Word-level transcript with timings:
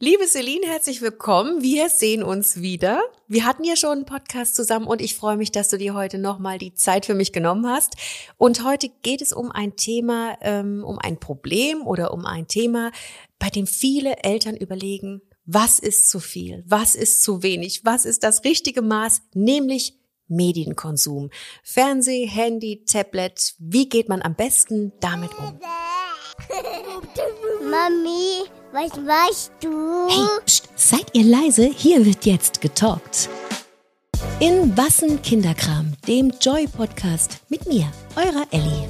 Liebe 0.00 0.28
Celine, 0.28 0.64
herzlich 0.64 1.02
willkommen. 1.02 1.60
Wir 1.60 1.88
sehen 1.88 2.22
uns 2.22 2.60
wieder. 2.60 3.02
Wir 3.26 3.44
hatten 3.44 3.64
ja 3.64 3.74
schon 3.74 3.90
einen 3.90 4.04
Podcast 4.04 4.54
zusammen 4.54 4.86
und 4.86 5.02
ich 5.02 5.16
freue 5.16 5.36
mich, 5.36 5.50
dass 5.50 5.70
du 5.70 5.76
dir 5.76 5.92
heute 5.92 6.18
nochmal 6.18 6.56
die 6.56 6.72
Zeit 6.72 7.04
für 7.04 7.16
mich 7.16 7.32
genommen 7.32 7.66
hast. 7.66 7.96
Und 8.36 8.62
heute 8.62 8.90
geht 9.02 9.22
es 9.22 9.32
um 9.32 9.50
ein 9.50 9.74
Thema, 9.74 10.38
ähm, 10.40 10.84
um 10.84 11.00
ein 11.00 11.18
Problem 11.18 11.84
oder 11.84 12.12
um 12.12 12.26
ein 12.26 12.46
Thema, 12.46 12.92
bei 13.40 13.48
dem 13.48 13.66
viele 13.66 14.22
Eltern 14.22 14.56
überlegen, 14.56 15.20
was 15.46 15.80
ist 15.80 16.08
zu 16.08 16.20
viel, 16.20 16.62
was 16.64 16.94
ist 16.94 17.24
zu 17.24 17.42
wenig, 17.42 17.84
was 17.84 18.04
ist 18.04 18.22
das 18.22 18.44
richtige 18.44 18.82
Maß, 18.82 19.22
nämlich 19.34 19.98
Medienkonsum. 20.28 21.30
Fernseh, 21.64 22.24
Handy, 22.28 22.84
Tablet, 22.84 23.54
wie 23.58 23.88
geht 23.88 24.08
man 24.08 24.22
am 24.22 24.36
besten 24.36 24.92
damit 25.00 25.36
um? 25.36 25.58
Mami, 27.68 28.44
was 28.72 28.96
machst 28.96 29.52
du? 29.60 30.08
Hey, 30.08 30.40
pst, 30.44 30.68
seid 30.76 31.06
ihr 31.14 31.24
leise? 31.24 31.70
Hier 31.74 32.04
wird 32.04 32.26
jetzt 32.26 32.60
getalkt. 32.60 33.28
In 34.40 34.76
Wassen 34.76 35.20
Kinderkram, 35.22 35.92
dem 36.06 36.32
Joy-Podcast 36.40 37.38
mit 37.48 37.66
mir, 37.66 37.90
eurer 38.16 38.46
Ellie. 38.50 38.88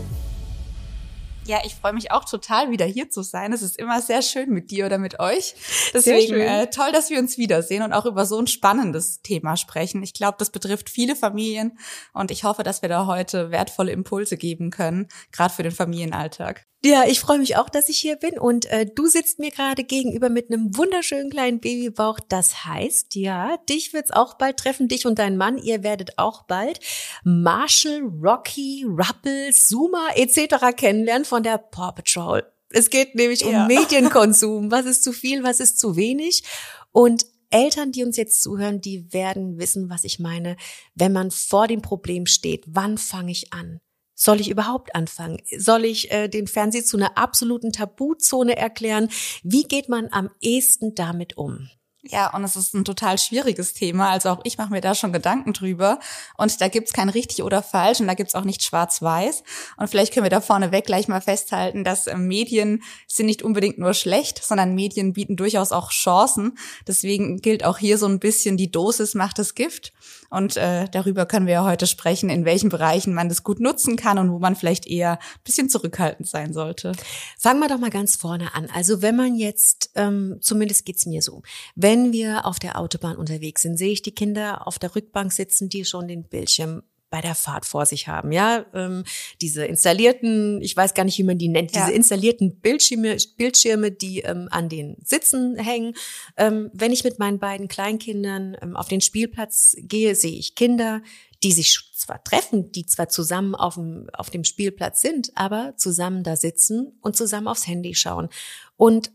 Ja, 1.49 1.61
ich 1.65 1.75
freue 1.75 1.95
mich 1.95 2.13
auch 2.13 2.27
total, 2.27 2.71
wieder 2.71 2.85
hier 2.85 3.09
zu 3.09 3.23
sein. 3.23 3.55
Es 3.55 3.63
ist 3.63 3.79
immer 3.79 4.03
sehr 4.03 4.21
schön 4.21 4.51
mit 4.51 4.71
dir 4.71 4.85
oder 4.85 4.99
mit 4.99 5.19
euch. 5.19 5.55
Deswegen 5.95 6.35
äh, 6.35 6.69
toll, 6.69 6.93
dass 6.93 7.09
wir 7.09 7.19
uns 7.19 7.39
wiedersehen 7.39 7.83
und 7.83 7.95
auch 7.95 8.05
über 8.05 8.27
so 8.27 8.39
ein 8.39 8.47
spannendes 8.47 9.23
Thema 9.23 9.57
sprechen. 9.57 10.03
Ich 10.03 10.13
glaube, 10.13 10.37
das 10.39 10.51
betrifft 10.51 10.91
viele 10.91 11.17
Familien 11.17 11.79
und 12.13 12.31
ich 12.31 12.45
hoffe, 12.45 12.65
dass 12.65 12.83
wir 12.83 12.91
da 12.91 13.07
heute 13.07 13.51
wertvolle 13.51 13.93
Impulse 13.93 14.37
geben 14.37 14.69
können, 14.71 15.09
gerade 15.33 15.55
für 15.55 15.63
den 15.63 15.73
Familienalltag. 15.73 16.67
Ja, 16.85 17.03
ich 17.09 17.19
freue 17.19 17.41
mich 17.41 17.57
auch, 17.57 17.69
dass 17.69 17.89
ich 17.89 17.99
hier 17.99 18.15
bin 18.15 18.39
und 18.39 18.67
äh, 18.67 18.87
du 18.87 19.09
sitzt 19.09 19.41
mir 19.41 19.51
gerade 19.51 19.83
gegenüber 19.83 20.29
mit 20.29 20.49
einem 20.49 20.77
wunderschönen 20.77 21.29
kleinen 21.29 21.59
Babybauch. 21.59 22.21
Das 22.29 22.67
heißt, 22.67 23.17
ja, 23.17 23.57
dich 23.69 23.93
wird's 23.93 24.13
auch 24.13 24.35
bald 24.35 24.59
treffen, 24.59 24.87
dich 24.87 25.05
und 25.05 25.19
dein 25.19 25.37
Mann. 25.37 25.59
Ihr 25.59 25.83
werdet 25.83 26.19
auch 26.19 26.45
bald 26.45 26.79
Marshall, 27.25 28.03
Rocky, 28.23 28.87
Rupples, 28.87 29.67
Zuma 29.67 30.11
etc. 30.15 30.77
kennenlernen 30.77 31.25
von 31.25 31.38
der 31.43 31.59
Paw 31.59 31.93
Patrol. 31.93 32.45
Es 32.71 32.91
geht 32.91 33.15
nämlich 33.15 33.45
um 33.45 33.53
ja. 33.53 33.67
Medienkonsum. 33.69 34.71
Was 34.71 34.87
ist 34.87 35.03
zu 35.03 35.13
viel, 35.13 35.43
was 35.43 35.61
ist 35.61 35.79
zu 35.79 35.97
wenig? 35.97 36.45
Und 36.93 37.27
Eltern, 37.51 37.93
die 37.93 38.05
uns 38.05 38.17
jetzt 38.17 38.43
zuhören, 38.43 38.81
die 38.81 39.13
werden 39.13 39.59
wissen, 39.59 39.89
was 39.89 40.05
ich 40.05 40.19
meine, 40.19 40.57
wenn 40.95 41.13
man 41.13 41.31
vor 41.31 41.67
dem 41.67 41.81
Problem 41.81 42.27
steht. 42.27 42.65
Wann 42.67 42.99
fange 42.99 43.33
ich 43.33 43.53
an? 43.53 43.81
Soll 44.15 44.41
ich 44.41 44.51
überhaupt 44.51 44.95
anfangen? 44.95 45.41
Soll 45.57 45.85
ich 45.85 46.11
äh, 46.11 46.29
den 46.29 46.49
Fernseher 46.49 46.85
zu 46.85 46.97
einer 46.97 47.17
absoluten 47.17 47.73
Tabuzone 47.73 48.57
erklären? 48.57 49.09
Wie 49.45 49.63
geht 49.63 49.89
man 49.89 50.09
am 50.11 50.29
ehesten 50.41 50.95
damit 50.95 51.39
um? 51.39 51.71
Ja, 52.03 52.33
und 52.33 52.45
es 52.45 52.55
ist 52.55 52.75
ein 52.75 52.85
total 52.85 53.19
schwieriges 53.19 53.75
Thema. 53.75 54.11
Also 54.11 54.29
auch 54.31 54.41
ich 54.45 54.57
mache 54.57 54.71
mir 54.71 54.81
da 54.81 54.95
schon 54.95 55.13
Gedanken 55.13 55.53
drüber. 55.53 55.99
Und 56.37 56.61
da 56.61 56.69
gibt's 56.69 56.93
kein 56.93 57.09
richtig 57.09 57.43
oder 57.43 57.61
falsch 57.61 58.01
und 58.01 58.07
da 58.07 58.15
gibt's 58.15 58.37
auch 58.37 58.45
nicht 58.45 58.63
schwarz-weiß. 58.63 59.43
Und 59.77 59.89
vielleicht 59.89 60.15
können 60.15 60.25
wir 60.25 60.31
da 60.31 60.41
vorneweg 60.41 60.87
gleich 60.87 61.09
mal 61.09 61.21
festhalten, 61.21 61.83
dass 61.83 62.07
äh, 62.07 62.17
Medien 62.17 62.85
sind 63.09 63.27
nicht 63.27 63.43
unbedingt 63.43 63.79
nur 63.79 63.95
schlecht, 63.95 64.45
sondern 64.45 64.77
Medien 64.77 65.13
bieten 65.13 65.35
durchaus 65.35 65.73
auch 65.73 65.91
Chancen. 65.91 66.57
Deswegen 66.87 67.39
gilt 67.39 67.65
auch 67.65 67.79
hier 67.79 67.99
so 67.99 68.07
ein 68.07 68.21
bisschen, 68.21 68.57
die 68.57 68.71
Dosis 68.71 69.15
macht 69.15 69.41
das 69.41 69.57
Gift. 69.57 69.93
Und 70.31 70.57
äh, 70.57 70.87
darüber 70.91 71.27
können 71.27 71.47
wir 71.47 71.55
ja 71.55 71.65
heute 71.65 71.87
sprechen, 71.87 72.29
in 72.29 72.45
welchen 72.45 72.69
Bereichen 72.69 73.15
man 73.15 73.29
das 73.29 73.43
gut 73.43 73.61
nutzen 73.61 73.97
kann 73.97 74.19
und 74.19 74.31
wo 74.31 74.39
man 74.39 74.57
vielleicht 74.57 74.87
eher 74.87 75.13
ein 75.13 75.43
bisschen 75.45 75.71
zurückhaltend 75.71 76.29
sein 76.29 76.53
sollte. 76.53 76.93
Fangen 77.39 77.61
wir 77.61 77.69
doch 77.69 77.79
mal 77.79 77.91
ganz 77.91 78.17
vorne 78.17 78.55
an. 78.55 78.69
Also 78.75 79.01
wenn 79.01 79.17
man 79.17 79.35
jetzt, 79.37 79.91
ähm, 79.95 80.37
zumindest 80.41 80.85
geht's 80.85 81.07
mir 81.07 81.23
so, 81.23 81.43
wenn 81.75 82.13
wir 82.13 82.45
auf 82.47 82.59
der 82.59 82.79
Autobahn 82.79 83.17
unterwegs 83.17 83.63
sind, 83.63 83.79
sehe 83.79 83.93
ich 83.93 84.03
die 84.03 84.15
Kinder 84.15 84.67
auf 84.67 84.79
der 84.79 84.95
Rückbank 84.95 85.33
sitzen, 85.33 85.69
die 85.69 85.85
schon 85.85 86.09
den 86.09 86.25
Bildschirm 86.25 86.83
bei 87.11 87.21
der 87.21 87.35
Fahrt 87.35 87.65
vor 87.65 87.87
sich 87.87 88.09
haben. 88.09 88.33
Ja, 88.33 88.67
ähm, 88.75 89.05
diese 89.41 89.65
installierten, 89.65 90.61
ich 90.61 90.77
weiß 90.77 90.95
gar 90.95 91.05
nicht, 91.05 91.19
wie 91.19 91.25
man 91.25 91.39
die 91.39 91.49
nennt, 91.49 91.75
ja. 91.75 91.87
diese 91.87 91.97
installierten 91.97 92.61
Bildschirme, 92.61 93.17
Bildschirme, 93.37 93.91
die 93.91 94.21
ähm, 94.21 94.49
an 94.51 94.69
den 94.69 94.97
Sitzen 95.05 95.57
hängen. 95.57 95.95
Ähm, 96.37 96.71
wenn 96.73 96.93
ich 96.93 97.05
mit 97.05 97.19
meinen 97.19 97.39
beiden 97.39 97.69
Kleinkindern 97.69 98.57
ähm, 98.61 98.77
auf 98.77 98.89
den 98.89 99.01
Spielplatz 99.01 99.75
gehe, 99.79 100.15
sehe 100.15 100.39
ich 100.39 100.55
Kinder, 100.55 101.03
die 101.43 101.53
sich 101.53 101.93
zwar 101.95 102.23
treffen, 102.23 102.73
die 102.73 102.87
zwar 102.87 103.09
zusammen 103.09 103.55
auf 103.55 103.75
dem, 103.75 104.09
auf 104.13 104.31
dem 104.31 104.45
Spielplatz 104.45 105.01
sind, 105.01 105.31
aber 105.35 105.75
zusammen 105.77 106.25
da 106.25 106.37
sitzen 106.37 106.99
und 107.01 107.17
zusammen 107.17 107.49
aufs 107.49 107.67
Handy 107.67 107.95
schauen. 107.95 108.29
Und 108.77 109.13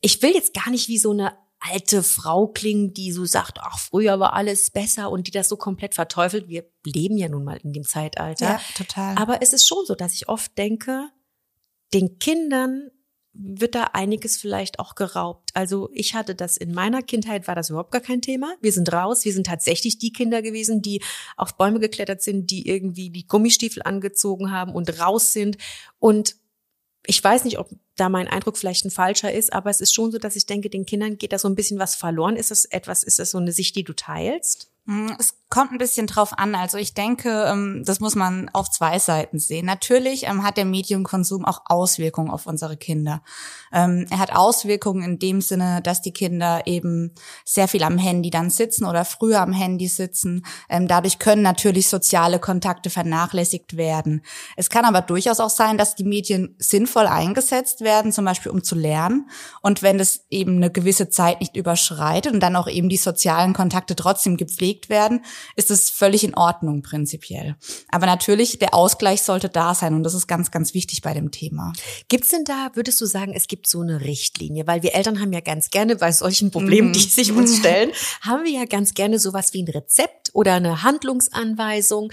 ich 0.00 0.20
will 0.22 0.32
jetzt 0.32 0.54
gar 0.54 0.70
nicht 0.70 0.88
wie 0.88 0.98
so 0.98 1.12
eine 1.12 1.34
alte 1.70 2.02
Frau 2.02 2.48
klingen, 2.48 2.92
die 2.92 3.12
so 3.12 3.24
sagt, 3.24 3.58
ach, 3.60 3.78
früher 3.78 4.18
war 4.18 4.32
alles 4.32 4.70
besser 4.70 5.10
und 5.10 5.26
die 5.26 5.30
das 5.30 5.48
so 5.48 5.56
komplett 5.56 5.94
verteufelt. 5.94 6.48
Wir 6.48 6.64
leben 6.84 7.16
ja 7.16 7.28
nun 7.28 7.44
mal 7.44 7.58
in 7.58 7.72
dem 7.72 7.84
Zeitalter. 7.84 8.44
Ja, 8.44 8.60
total. 8.76 9.16
Aber 9.16 9.42
es 9.42 9.52
ist 9.52 9.68
schon 9.68 9.84
so, 9.86 9.94
dass 9.94 10.14
ich 10.14 10.28
oft 10.28 10.56
denke, 10.58 11.08
den 11.94 12.18
Kindern 12.18 12.90
wird 13.34 13.74
da 13.74 13.84
einiges 13.94 14.36
vielleicht 14.36 14.78
auch 14.78 14.94
geraubt. 14.94 15.50
Also 15.54 15.88
ich 15.92 16.14
hatte 16.14 16.34
das 16.34 16.56
in 16.58 16.74
meiner 16.74 17.02
Kindheit, 17.02 17.48
war 17.48 17.54
das 17.54 17.70
überhaupt 17.70 17.90
gar 17.90 18.02
kein 18.02 18.20
Thema. 18.20 18.54
Wir 18.60 18.72
sind 18.72 18.92
raus, 18.92 19.24
wir 19.24 19.32
sind 19.32 19.46
tatsächlich 19.46 19.98
die 19.98 20.12
Kinder 20.12 20.42
gewesen, 20.42 20.82
die 20.82 21.02
auf 21.36 21.56
Bäume 21.56 21.80
geklettert 21.80 22.22
sind, 22.22 22.50
die 22.50 22.68
irgendwie 22.68 23.08
die 23.08 23.26
Gummistiefel 23.26 23.82
angezogen 23.82 24.50
haben 24.50 24.74
und 24.74 25.00
raus 25.00 25.32
sind. 25.32 25.56
Und 25.98 26.36
ich 27.04 27.22
weiß 27.22 27.44
nicht, 27.44 27.58
ob 27.58 27.68
da 27.96 28.08
mein 28.08 28.28
Eindruck 28.28 28.56
vielleicht 28.56 28.84
ein 28.84 28.90
falscher 28.90 29.32
ist, 29.32 29.52
aber 29.52 29.70
es 29.70 29.80
ist 29.80 29.94
schon 29.94 30.12
so, 30.12 30.18
dass 30.18 30.36
ich 30.36 30.46
denke, 30.46 30.70
den 30.70 30.86
Kindern 30.86 31.18
geht 31.18 31.32
da 31.32 31.38
so 31.38 31.48
ein 31.48 31.54
bisschen 31.54 31.78
was 31.78 31.94
verloren. 31.94 32.36
Ist 32.36 32.50
das 32.50 32.64
etwas, 32.64 33.02
ist 33.02 33.18
das 33.18 33.32
so 33.32 33.38
eine 33.38 33.52
Sicht, 33.52 33.76
die 33.76 33.84
du 33.84 33.92
teilst? 33.92 34.71
Hm, 34.86 35.14
es 35.18 35.34
kommt 35.48 35.70
ein 35.70 35.78
bisschen 35.78 36.06
drauf 36.06 36.36
an. 36.36 36.54
Also 36.54 36.78
ich 36.78 36.94
denke, 36.94 37.44
ähm, 37.46 37.82
das 37.84 38.00
muss 38.00 38.16
man 38.16 38.48
auf 38.54 38.70
zwei 38.70 38.98
Seiten 38.98 39.38
sehen. 39.38 39.66
Natürlich 39.66 40.26
ähm, 40.26 40.42
hat 40.42 40.56
der 40.56 40.64
Medienkonsum 40.64 41.44
auch 41.44 41.60
Auswirkungen 41.66 42.30
auf 42.30 42.46
unsere 42.46 42.76
Kinder. 42.78 43.22
Ähm, 43.70 44.06
er 44.10 44.18
hat 44.18 44.34
Auswirkungen 44.34 45.02
in 45.04 45.18
dem 45.18 45.40
Sinne, 45.42 45.82
dass 45.82 46.00
die 46.00 46.12
Kinder 46.12 46.62
eben 46.64 47.14
sehr 47.44 47.68
viel 47.68 47.82
am 47.84 47.98
Handy 47.98 48.30
dann 48.30 48.48
sitzen 48.48 48.86
oder 48.86 49.04
früher 49.04 49.40
am 49.40 49.52
Handy 49.52 49.88
sitzen. 49.88 50.44
Dadurch 50.68 51.18
können 51.18 51.42
natürlich 51.42 51.88
soziale 51.88 52.38
Kontakte 52.38 52.88
vernachlässigt 52.88 53.76
werden. 53.76 54.22
Es 54.56 54.70
kann 54.70 54.84
aber 54.84 55.02
durchaus 55.02 55.40
auch 55.40 55.50
sein, 55.50 55.76
dass 55.76 55.94
die 55.94 56.04
Medien 56.04 56.56
sinnvoll 56.58 57.06
eingesetzt 57.06 57.82
werden, 57.82 58.12
zum 58.12 58.24
Beispiel 58.24 58.52
um 58.52 58.64
zu 58.64 58.74
lernen. 58.74 59.28
Und 59.60 59.82
wenn 59.82 60.00
es 60.00 60.24
eben 60.30 60.56
eine 60.56 60.70
gewisse 60.70 61.10
Zeit 61.10 61.40
nicht 61.40 61.56
überschreitet 61.56 62.32
und 62.32 62.40
dann 62.40 62.56
auch 62.56 62.68
eben 62.68 62.88
die 62.88 62.96
sozialen 62.96 63.52
Kontakte 63.52 63.96
trotzdem 63.96 64.36
gepflegt 64.36 64.71
gepflegt 64.72 64.88
werden, 64.88 65.24
ist 65.56 65.70
es 65.70 65.90
völlig 65.90 66.24
in 66.24 66.34
Ordnung 66.34 66.82
prinzipiell. 66.82 67.56
Aber 67.88 68.06
natürlich, 68.06 68.58
der 68.58 68.74
Ausgleich 68.74 69.22
sollte 69.22 69.48
da 69.48 69.74
sein 69.74 69.94
und 69.94 70.02
das 70.02 70.14
ist 70.14 70.26
ganz, 70.26 70.50
ganz 70.50 70.74
wichtig 70.74 71.02
bei 71.02 71.14
dem 71.14 71.30
Thema. 71.30 71.72
Gibt's 72.08 72.28
denn 72.28 72.44
da, 72.44 72.70
würdest 72.74 73.00
du 73.00 73.06
sagen, 73.06 73.32
es 73.34 73.46
gibt 73.46 73.66
so 73.66 73.80
eine 73.80 74.00
Richtlinie? 74.00 74.66
Weil 74.66 74.82
wir 74.82 74.94
Eltern 74.94 75.20
haben 75.20 75.32
ja 75.32 75.40
ganz 75.40 75.70
gerne 75.70 75.96
bei 75.96 76.12
solchen 76.12 76.50
Problemen, 76.50 76.88
mhm. 76.88 76.92
die 76.92 77.00
sich 77.00 77.32
uns 77.32 77.56
stellen, 77.58 77.92
haben 78.22 78.44
wir 78.44 78.52
ja 78.52 78.64
ganz 78.64 78.94
gerne 78.94 79.18
sowas 79.18 79.52
wie 79.52 79.62
ein 79.62 79.68
Rezept 79.68 80.30
oder 80.32 80.54
eine 80.54 80.82
Handlungsanweisung. 80.82 82.12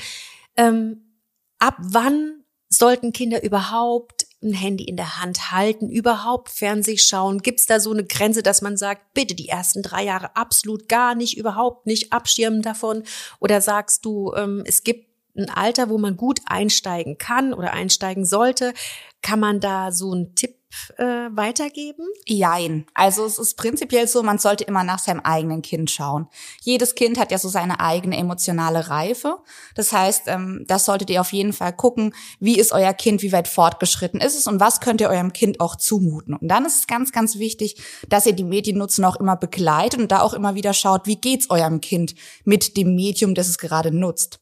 Ähm, 0.57 1.15
ab 1.59 1.75
wann 1.79 2.43
sollten 2.69 3.13
Kinder 3.13 3.43
überhaupt 3.43 4.18
ein 4.41 4.53
Handy 4.53 4.85
in 4.85 4.95
der 4.95 5.21
Hand 5.21 5.51
halten, 5.51 5.89
überhaupt 5.89 6.49
Fernseh 6.49 6.97
schauen? 6.97 7.39
Gibt 7.39 7.59
es 7.59 7.65
da 7.65 7.79
so 7.79 7.91
eine 7.91 8.05
Grenze, 8.05 8.43
dass 8.43 8.61
man 8.61 8.77
sagt, 8.77 9.13
bitte 9.13 9.35
die 9.35 9.49
ersten 9.49 9.81
drei 9.81 10.05
Jahre 10.05 10.35
absolut 10.35 10.87
gar 10.87 11.15
nicht, 11.15 11.37
überhaupt 11.37 11.85
nicht 11.85 12.13
abschirmen 12.13 12.61
davon? 12.61 13.03
Oder 13.39 13.61
sagst 13.61 14.05
du, 14.05 14.33
ähm, 14.35 14.63
es 14.65 14.83
gibt 14.83 15.09
ein 15.37 15.49
Alter, 15.49 15.89
wo 15.89 15.97
man 15.97 16.17
gut 16.17 16.39
einsteigen 16.45 17.17
kann 17.17 17.53
oder 17.53 17.73
einsteigen 17.73 18.25
sollte? 18.25 18.73
Kann 19.21 19.39
man 19.39 19.59
da 19.59 19.91
so 19.91 20.11
einen 20.11 20.35
Tipp 20.35 20.58
äh, 20.97 21.29
weitergeben? 21.31 22.05
Jein. 22.25 22.85
Also 22.93 23.25
es 23.25 23.39
ist 23.39 23.55
prinzipiell 23.55 24.07
so, 24.07 24.23
man 24.23 24.37
sollte 24.37 24.63
immer 24.63 24.83
nach 24.83 24.99
seinem 24.99 25.21
eigenen 25.21 25.61
Kind 25.61 25.89
schauen. 25.91 26.27
Jedes 26.61 26.95
Kind 26.95 27.17
hat 27.17 27.31
ja 27.31 27.37
so 27.37 27.49
seine 27.49 27.79
eigene 27.79 28.17
emotionale 28.17 28.89
Reife. 28.89 29.37
Das 29.75 29.91
heißt, 29.91 30.23
ähm, 30.27 30.65
das 30.67 30.85
solltet 30.85 31.09
ihr 31.09 31.21
auf 31.21 31.33
jeden 31.33 31.53
Fall 31.53 31.73
gucken, 31.73 32.13
wie 32.39 32.59
ist 32.59 32.71
euer 32.71 32.93
Kind, 32.93 33.21
wie 33.21 33.31
weit 33.31 33.47
fortgeschritten 33.47 34.21
ist 34.21 34.37
es 34.37 34.47
und 34.47 34.59
was 34.59 34.79
könnt 34.79 35.01
ihr 35.01 35.09
eurem 35.09 35.33
Kind 35.33 35.59
auch 35.59 35.75
zumuten. 35.75 36.35
Und 36.35 36.47
dann 36.47 36.65
ist 36.65 36.79
es 36.79 36.87
ganz, 36.87 37.11
ganz 37.11 37.39
wichtig, 37.39 37.81
dass 38.07 38.25
ihr 38.25 38.33
die 38.33 38.43
Mediennutzen 38.43 39.05
auch 39.05 39.15
immer 39.15 39.35
begleitet 39.35 39.99
und 39.99 40.11
da 40.11 40.21
auch 40.21 40.33
immer 40.33 40.55
wieder 40.55 40.73
schaut, 40.73 41.07
wie 41.07 41.15
geht's 41.15 41.49
eurem 41.49 41.81
Kind 41.81 42.15
mit 42.43 42.77
dem 42.77 42.95
Medium, 42.95 43.35
das 43.35 43.47
es 43.47 43.57
gerade 43.57 43.91
nutzt. 43.91 44.39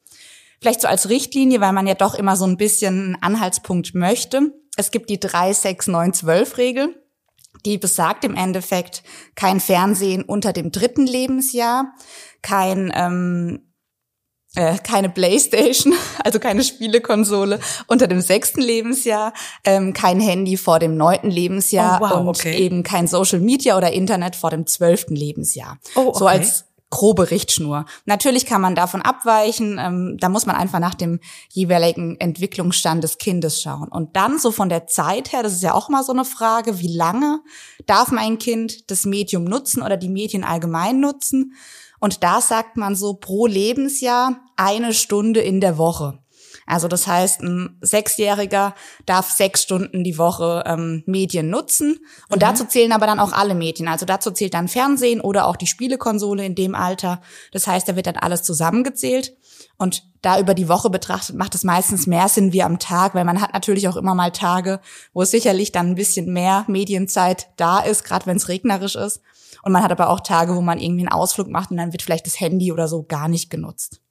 Vielleicht 0.59 0.81
so 0.81 0.87
als 0.87 1.09
Richtlinie, 1.09 1.61
weil 1.61 1.73
man 1.73 1.87
ja 1.87 1.93
doch 1.93 2.15
immer 2.15 2.35
so 2.35 2.45
ein 2.45 2.57
bisschen 2.57 3.15
einen 3.15 3.21
Anhaltspunkt 3.21 3.93
möchte 3.93 4.51
es 4.77 4.91
gibt 4.91 5.09
die 5.09 5.19
3, 5.19 5.51
6, 5.51 5.87
9, 5.87 6.13
12 6.13 6.57
Regel. 6.57 7.03
Die 7.65 7.77
besagt 7.79 8.23
im 8.23 8.35
Endeffekt 8.35 9.03
kein 9.35 9.59
Fernsehen 9.59 10.23
unter 10.23 10.53
dem 10.53 10.71
dritten 10.71 11.07
Lebensjahr, 11.07 11.93
kein 12.43 12.93
ähm, 12.95 13.73
äh, 14.55 14.77
keine 14.77 15.09
Playstation, 15.09 15.93
also 16.23 16.39
keine 16.39 16.63
Spielekonsole 16.63 17.59
unter 17.87 18.07
dem 18.07 18.21
sechsten 18.21 18.61
Lebensjahr, 18.61 19.33
ähm, 19.65 19.93
kein 19.93 20.19
Handy 20.19 20.55
vor 20.55 20.77
dem 20.77 20.95
neunten 20.95 21.31
Lebensjahr 21.31 21.99
Oh, 21.99 22.05
wow, 22.05 22.19
und 22.19 22.27
okay. 22.29 22.55
eben 22.57 22.83
kein 22.83 23.07
Social 23.07 23.39
Media 23.39 23.75
oder 23.75 23.91
Internet 23.91 24.35
vor 24.35 24.51
dem 24.51 24.67
zwölften 24.67 25.15
Lebensjahr. 25.15 25.79
Oh, 25.95 26.13
So 26.13 26.25
okay. 26.25 26.37
als 26.37 26.66
grobe 26.89 27.31
Richtschnur. 27.31 27.85
Natürlich 28.05 28.45
kann 28.45 28.61
man 28.61 28.75
davon 28.75 29.01
abweichen, 29.01 29.77
ähm, 29.79 30.17
da 30.19 30.29
muss 30.29 30.45
man 30.45 30.55
einfach 30.55 30.79
nach 30.79 30.95
dem 30.95 31.19
jeweiligen 31.49 32.17
Entwicklungsstand 32.19 33.03
des 33.03 33.17
Kindes 33.17 33.61
schauen. 33.61 33.89
Und 33.89 34.15
dann 34.15 34.39
so 34.39 34.51
von 34.51 34.69
der 34.69 34.87
Zeit 34.87 35.33
her, 35.33 35.43
das 35.43 35.53
ist 35.53 35.63
ja 35.63 35.73
auch 35.73 35.89
mal 35.89 36.03
so 36.03 36.13
eine 36.13 36.25
Frage, 36.25 36.79
wie 36.79 36.95
lange 36.95 37.41
darf 37.85 38.11
mein 38.11 38.37
Kind 38.37 38.89
das 38.89 39.05
Medium 39.05 39.43
nutzen 39.43 39.81
oder 39.81 39.97
die 39.97 40.09
Medien 40.09 40.43
allgemein 40.43 40.99
nutzen? 40.99 41.53
Und 41.99 42.23
da 42.23 42.41
sagt 42.41 42.77
man 42.77 42.95
so 42.95 43.15
pro 43.15 43.47
Lebensjahr 43.47 44.39
eine 44.55 44.93
Stunde 44.93 45.41
in 45.41 45.59
der 45.59 45.77
Woche. 45.77 46.19
Also 46.67 46.89
das 46.89 47.07
heißt, 47.07 47.41
ein 47.41 47.77
Sechsjähriger 47.81 48.75
darf 49.05 49.31
sechs 49.31 49.63
Stunden 49.63 50.03
die 50.03 50.17
Woche 50.17 50.63
ähm, 50.67 51.01
Medien 51.05 51.49
nutzen. 51.49 51.99
Und 52.29 52.43
dazu 52.43 52.65
zählen 52.65 52.91
aber 52.91 53.07
dann 53.07 53.21
auch 53.21 53.31
alle 53.31 53.55
Medien. 53.55 53.87
Also 53.87 54.05
dazu 54.05 54.31
zählt 54.31 54.53
dann 54.53 54.67
Fernsehen 54.67 55.21
oder 55.21 55.47
auch 55.47 55.55
die 55.55 55.65
Spielekonsole 55.65 56.45
in 56.45 56.55
dem 56.55 56.75
Alter. 56.75 57.21
Das 57.53 57.67
heißt, 57.67 57.87
da 57.87 57.95
wird 57.95 58.05
dann 58.05 58.17
alles 58.17 58.43
zusammengezählt. 58.43 59.37
Und 59.77 60.03
da 60.21 60.39
über 60.39 60.53
die 60.53 60.67
Woche 60.67 60.89
betrachtet, 60.89 61.35
macht 61.35 61.55
es 61.55 61.63
meistens 61.63 62.05
mehr 62.05 62.27
Sinn 62.27 62.51
wie 62.51 62.63
am 62.63 62.79
Tag, 62.79 63.15
weil 63.15 63.23
man 63.23 63.39
hat 63.39 63.53
natürlich 63.53 63.87
auch 63.87 63.95
immer 63.95 64.13
mal 64.13 64.31
Tage, 64.31 64.81
wo 65.13 65.21
es 65.21 65.31
sicherlich 65.31 65.71
dann 65.71 65.91
ein 65.91 65.95
bisschen 65.95 66.33
mehr 66.33 66.65
Medienzeit 66.67 67.47
da 67.55 67.79
ist, 67.79 68.03
gerade 68.03 68.25
wenn 68.25 68.37
es 68.37 68.49
regnerisch 68.49 68.95
ist. 68.95 69.21
Und 69.63 69.71
man 69.71 69.83
hat 69.83 69.91
aber 69.91 70.09
auch 70.09 70.19
Tage, 70.19 70.55
wo 70.55 70.61
man 70.61 70.79
irgendwie 70.79 71.01
einen 71.01 71.13
Ausflug 71.13 71.47
macht 71.47 71.71
und 71.71 71.77
dann 71.77 71.93
wird 71.93 72.01
vielleicht 72.01 72.25
das 72.25 72.39
Handy 72.39 72.73
oder 72.73 72.87
so 72.87 73.03
gar 73.03 73.29
nicht 73.29 73.49
genutzt. 73.49 74.01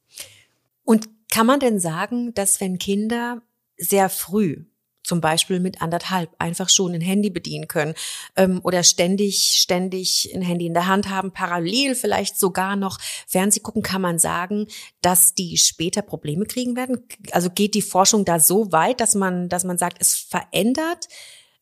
Und 0.85 1.09
kann 1.37 1.47
man 1.47 1.61
denn 1.61 1.79
sagen, 1.79 2.33
dass 2.33 2.63
wenn 2.63 2.79
Kinder 2.79 3.43
sehr 3.77 4.09
früh, 4.09 4.65
zum 5.03 5.21
Beispiel 5.21 5.61
mit 5.61 5.83
anderthalb, 5.83 6.31
einfach 6.39 6.71
schon 6.71 6.95
ein 6.95 7.03
Handy 7.03 7.29
bedienen 7.29 7.69
können 7.69 7.93
ähm, 8.37 8.63
oder 8.65 8.83
ständig, 8.83 9.59
ständig 9.61 10.33
ein 10.35 10.41
Handy 10.41 10.65
in 10.65 10.73
der 10.73 10.87
Hand 10.87 11.11
haben, 11.11 11.33
parallel 11.33 11.95
vielleicht 11.95 12.39
sogar 12.39 12.75
noch 12.75 12.99
Fernseh 13.27 13.61
gucken, 13.61 13.83
kann 13.83 14.01
man 14.01 14.19
sagen, 14.19 14.67
dass 15.03 15.35
die 15.35 15.59
später 15.59 16.01
Probleme 16.01 16.47
kriegen 16.47 16.75
werden? 16.75 17.07
Also 17.33 17.51
geht 17.51 17.75
die 17.75 17.83
Forschung 17.83 18.25
da 18.25 18.41
so 18.41 18.73
weit, 18.73 19.03
dass 19.03 19.15
man, 19.15 19.51
dass 19.51 19.63
man 19.63 19.77
sagt, 19.77 19.99
es 20.01 20.15
verändert 20.15 21.07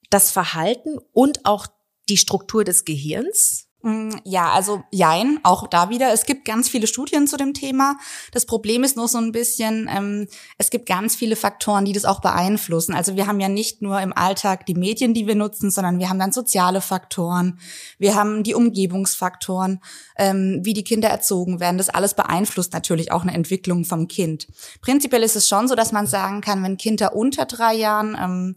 das 0.08 0.30
Verhalten 0.30 0.98
und 1.10 1.46
auch 1.46 1.66
die 2.08 2.16
Struktur 2.16 2.62
des 2.62 2.84
Gehirns? 2.84 3.66
Mm, 3.84 4.16
Ja, 4.24 4.50
also 4.52 4.82
jein, 4.90 5.40
auch 5.42 5.66
da 5.66 5.90
wieder. 5.90 6.10
Es 6.12 6.24
gibt 6.24 6.46
ganz 6.46 6.70
viele 6.70 6.86
Studien 6.86 7.26
zu 7.26 7.36
dem 7.36 7.52
Thema. 7.52 7.98
Das 8.32 8.46
Problem 8.46 8.82
ist 8.82 8.96
nur 8.96 9.08
so 9.08 9.18
ein 9.18 9.30
bisschen, 9.30 9.90
ähm, 9.94 10.26
es 10.56 10.70
gibt 10.70 10.86
ganz 10.86 11.14
viele 11.14 11.36
Faktoren, 11.36 11.84
die 11.84 11.92
das 11.92 12.06
auch 12.06 12.22
beeinflussen. 12.22 12.94
Also 12.94 13.14
wir 13.16 13.26
haben 13.26 13.40
ja 13.40 13.50
nicht 13.50 13.82
nur 13.82 14.00
im 14.00 14.16
Alltag 14.16 14.64
die 14.64 14.74
Medien, 14.74 15.12
die 15.12 15.26
wir 15.26 15.34
nutzen, 15.34 15.70
sondern 15.70 15.98
wir 15.98 16.08
haben 16.08 16.18
dann 16.18 16.32
soziale 16.32 16.80
Faktoren, 16.80 17.58
wir 17.98 18.14
haben 18.14 18.42
die 18.42 18.54
Umgebungsfaktoren, 18.54 19.80
ähm, 20.16 20.60
wie 20.62 20.72
die 20.72 20.84
Kinder 20.84 21.10
erzogen 21.10 21.60
werden. 21.60 21.76
Das 21.76 21.90
alles 21.90 22.14
beeinflusst 22.14 22.72
natürlich 22.72 23.12
auch 23.12 23.22
eine 23.22 23.34
Entwicklung 23.34 23.84
vom 23.84 24.08
Kind. 24.08 24.46
Prinzipiell 24.80 25.22
ist 25.22 25.36
es 25.36 25.46
schon 25.46 25.68
so, 25.68 25.74
dass 25.74 25.92
man 25.92 26.06
sagen 26.06 26.40
kann, 26.40 26.62
wenn 26.62 26.78
Kinder 26.78 27.14
unter 27.14 27.44
drei 27.44 27.74
Jahren 27.74 28.16
ähm, 28.18 28.56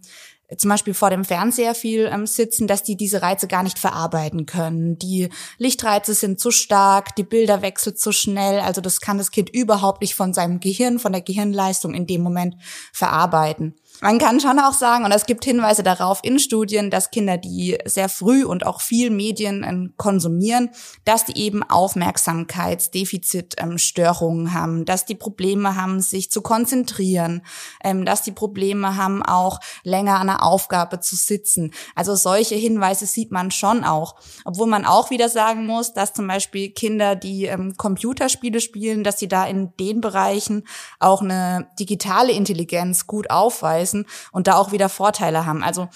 zum 0.56 0.70
Beispiel 0.70 0.94
vor 0.94 1.10
dem 1.10 1.26
Fernseher 1.26 1.76
viel 1.76 2.10
ähm, 2.12 2.26
sitzen, 2.26 2.68
dass 2.68 2.84
die 2.84 2.96
diese 2.96 3.22
Reize 3.22 3.48
gar 3.48 3.64
nicht 3.64 3.80
verarbeiten 3.80 4.46
können. 4.46 4.98
Die 4.98 5.30
Lichtreize 5.58 6.14
sind 6.14 6.40
zu 6.40 6.52
stark, 6.52 7.16
die 7.16 7.24
Bilder 7.24 7.62
wechseln 7.62 7.98
zu 7.98 8.14
schnell. 8.14 8.62
Also 8.62 8.80
das 8.80 9.02
kann 9.02 9.18
das 9.18 9.32
Kind 9.32 9.50
überhaupt 9.50 10.02
nicht 10.02 10.16
von 10.16 10.34
seinem 10.34 10.62
Gehirn, 10.62 11.00
von 11.00 11.12
der 11.12 11.22
Gehirnleistung 11.22 11.94
in 11.94 12.08
dem 12.08 12.22
Moment 12.22 12.56
verarbeiten. 12.94 13.76
Man 14.00 14.20
kann 14.20 14.40
schon 14.40 14.60
auch 14.60 14.74
sagen, 14.74 15.06
und 15.06 15.12
es 15.12 15.26
gibt 15.26 15.44
Hinweise 15.44 15.82
darauf 15.82 16.20
in 16.22 16.38
Studien, 16.38 16.92
dass 16.92 17.10
Kinder, 17.10 17.38
die 17.38 17.80
sehr 17.86 18.10
früh 18.10 18.46
und 18.46 18.64
auch 18.64 18.82
viel 18.82 19.10
Medien 19.10 19.66
ähm, 19.68 19.96
konsumieren, 19.98 20.70
dass 21.04 21.26
die 21.26 21.40
eben 21.40 21.64
Aufmerksamkeitsdefizitstörungen 21.64 24.54
haben, 24.54 24.86
dass 24.86 25.06
die 25.06 25.16
Probleme 25.16 25.76
haben, 25.76 26.00
sich 26.02 26.30
zu 26.30 26.44
konzentrieren, 26.44 27.42
ähm, 27.84 28.06
dass 28.06 28.22
die 28.22 28.32
Probleme 28.32 28.98
haben, 28.98 29.24
auch 29.24 29.60
länger 29.84 30.20
an 30.20 30.30
einer 30.30 30.44
Aufgabe 30.44 31.00
zu 31.00 31.16
sitzen. 31.16 31.74
Also 31.96 32.14
solche 32.14 32.54
Hinweise 32.54 33.08
sieht 33.08 33.32
man 33.32 33.50
schon 33.50 33.84
auch. 33.84 34.14
Obwohl 34.46 34.68
man 34.68 34.86
auch 34.86 35.10
wieder 35.10 35.28
sagen 35.28 35.66
muss, 35.66 35.94
dass 35.94 36.14
zum 36.14 36.28
Beispiel 36.28 36.70
Kinder, 36.70 37.16
die 37.16 37.46
ähm, 37.46 37.74
Computerspiele 37.78 38.62
spielen, 38.62 39.04
dass 39.04 39.18
sie 39.18 39.28
da 39.28 39.48
in 39.48 39.74
den 39.80 40.02
Bereichen 40.02 40.68
auch 41.00 41.24
eine 41.24 41.68
digitale 41.80 42.34
Intelligenz 42.34 43.08
gut 43.08 43.32
aufweisen 43.32 43.87
und 44.32 44.48
da 44.48 44.56
auch 44.56 44.72
wieder 44.72 44.90
Vorteile 44.90 45.46
haben. 45.46 45.64
Also 45.64 45.90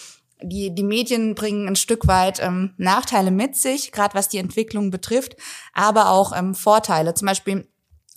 die, 0.43 0.73
die 0.73 0.83
Medien 0.83 1.35
bringen 1.35 1.67
ein 1.67 1.75
Stück 1.75 2.07
weit 2.07 2.39
ähm, 2.41 2.73
Nachteile 2.77 3.31
mit 3.31 3.55
sich, 3.55 3.91
gerade 3.91 4.15
was 4.15 4.29
die 4.29 4.39
Entwicklung 4.39 4.89
betrifft, 4.89 5.35
aber 5.73 6.09
auch 6.09 6.35
ähm, 6.35 6.55
Vorteile. 6.55 7.13
Zum 7.13 7.27
Beispiel 7.27 7.67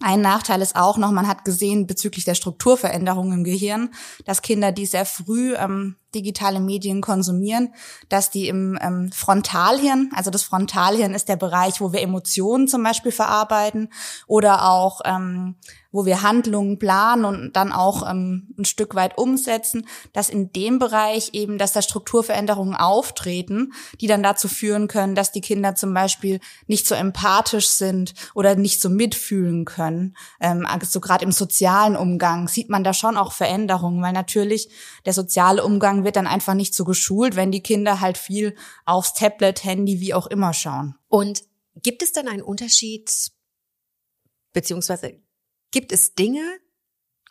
ein 0.00 0.20
Nachteil 0.20 0.60
ist 0.60 0.76
auch 0.76 0.96
noch, 0.98 1.12
man 1.12 1.28
hat 1.28 1.44
gesehen 1.44 1.86
bezüglich 1.86 2.24
der 2.24 2.34
Strukturveränderung 2.34 3.32
im 3.32 3.44
Gehirn, 3.44 3.90
dass 4.24 4.42
Kinder, 4.42 4.72
die 4.72 4.86
sehr 4.86 5.06
früh 5.06 5.54
ähm, 5.54 5.96
digitale 6.14 6.60
Medien 6.60 7.00
konsumieren, 7.00 7.74
dass 8.08 8.30
die 8.30 8.48
im 8.48 8.78
ähm, 8.80 9.10
Frontalhirn, 9.12 10.10
also 10.14 10.30
das 10.30 10.42
Frontalhirn 10.42 11.14
ist 11.14 11.28
der 11.28 11.36
Bereich, 11.36 11.80
wo 11.80 11.92
wir 11.92 12.00
Emotionen 12.00 12.68
zum 12.68 12.82
Beispiel 12.82 13.12
verarbeiten 13.12 13.90
oder 14.26 14.70
auch 14.70 15.00
ähm, 15.04 15.56
wo 15.94 16.04
wir 16.04 16.22
Handlungen 16.22 16.80
planen 16.80 17.24
und 17.24 17.52
dann 17.54 17.70
auch 17.70 18.10
ähm, 18.10 18.48
ein 18.58 18.64
Stück 18.64 18.96
weit 18.96 19.16
umsetzen, 19.16 19.86
dass 20.12 20.28
in 20.28 20.50
dem 20.50 20.80
Bereich 20.80 21.30
eben, 21.34 21.56
dass 21.56 21.72
da 21.72 21.82
Strukturveränderungen 21.82 22.74
auftreten, 22.74 23.72
die 24.00 24.08
dann 24.08 24.24
dazu 24.24 24.48
führen 24.48 24.88
können, 24.88 25.14
dass 25.14 25.30
die 25.30 25.40
Kinder 25.40 25.76
zum 25.76 25.94
Beispiel 25.94 26.40
nicht 26.66 26.88
so 26.88 26.96
empathisch 26.96 27.68
sind 27.68 28.14
oder 28.34 28.56
nicht 28.56 28.80
so 28.80 28.90
mitfühlen 28.90 29.66
können. 29.66 30.16
Ähm, 30.40 30.66
also 30.66 30.98
gerade 30.98 31.24
im 31.24 31.30
sozialen 31.30 31.94
Umgang 31.94 32.48
sieht 32.48 32.70
man 32.70 32.82
da 32.82 32.92
schon 32.92 33.16
auch 33.16 33.30
Veränderungen, 33.30 34.02
weil 34.02 34.12
natürlich 34.12 34.70
der 35.06 35.12
soziale 35.12 35.62
Umgang 35.62 36.03
wird 36.04 36.16
dann 36.16 36.26
einfach 36.26 36.54
nicht 36.54 36.74
so 36.74 36.84
geschult, 36.84 37.36
wenn 37.36 37.50
die 37.50 37.62
Kinder 37.62 38.00
halt 38.00 38.18
viel 38.18 38.56
aufs 38.84 39.14
Tablet, 39.14 39.64
Handy, 39.64 40.00
wie 40.00 40.14
auch 40.14 40.26
immer 40.26 40.52
schauen. 40.52 40.94
Und 41.08 41.42
gibt 41.76 42.02
es 42.02 42.12
dann 42.12 42.28
einen 42.28 42.42
Unterschied, 42.42 43.10
beziehungsweise 44.52 45.20
gibt 45.70 45.92
es 45.92 46.14
Dinge, 46.14 46.42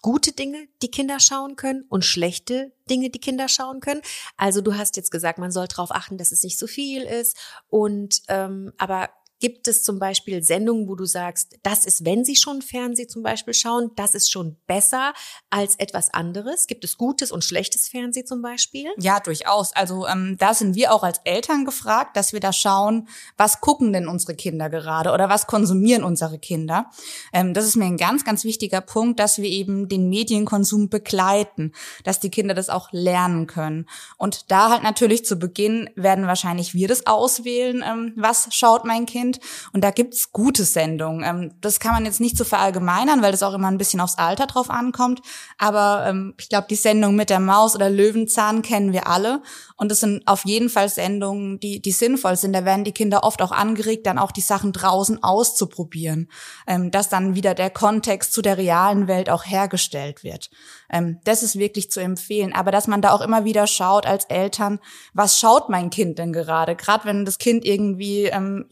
gute 0.02 0.34
Dinge, 0.34 0.68
die 0.82 0.92
Kinder 0.92 1.20
schauen 1.20 1.56
können 1.56 1.86
und 1.90 2.04
schlechte 2.04 2.74
Dinge, 2.90 3.10
die 3.10 3.20
Kinder 3.20 3.48
schauen 3.48 3.80
können? 3.80 4.02
Also 4.38 4.62
du 4.62 4.76
hast 4.76 4.98
jetzt 4.98 5.12
gesagt, 5.12 5.40
man 5.40 5.52
soll 5.52 5.68
darauf 5.68 5.92
achten, 5.92 6.18
dass 6.18 6.32
es 6.32 6.44
nicht 6.44 6.60
so 6.60 6.68
viel 6.68 7.04
ist. 7.04 7.38
Und 7.68 8.22
ähm, 8.28 8.74
aber 8.78 9.10
Gibt 9.44 9.68
es 9.68 9.84
zum 9.84 10.00
Beispiel 10.00 10.42
Sendungen, 10.42 10.88
wo 10.88 10.96
du 10.96 11.04
sagst, 11.04 11.58
das 11.64 11.86
ist, 11.86 12.06
wenn 12.06 12.24
sie 12.24 12.38
schon 12.38 12.62
Fernsehen 12.62 13.10
zum 13.10 13.24
Beispiel 13.24 13.54
schauen, 13.54 13.92
das 13.98 14.16
ist 14.16 14.32
schon 14.32 14.56
besser 14.68 15.12
als 15.50 15.76
etwas 15.80 16.14
anderes? 16.14 16.66
Gibt 16.66 16.86
es 16.86 16.96
gutes 16.96 17.30
und 17.30 17.44
schlechtes 17.44 17.90
Fernsehen 17.90 18.26
zum 18.26 18.42
Beispiel? 18.42 18.90
Ja, 18.98 19.20
durchaus. 19.20 19.76
Also 19.76 20.08
ähm, 20.08 20.38
da 20.40 20.54
sind 20.54 20.76
wir 20.76 20.94
auch 20.94 21.04
als 21.04 21.20
Eltern 21.26 21.66
gefragt, 21.66 22.16
dass 22.16 22.32
wir 22.32 22.40
da 22.40 22.54
schauen, 22.54 23.10
was 23.36 23.60
gucken 23.60 23.92
denn 23.92 24.08
unsere 24.08 24.34
Kinder 24.34 24.70
gerade 24.70 25.12
oder 25.12 25.28
was 25.28 25.46
konsumieren 25.46 26.06
unsere 26.06 26.40
Kinder. 26.40 26.90
Ähm, 27.34 27.54
das 27.54 27.66
ist 27.66 27.76
mir 27.76 27.84
ein 27.84 27.98
ganz, 27.98 28.24
ganz 28.24 28.46
wichtiger 28.46 28.80
Punkt, 28.80 29.20
dass 29.20 29.40
wir 29.40 29.50
eben 29.50 29.90
den 29.90 30.08
Medienkonsum 30.08 30.88
begleiten, 30.88 31.74
dass 32.06 32.22
die 32.22 32.32
Kinder 32.32 32.54
das 32.54 32.70
auch 32.70 32.94
lernen 32.94 33.48
können. 33.48 33.90
Und 34.18 34.52
da 34.52 34.70
halt 34.70 34.84
natürlich 34.84 35.26
zu 35.26 35.36
Beginn 35.36 35.90
werden 35.98 36.28
wahrscheinlich 36.28 36.74
wir 36.74 36.88
das 36.88 37.08
auswählen, 37.08 37.84
ähm, 37.86 38.14
was 38.16 38.48
schaut 38.52 38.86
mein 38.86 39.06
Kind. 39.06 39.33
Und 39.74 39.84
da 39.84 39.92
gibt's 39.92 40.32
gute 40.32 40.64
Sendungen. 40.64 41.24
Ähm, 41.24 41.54
das 41.62 41.80
kann 41.80 41.94
man 41.94 42.06
jetzt 42.06 42.20
nicht 42.20 42.38
so 42.38 42.44
verallgemeinern, 42.44 43.22
weil 43.22 43.32
das 43.32 43.44
auch 43.44 43.54
immer 43.54 43.70
ein 43.70 43.78
bisschen 43.78 44.00
aufs 44.00 44.18
Alter 44.18 44.48
drauf 44.48 44.70
ankommt. 44.70 45.22
Aber 45.58 46.06
ähm, 46.08 46.34
ich 46.40 46.50
glaube, 46.50 46.68
die 46.70 46.76
Sendung 46.76 47.16
mit 47.16 47.30
der 47.30 47.40
Maus 47.40 47.76
oder 47.76 47.90
Löwenzahn 47.90 48.62
kennen 48.62 48.94
wir 48.94 49.08
alle. 49.08 49.42
Und 49.76 49.90
das 49.92 50.00
sind 50.00 50.28
auf 50.28 50.46
jeden 50.46 50.70
Fall 50.70 50.90
Sendungen, 50.90 51.60
die, 51.60 51.82
die 51.82 51.92
sinnvoll 51.92 52.36
sind. 52.36 52.54
Da 52.54 52.66
werden 52.66 52.84
die 52.84 52.92
Kinder 52.92 53.24
oft 53.24 53.42
auch 53.42 53.52
angeregt, 53.52 54.06
dann 54.06 54.18
auch 54.18 54.32
die 54.32 54.42
Sachen 54.42 54.72
draußen 54.72 55.24
auszuprobieren. 55.24 56.30
Ähm, 56.68 56.92
dass 56.92 57.10
dann 57.10 57.36
wieder 57.36 57.54
der 57.54 57.70
Kontext 57.70 58.34
zu 58.34 58.42
der 58.42 58.58
realen 58.58 59.08
Welt 59.08 59.30
auch 59.30 59.46
hergestellt 59.46 60.24
wird. 60.24 60.50
Ähm, 60.90 61.20
das 61.24 61.44
ist 61.44 61.58
wirklich 61.58 61.92
zu 61.92 62.00
empfehlen. 62.00 62.54
Aber 62.54 62.72
dass 62.72 62.88
man 62.88 63.02
da 63.02 63.12
auch 63.12 63.22
immer 63.22 63.46
wieder 63.46 63.68
schaut 63.68 64.06
als 64.06 64.26
Eltern, 64.26 64.80
was 65.14 65.40
schaut 65.40 65.70
mein 65.70 65.90
Kind 65.90 66.20
denn 66.20 66.34
gerade? 66.34 66.76
Gerade 66.76 67.06
wenn 67.06 67.26
das 67.26 67.38
Kind 67.38 67.66
irgendwie 67.66 68.26
ähm, 68.26 68.66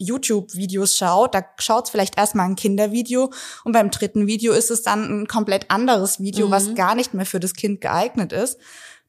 YouTube-Videos 0.52 0.96
schaut, 0.96 1.34
da 1.34 1.44
schaut 1.58 1.84
es 1.86 1.90
vielleicht 1.90 2.18
erstmal 2.18 2.46
ein 2.46 2.56
Kindervideo 2.56 3.30
und 3.64 3.72
beim 3.72 3.90
dritten 3.90 4.26
Video 4.26 4.52
ist 4.52 4.70
es 4.70 4.82
dann 4.82 5.22
ein 5.22 5.26
komplett 5.26 5.70
anderes 5.70 6.20
Video, 6.20 6.46
Mhm. 6.46 6.50
was 6.50 6.74
gar 6.74 6.94
nicht 6.94 7.14
mehr 7.14 7.26
für 7.26 7.40
das 7.40 7.54
Kind 7.54 7.80
geeignet 7.80 8.32
ist. 8.32 8.58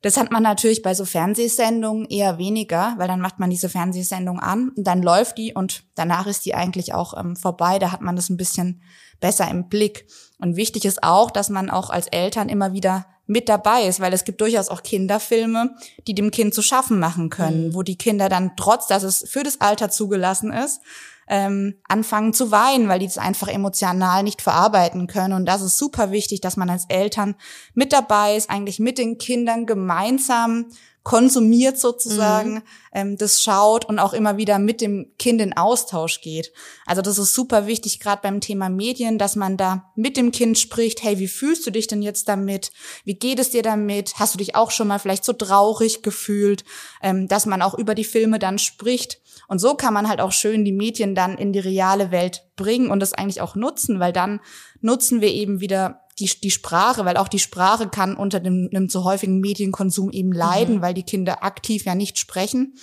Das 0.01 0.17
hat 0.17 0.31
man 0.31 0.43
natürlich 0.43 0.81
bei 0.81 0.93
so 0.93 1.05
Fernsehsendungen 1.05 2.05
eher 2.09 2.37
weniger, 2.37 2.93
weil 2.97 3.07
dann 3.07 3.21
macht 3.21 3.39
man 3.39 3.49
diese 3.49 3.69
Fernsehsendung 3.69 4.39
an 4.39 4.69
und 4.75 4.85
dann 4.85 5.01
läuft 5.01 5.37
die 5.37 5.53
und 5.53 5.83
danach 5.95 6.27
ist 6.27 6.45
die 6.45 6.55
eigentlich 6.55 6.93
auch 6.93 7.17
ähm, 7.17 7.37
vorbei. 7.37 7.79
Da 7.79 7.93
hat 7.93 8.01
man 8.01 8.17
das 8.17 8.29
ein 8.29 8.35
bisschen 8.35 8.81
besser 9.21 9.49
im 9.49 9.69
Blick. 9.69 10.05
Und 10.39 10.57
wichtig 10.57 10.83
ist 10.83 11.03
auch, 11.03 11.31
dass 11.31 11.49
man 11.49 11.69
auch 11.69 11.89
als 11.89 12.07
Eltern 12.07 12.49
immer 12.49 12.73
wieder 12.73 13.05
mit 13.27 13.47
dabei 13.47 13.83
ist, 13.83 14.01
weil 14.01 14.11
es 14.11 14.25
gibt 14.25 14.41
durchaus 14.41 14.67
auch 14.67 14.83
Kinderfilme, 14.83 15.73
die 16.05 16.13
dem 16.13 16.31
Kind 16.31 16.53
zu 16.53 16.61
schaffen 16.61 16.99
machen 16.99 17.29
können, 17.29 17.69
mhm. 17.69 17.73
wo 17.73 17.81
die 17.81 17.97
Kinder 17.97 18.27
dann 18.27 18.57
trotz, 18.57 18.87
dass 18.87 19.03
es 19.03 19.23
für 19.29 19.43
das 19.43 19.61
Alter 19.61 19.89
zugelassen 19.89 20.51
ist, 20.51 20.81
ähm, 21.27 21.75
anfangen 21.87 22.33
zu 22.33 22.51
weinen, 22.51 22.87
weil 22.87 22.99
die 22.99 23.07
das 23.07 23.17
einfach 23.17 23.47
emotional 23.47 24.23
nicht 24.23 24.41
verarbeiten 24.41 25.07
können. 25.07 25.33
Und 25.33 25.45
das 25.45 25.61
ist 25.61 25.77
super 25.77 26.11
wichtig, 26.11 26.41
dass 26.41 26.57
man 26.57 26.69
als 26.69 26.85
Eltern 26.89 27.35
mit 27.73 27.93
dabei 27.93 28.35
ist, 28.35 28.49
eigentlich 28.49 28.79
mit 28.79 28.97
den 28.97 29.17
Kindern 29.17 29.65
gemeinsam 29.65 30.67
konsumiert 31.03 31.77
sozusagen, 31.77 32.53
mhm. 32.55 32.61
ähm, 32.93 33.17
das 33.17 33.43
schaut 33.43 33.83
und 33.85 33.99
auch 33.99 34.13
immer 34.13 34.37
wieder 34.37 34.57
mit 34.57 34.79
dem 34.79 35.11
Kind 35.19 35.41
in 35.41 35.55
Austausch 35.55 36.21
geht. 36.21 36.53
Also 36.85 37.01
das 37.01 37.17
ist 37.17 37.33
super 37.33 37.67
wichtig, 37.67 37.99
gerade 37.99 38.21
beim 38.21 38.39
Thema 38.39 38.69
Medien, 38.69 39.17
dass 39.17 39.35
man 39.35 39.57
da 39.57 39.91
mit 39.95 40.15
dem 40.15 40.31
Kind 40.31 40.57
spricht, 40.57 41.03
hey, 41.03 41.19
wie 41.19 41.27
fühlst 41.27 41.67
du 41.67 41.71
dich 41.71 41.87
denn 41.87 42.01
jetzt 42.01 42.29
damit? 42.29 42.71
Wie 43.03 43.15
geht 43.15 43.39
es 43.39 43.49
dir 43.49 43.63
damit? 43.63 44.13
Hast 44.15 44.33
du 44.33 44.37
dich 44.37 44.55
auch 44.55 44.71
schon 44.71 44.87
mal 44.87 44.99
vielleicht 44.99 45.25
so 45.25 45.33
traurig 45.33 46.03
gefühlt? 46.03 46.63
Ähm, 47.01 47.27
dass 47.27 47.45
man 47.45 47.61
auch 47.61 47.73
über 47.73 47.95
die 47.95 48.05
Filme 48.05 48.39
dann 48.39 48.57
spricht. 48.57 49.19
Und 49.53 49.59
so 49.59 49.75
kann 49.75 49.93
man 49.93 50.09
halt 50.09 50.19
auch 50.19 50.31
schön 50.31 50.65
die 50.65 50.71
Medien 50.71 51.13
dann 51.13 51.37
in 51.37 51.53
die 51.53 51.59
reale 51.59 52.09
Welt 52.09 52.41
bringen 52.55 52.89
und 52.89 52.99
das 52.99 53.13
eigentlich 53.13 53.39
auch 53.39 53.55
nutzen, 53.55 53.99
weil 53.99 54.11
dann 54.11 54.39
nutzen 54.81 55.21
wir 55.21 55.31
eben 55.31 55.59
wieder 55.59 55.99
die, 56.17 56.25
die 56.41 56.49
Sprache, 56.49 57.05
weil 57.05 57.17
auch 57.17 57.27
die 57.27 57.37
Sprache 57.37 57.87
kann 57.87 58.15
unter 58.15 58.39
dem, 58.39 58.67
einem 58.73 58.89
zu 58.89 59.03
häufigen 59.03 59.41
Medienkonsum 59.41 60.09
eben 60.09 60.31
leiden, 60.31 60.77
mhm. 60.77 60.81
weil 60.81 60.95
die 60.95 61.03
Kinder 61.03 61.43
aktiv 61.43 61.85
ja 61.85 61.93
nicht 61.93 62.17
sprechen. 62.17 62.73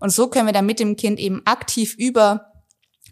Und 0.00 0.14
so 0.14 0.28
können 0.28 0.46
wir 0.46 0.54
dann 0.54 0.64
mit 0.64 0.80
dem 0.80 0.96
Kind 0.96 1.20
eben 1.20 1.42
aktiv 1.44 1.94
über 1.98 2.53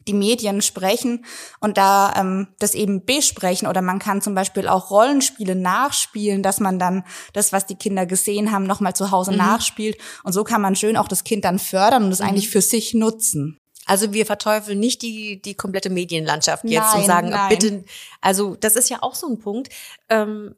die 0.07 0.15
Medien 0.15 0.63
sprechen 0.63 1.25
und 1.61 1.77
da 1.77 2.15
ähm, 2.17 2.49
das 2.59 2.75
eben 2.75 3.05
besprechen 3.05 3.69
oder 3.69 3.83
man 3.83 3.99
kann 3.99 4.23
zum 4.23 4.35
Beispiel 4.35 4.69
auch 4.69 4.91
Rollenspiele 4.91 5.55
nachspielen, 5.55 6.43
dass 6.43 6.61
man 6.61 6.79
dann 6.79 7.05
das, 7.33 7.53
was 7.53 7.67
die 7.67 7.77
Kinder 7.77 8.07
gesehen 8.07 8.53
haben, 8.53 8.65
nochmal 8.65 8.95
zu 8.95 9.11
Hause 9.11 9.33
mhm. 9.33 9.39
nachspielt 9.39 9.99
und 10.25 10.33
so 10.33 10.45
kann 10.45 10.61
man 10.61 10.77
schön 10.77 10.97
auch 10.97 11.09
das 11.09 11.25
Kind 11.25 11.45
dann 11.45 11.59
fördern 11.59 12.05
und 12.05 12.13
es 12.13 12.21
mhm. 12.21 12.27
eigentlich 12.27 12.49
für 12.49 12.63
sich 12.63 12.95
nutzen. 12.95 13.59
Also 13.85 14.13
wir 14.13 14.27
verteufeln 14.27 14.79
nicht 14.79 15.03
die, 15.03 15.43
die 15.43 15.55
komplette 15.55 15.91
Medienlandschaft 15.91 16.65
jetzt 16.65 16.93
nein, 16.93 17.01
und 17.01 17.07
sagen, 17.07 17.29
nein. 17.31 17.49
bitte, 17.49 17.85
also 18.21 18.55
das 18.55 18.77
ist 18.77 18.89
ja 18.91 18.99
auch 19.03 19.15
so 19.15 19.27
ein 19.29 19.39
Punkt. 19.39 19.71
Ähm, 20.09 20.55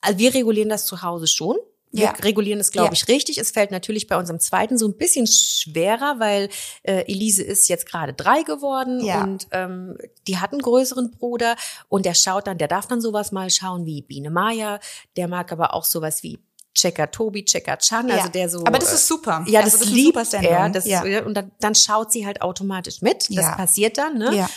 also 0.00 0.18
wir 0.18 0.34
regulieren 0.34 0.68
das 0.68 0.84
zu 0.84 1.02
Hause 1.02 1.26
schon. 1.26 1.56
Wir 1.90 2.04
ja. 2.04 2.10
regulieren 2.22 2.60
es, 2.60 2.70
glaube 2.70 2.88
ja. 2.88 2.92
ich, 2.92 3.08
richtig. 3.08 3.38
Es 3.38 3.50
fällt 3.50 3.70
natürlich 3.70 4.06
bei 4.06 4.16
unserem 4.16 4.40
zweiten 4.40 4.76
so 4.76 4.86
ein 4.86 4.96
bisschen 4.96 5.26
schwerer, 5.26 6.16
weil 6.18 6.48
äh, 6.82 7.10
Elise 7.10 7.42
ist 7.42 7.68
jetzt 7.68 7.86
gerade 7.86 8.12
drei 8.12 8.42
geworden 8.42 9.04
ja. 9.04 9.22
und 9.22 9.46
ähm, 9.52 9.96
die 10.26 10.38
hat 10.38 10.52
einen 10.52 10.60
größeren 10.60 11.10
Bruder 11.12 11.56
und 11.88 12.04
der 12.04 12.14
schaut 12.14 12.46
dann, 12.46 12.58
der 12.58 12.68
darf 12.68 12.86
dann 12.86 13.00
sowas 13.00 13.32
mal 13.32 13.50
schauen 13.50 13.86
wie 13.86 14.02
Biene 14.02 14.30
Maya, 14.30 14.80
der 15.16 15.28
mag 15.28 15.50
aber 15.52 15.74
auch 15.74 15.84
sowas 15.84 16.22
wie 16.22 16.38
Checker 16.74 17.10
Tobi, 17.10 17.44
Checker 17.44 17.76
Chan, 17.78 18.10
also 18.10 18.28
der 18.28 18.48
so. 18.48 18.60
Aber 18.64 18.78
das 18.78 18.92
ist 18.92 19.08
super. 19.08 19.44
Ja, 19.48 19.62
das, 19.62 19.74
also 19.74 19.84
das 19.86 19.94
liebt 19.94 20.34
er. 20.34 20.70
Das, 20.70 20.86
ja. 20.86 21.02
Und 21.24 21.34
dann, 21.34 21.50
dann 21.58 21.74
schaut 21.74 22.12
sie 22.12 22.24
halt 22.24 22.40
automatisch 22.40 23.02
mit. 23.02 23.26
Das 23.36 23.56
passiert 23.56 23.98
dann, 23.98 24.16
ne? 24.18 24.34
Ja. 24.36 24.48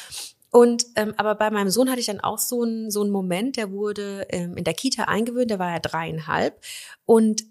Und 0.51 0.85
ähm, 0.95 1.13
aber 1.17 1.35
bei 1.35 1.49
meinem 1.49 1.69
Sohn 1.69 1.89
hatte 1.89 2.01
ich 2.01 2.07
dann 2.07 2.19
auch 2.19 2.37
so 2.37 2.63
einen 2.63 2.91
so 2.91 3.01
einen 3.01 3.11
Moment, 3.11 3.55
der 3.55 3.71
wurde 3.71 4.27
ähm, 4.29 4.57
in 4.57 4.65
der 4.65 4.73
Kita 4.73 5.05
eingewöhnt, 5.05 5.49
der 5.49 5.59
war 5.59 5.71
ja 5.71 5.79
dreieinhalb 5.79 6.61
und 7.05 7.43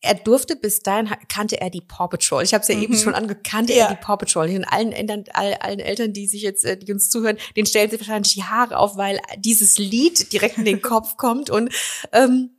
er 0.00 0.14
durfte 0.14 0.56
bis 0.56 0.80
dahin 0.80 1.10
kannte 1.28 1.60
er 1.60 1.70
die 1.70 1.80
Paw 1.80 2.08
Patrol. 2.08 2.44
Ich 2.44 2.54
habe 2.54 2.62
es 2.62 2.68
ja 2.68 2.76
mhm. 2.76 2.82
eben 2.82 2.96
schon 2.96 3.14
angekannt, 3.14 3.68
ja. 3.68 3.88
er 3.88 3.94
die 3.94 4.00
Paw 4.00 4.16
Patrol. 4.16 4.48
Und 4.48 4.64
allen 4.64 4.92
Eltern, 4.92 5.24
all, 5.32 5.54
allen 5.54 5.80
Eltern, 5.80 6.12
die 6.12 6.26
sich 6.26 6.42
jetzt, 6.42 6.64
äh, 6.64 6.76
die 6.76 6.92
uns 6.92 7.10
zuhören, 7.10 7.36
den 7.56 7.66
stellen 7.66 7.90
sie 7.90 7.98
wahrscheinlich 7.98 8.32
die 8.32 8.44
Haare 8.44 8.78
auf, 8.78 8.96
weil 8.96 9.20
dieses 9.38 9.76
Lied 9.78 10.32
direkt 10.32 10.56
in 10.56 10.64
den 10.64 10.82
Kopf 10.82 11.16
kommt 11.16 11.50
und 11.50 11.72
ähm, 12.12 12.50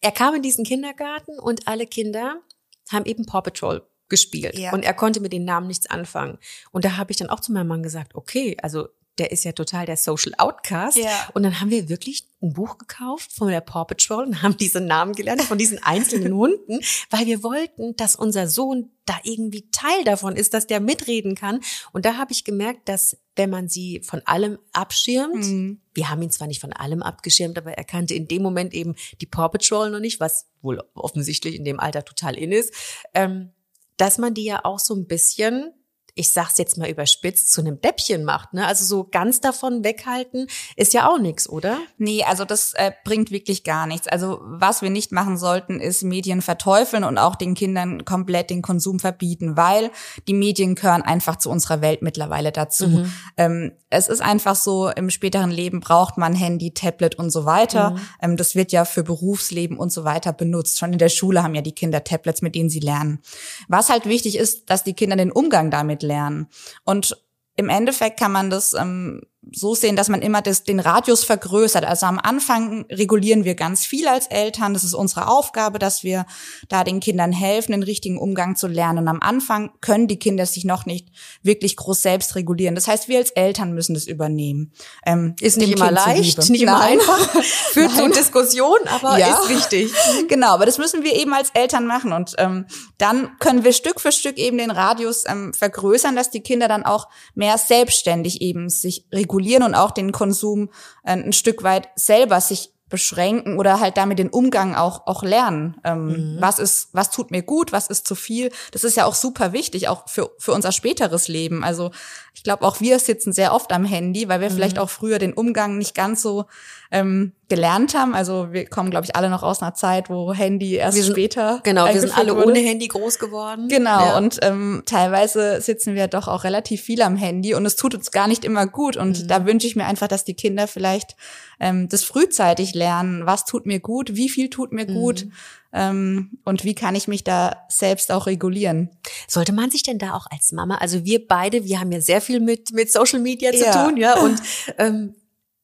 er 0.00 0.12
kam 0.12 0.34
in 0.34 0.42
diesen 0.42 0.64
Kindergarten 0.64 1.38
und 1.38 1.66
alle 1.66 1.86
Kinder 1.86 2.42
haben 2.90 3.06
eben 3.06 3.24
Paw 3.24 3.40
Patrol 3.40 3.82
gespielt. 4.08 4.58
Ja. 4.58 4.72
Und 4.72 4.84
er 4.84 4.92
konnte 4.92 5.20
mit 5.20 5.32
den 5.32 5.44
Namen 5.44 5.68
nichts 5.68 5.88
anfangen. 5.88 6.38
Und 6.72 6.84
da 6.84 6.98
habe 6.98 7.12
ich 7.12 7.16
dann 7.16 7.30
auch 7.30 7.40
zu 7.40 7.52
meinem 7.52 7.68
Mann 7.68 7.82
gesagt, 7.82 8.14
okay, 8.14 8.56
also 8.60 8.88
der 9.18 9.30
ist 9.30 9.44
ja 9.44 9.52
total 9.52 9.86
der 9.86 9.96
Social 9.96 10.32
Outcast. 10.38 10.96
Ja. 10.96 11.28
Und 11.34 11.42
dann 11.42 11.60
haben 11.60 11.70
wir 11.70 11.88
wirklich 11.88 12.26
ein 12.42 12.52
Buch 12.54 12.78
gekauft 12.78 13.30
von 13.32 13.48
der 13.48 13.60
Paw 13.60 13.84
Patrol 13.84 14.24
und 14.24 14.42
haben 14.42 14.56
diese 14.56 14.80
Namen 14.80 15.12
gelernt 15.12 15.42
von 15.42 15.58
diesen 15.58 15.82
einzelnen 15.82 16.32
Hunden, 16.36 16.80
weil 17.10 17.26
wir 17.26 17.42
wollten, 17.42 17.94
dass 17.96 18.16
unser 18.16 18.48
Sohn 18.48 18.90
da 19.04 19.18
irgendwie 19.22 19.68
Teil 19.70 20.04
davon 20.04 20.36
ist, 20.36 20.54
dass 20.54 20.66
der 20.66 20.80
mitreden 20.80 21.34
kann. 21.34 21.60
Und 21.92 22.06
da 22.06 22.16
habe 22.16 22.32
ich 22.32 22.44
gemerkt, 22.44 22.88
dass 22.88 23.18
wenn 23.36 23.50
man 23.50 23.68
sie 23.68 24.00
von 24.04 24.22
allem 24.24 24.58
abschirmt, 24.72 25.44
mhm. 25.44 25.80
wir 25.94 26.08
haben 26.08 26.22
ihn 26.22 26.30
zwar 26.30 26.46
nicht 26.46 26.60
von 26.60 26.72
allem 26.72 27.02
abgeschirmt, 27.02 27.58
aber 27.58 27.72
er 27.72 27.84
kannte 27.84 28.14
in 28.14 28.28
dem 28.28 28.42
Moment 28.42 28.72
eben 28.72 28.94
die 29.20 29.26
Paw 29.26 29.48
Patrol 29.48 29.90
noch 29.90 30.00
nicht, 30.00 30.20
was 30.20 30.46
wohl 30.62 30.82
offensichtlich 30.94 31.54
in 31.54 31.64
dem 31.64 31.80
Alter 31.80 32.04
total 32.04 32.36
in 32.36 32.52
ist, 32.52 32.72
ähm, 33.14 33.50
dass 33.96 34.18
man 34.18 34.34
die 34.34 34.44
ja 34.44 34.64
auch 34.64 34.78
so 34.78 34.94
ein 34.94 35.06
bisschen 35.06 35.72
ich 36.14 36.32
sag's 36.32 36.58
jetzt 36.58 36.76
mal 36.76 36.90
überspitzt, 36.90 37.50
zu 37.50 37.62
einem 37.62 37.80
Däppchen 37.80 38.24
macht. 38.24 38.52
Ne? 38.52 38.66
Also 38.66 38.84
so 38.84 39.08
ganz 39.10 39.40
davon 39.40 39.82
weghalten 39.82 40.46
ist 40.76 40.92
ja 40.92 41.08
auch 41.08 41.18
nichts, 41.18 41.48
oder? 41.48 41.78
Nee, 41.96 42.22
also 42.24 42.44
das 42.44 42.74
äh, 42.74 42.92
bringt 43.04 43.30
wirklich 43.30 43.64
gar 43.64 43.86
nichts. 43.86 44.08
Also 44.08 44.40
was 44.42 44.82
wir 44.82 44.90
nicht 44.90 45.12
machen 45.12 45.38
sollten, 45.38 45.80
ist 45.80 46.02
Medien 46.02 46.42
verteufeln 46.42 47.04
und 47.04 47.16
auch 47.16 47.34
den 47.34 47.54
Kindern 47.54 48.04
komplett 48.04 48.50
den 48.50 48.60
Konsum 48.60 48.98
verbieten, 48.98 49.56
weil 49.56 49.90
die 50.28 50.34
Medien 50.34 50.74
gehören 50.74 51.00
einfach 51.00 51.36
zu 51.36 51.48
unserer 51.48 51.80
Welt 51.80 52.02
mittlerweile 52.02 52.52
dazu. 52.52 52.88
Mhm. 52.88 53.12
Ähm, 53.38 53.72
es 53.88 54.08
ist 54.08 54.20
einfach 54.20 54.56
so, 54.56 54.90
im 54.90 55.08
späteren 55.08 55.50
Leben 55.50 55.80
braucht 55.80 56.18
man 56.18 56.34
Handy, 56.34 56.74
Tablet 56.74 57.14
und 57.14 57.30
so 57.30 57.46
weiter. 57.46 57.90
Mhm. 57.90 58.00
Ähm, 58.20 58.36
das 58.36 58.54
wird 58.54 58.70
ja 58.72 58.84
für 58.84 59.02
Berufsleben 59.02 59.78
und 59.78 59.90
so 59.90 60.04
weiter 60.04 60.34
benutzt. 60.34 60.78
Schon 60.78 60.92
in 60.92 60.98
der 60.98 61.08
Schule 61.08 61.42
haben 61.42 61.54
ja 61.54 61.62
die 61.62 61.74
Kinder 61.74 62.04
Tablets, 62.04 62.42
mit 62.42 62.54
denen 62.54 62.68
sie 62.68 62.80
lernen. 62.80 63.20
Was 63.68 63.88
halt 63.88 64.04
wichtig 64.04 64.36
ist, 64.36 64.68
dass 64.68 64.84
die 64.84 64.94
Kinder 64.94 65.16
den 65.16 65.32
Umgang 65.32 65.70
damit 65.70 66.01
lernen. 66.02 66.48
Und 66.84 67.16
im 67.56 67.68
Endeffekt 67.68 68.18
kann 68.18 68.32
man 68.32 68.50
das 68.50 68.72
ähm, 68.74 69.22
so 69.50 69.74
sehen, 69.74 69.96
dass 69.96 70.08
man 70.08 70.22
immer 70.22 70.40
das, 70.40 70.62
den 70.62 70.78
Radius 70.78 71.24
vergrößert. 71.24 71.84
Also 71.84 72.06
am 72.06 72.20
Anfang 72.20 72.86
regulieren 72.90 73.44
wir 73.44 73.56
ganz 73.56 73.84
viel 73.84 74.06
als 74.06 74.28
Eltern. 74.28 74.72
Das 74.72 74.84
ist 74.84 74.94
unsere 74.94 75.26
Aufgabe, 75.26 75.80
dass 75.80 76.04
wir 76.04 76.26
da 76.68 76.84
den 76.84 77.00
Kindern 77.00 77.32
helfen, 77.32 77.72
den 77.72 77.82
richtigen 77.82 78.18
Umgang 78.18 78.54
zu 78.54 78.68
lernen. 78.68 79.00
Und 79.00 79.08
am 79.08 79.20
Anfang 79.20 79.72
können 79.80 80.06
die 80.06 80.18
Kinder 80.18 80.46
sich 80.46 80.64
noch 80.64 80.86
nicht 80.86 81.08
wirklich 81.42 81.76
groß 81.76 82.02
selbst 82.02 82.36
regulieren. 82.36 82.76
Das 82.76 82.86
heißt, 82.86 83.08
wir 83.08 83.18
als 83.18 83.30
Eltern 83.30 83.72
müssen 83.72 83.94
das 83.94 84.06
übernehmen. 84.06 84.72
Ähm, 85.04 85.34
ist 85.40 85.58
nicht 85.58 85.72
immer 85.72 85.86
kind 85.86 85.98
leicht, 85.98 86.50
nicht 86.50 86.62
immer 86.62 86.80
einfach, 86.80 87.42
führt 87.72 87.92
zu 87.92 88.08
Diskussionen, 88.10 88.86
aber 88.86 89.18
ja. 89.18 89.40
ist 89.40 89.48
wichtig. 89.48 89.92
Genau, 90.28 90.54
aber 90.54 90.66
das 90.66 90.78
müssen 90.78 91.02
wir 91.02 91.14
eben 91.14 91.34
als 91.34 91.50
Eltern 91.50 91.86
machen. 91.86 92.12
Und 92.12 92.34
ähm, 92.38 92.66
dann 92.96 93.38
können 93.38 93.64
wir 93.64 93.72
Stück 93.72 94.00
für 94.00 94.12
Stück 94.12 94.38
eben 94.38 94.56
den 94.56 94.70
Radius 94.70 95.24
ähm, 95.26 95.52
vergrößern, 95.52 96.16
dass 96.16 96.30
die 96.30 96.40
Kinder 96.40 96.68
dann 96.68 96.84
auch 96.84 97.08
mehr 97.34 97.58
selbstständig 97.58 98.40
eben 98.40 98.68
sich 98.68 99.04
regulieren 99.12 99.31
regulieren 99.32 99.62
und 99.62 99.74
auch 99.74 99.90
den 99.90 100.12
Konsum 100.12 100.68
äh, 101.04 101.12
ein 101.12 101.32
Stück 101.32 101.62
weit 101.62 101.88
selber 101.96 102.40
sich 102.40 102.72
beschränken 102.88 103.58
oder 103.58 103.80
halt 103.80 103.96
damit 103.96 104.18
den 104.18 104.28
Umgang 104.28 104.74
auch 104.74 105.06
auch 105.06 105.22
lernen. 105.22 105.80
Ähm, 105.82 106.34
mhm. 106.34 106.36
Was 106.40 106.58
ist, 106.58 106.90
was 106.92 107.10
tut 107.10 107.30
mir 107.30 107.42
gut, 107.42 107.72
was 107.72 107.86
ist 107.86 108.06
zu 108.06 108.14
viel? 108.14 108.52
Das 108.72 108.84
ist 108.84 108.98
ja 108.98 109.06
auch 109.06 109.14
super 109.14 109.54
wichtig, 109.54 109.88
auch 109.88 110.06
für 110.10 110.30
für 110.38 110.52
unser 110.52 110.72
späteres 110.72 111.26
Leben. 111.26 111.64
Also 111.64 111.90
ich 112.34 112.42
glaube, 112.42 112.64
auch 112.64 112.80
wir 112.80 112.98
sitzen 112.98 113.32
sehr 113.32 113.54
oft 113.54 113.72
am 113.72 113.84
Handy, 113.84 114.28
weil 114.28 114.40
wir 114.40 114.48
mhm. 114.48 114.54
vielleicht 114.54 114.78
auch 114.78 114.88
früher 114.88 115.18
den 115.18 115.34
Umgang 115.34 115.76
nicht 115.76 115.94
ganz 115.94 116.22
so 116.22 116.46
ähm, 116.90 117.32
gelernt 117.48 117.94
haben. 117.94 118.14
Also 118.14 118.52
wir 118.52 118.64
kommen, 118.66 118.90
glaube 118.90 119.04
ich, 119.04 119.14
alle 119.14 119.28
noch 119.28 119.42
aus 119.42 119.60
einer 119.60 119.74
Zeit, 119.74 120.08
wo 120.08 120.32
Handy 120.32 120.74
erst 120.74 120.96
wir 120.96 121.04
sind, 121.04 121.12
später. 121.12 121.60
Genau, 121.62 121.86
wir 121.86 122.00
sind 122.00 122.16
alle 122.16 122.34
wurde. 122.34 122.48
ohne 122.48 122.60
Handy 122.60 122.88
groß 122.88 123.18
geworden. 123.18 123.68
Genau, 123.68 124.06
ja. 124.06 124.18
und 124.18 124.38
ähm, 124.42 124.82
teilweise 124.86 125.60
sitzen 125.60 125.94
wir 125.94 126.08
doch 126.08 126.26
auch 126.26 126.44
relativ 126.44 126.80
viel 126.80 127.02
am 127.02 127.16
Handy 127.16 127.54
und 127.54 127.66
es 127.66 127.76
tut 127.76 127.94
uns 127.94 128.10
gar 128.10 128.28
nicht 128.28 128.44
immer 128.46 128.66
gut. 128.66 128.96
Und 128.96 129.22
mhm. 129.22 129.28
da 129.28 129.44
wünsche 129.44 129.66
ich 129.66 129.76
mir 129.76 129.84
einfach, 129.84 130.08
dass 130.08 130.24
die 130.24 130.34
Kinder 130.34 130.66
vielleicht 130.66 131.16
ähm, 131.60 131.88
das 131.90 132.02
frühzeitig 132.02 132.74
lernen. 132.74 133.26
Was 133.26 133.44
tut 133.44 133.66
mir 133.66 133.80
gut? 133.80 134.16
Wie 134.16 134.30
viel 134.30 134.48
tut 134.48 134.72
mir 134.72 134.88
mhm. 134.88 134.94
gut? 134.94 135.26
Ähm, 135.72 136.38
und 136.44 136.64
wie 136.64 136.74
kann 136.74 136.94
ich 136.94 137.08
mich 137.08 137.24
da 137.24 137.64
selbst 137.68 138.12
auch 138.12 138.26
regulieren? 138.26 138.90
Sollte 139.26 139.52
man 139.52 139.70
sich 139.70 139.82
denn 139.82 139.98
da 139.98 140.14
auch 140.14 140.26
als 140.30 140.52
Mama, 140.52 140.76
also 140.76 141.04
wir 141.04 141.26
beide, 141.26 141.64
wir 141.64 141.80
haben 141.80 141.92
ja 141.92 142.00
sehr 142.00 142.20
viel 142.20 142.40
mit 142.40 142.72
mit 142.72 142.92
Social 142.92 143.20
Media 143.20 143.52
zu 143.52 143.64
ja. 143.64 143.84
tun, 143.84 143.96
ja, 143.96 144.18
und 144.18 144.40
ähm, 144.78 145.14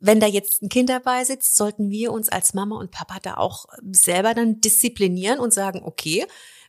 wenn 0.01 0.21
da 0.21 0.27
jetzt 0.27 0.63
ein 0.63 0.69
Kind 0.69 0.89
dabei 0.89 1.25
sitzt, 1.25 1.57
sollten 1.57 1.91
wir 1.91 2.13
uns 2.13 2.29
als 2.29 2.55
Mama 2.55 2.77
und 2.77 2.91
Papa 2.91 3.19
da 3.23 3.37
auch 3.37 3.67
selber 3.91 4.33
dann 4.35 4.61
disziplinieren 4.61 5.41
und 5.41 5.53
sagen, 5.53 5.83
okay, 5.85 6.25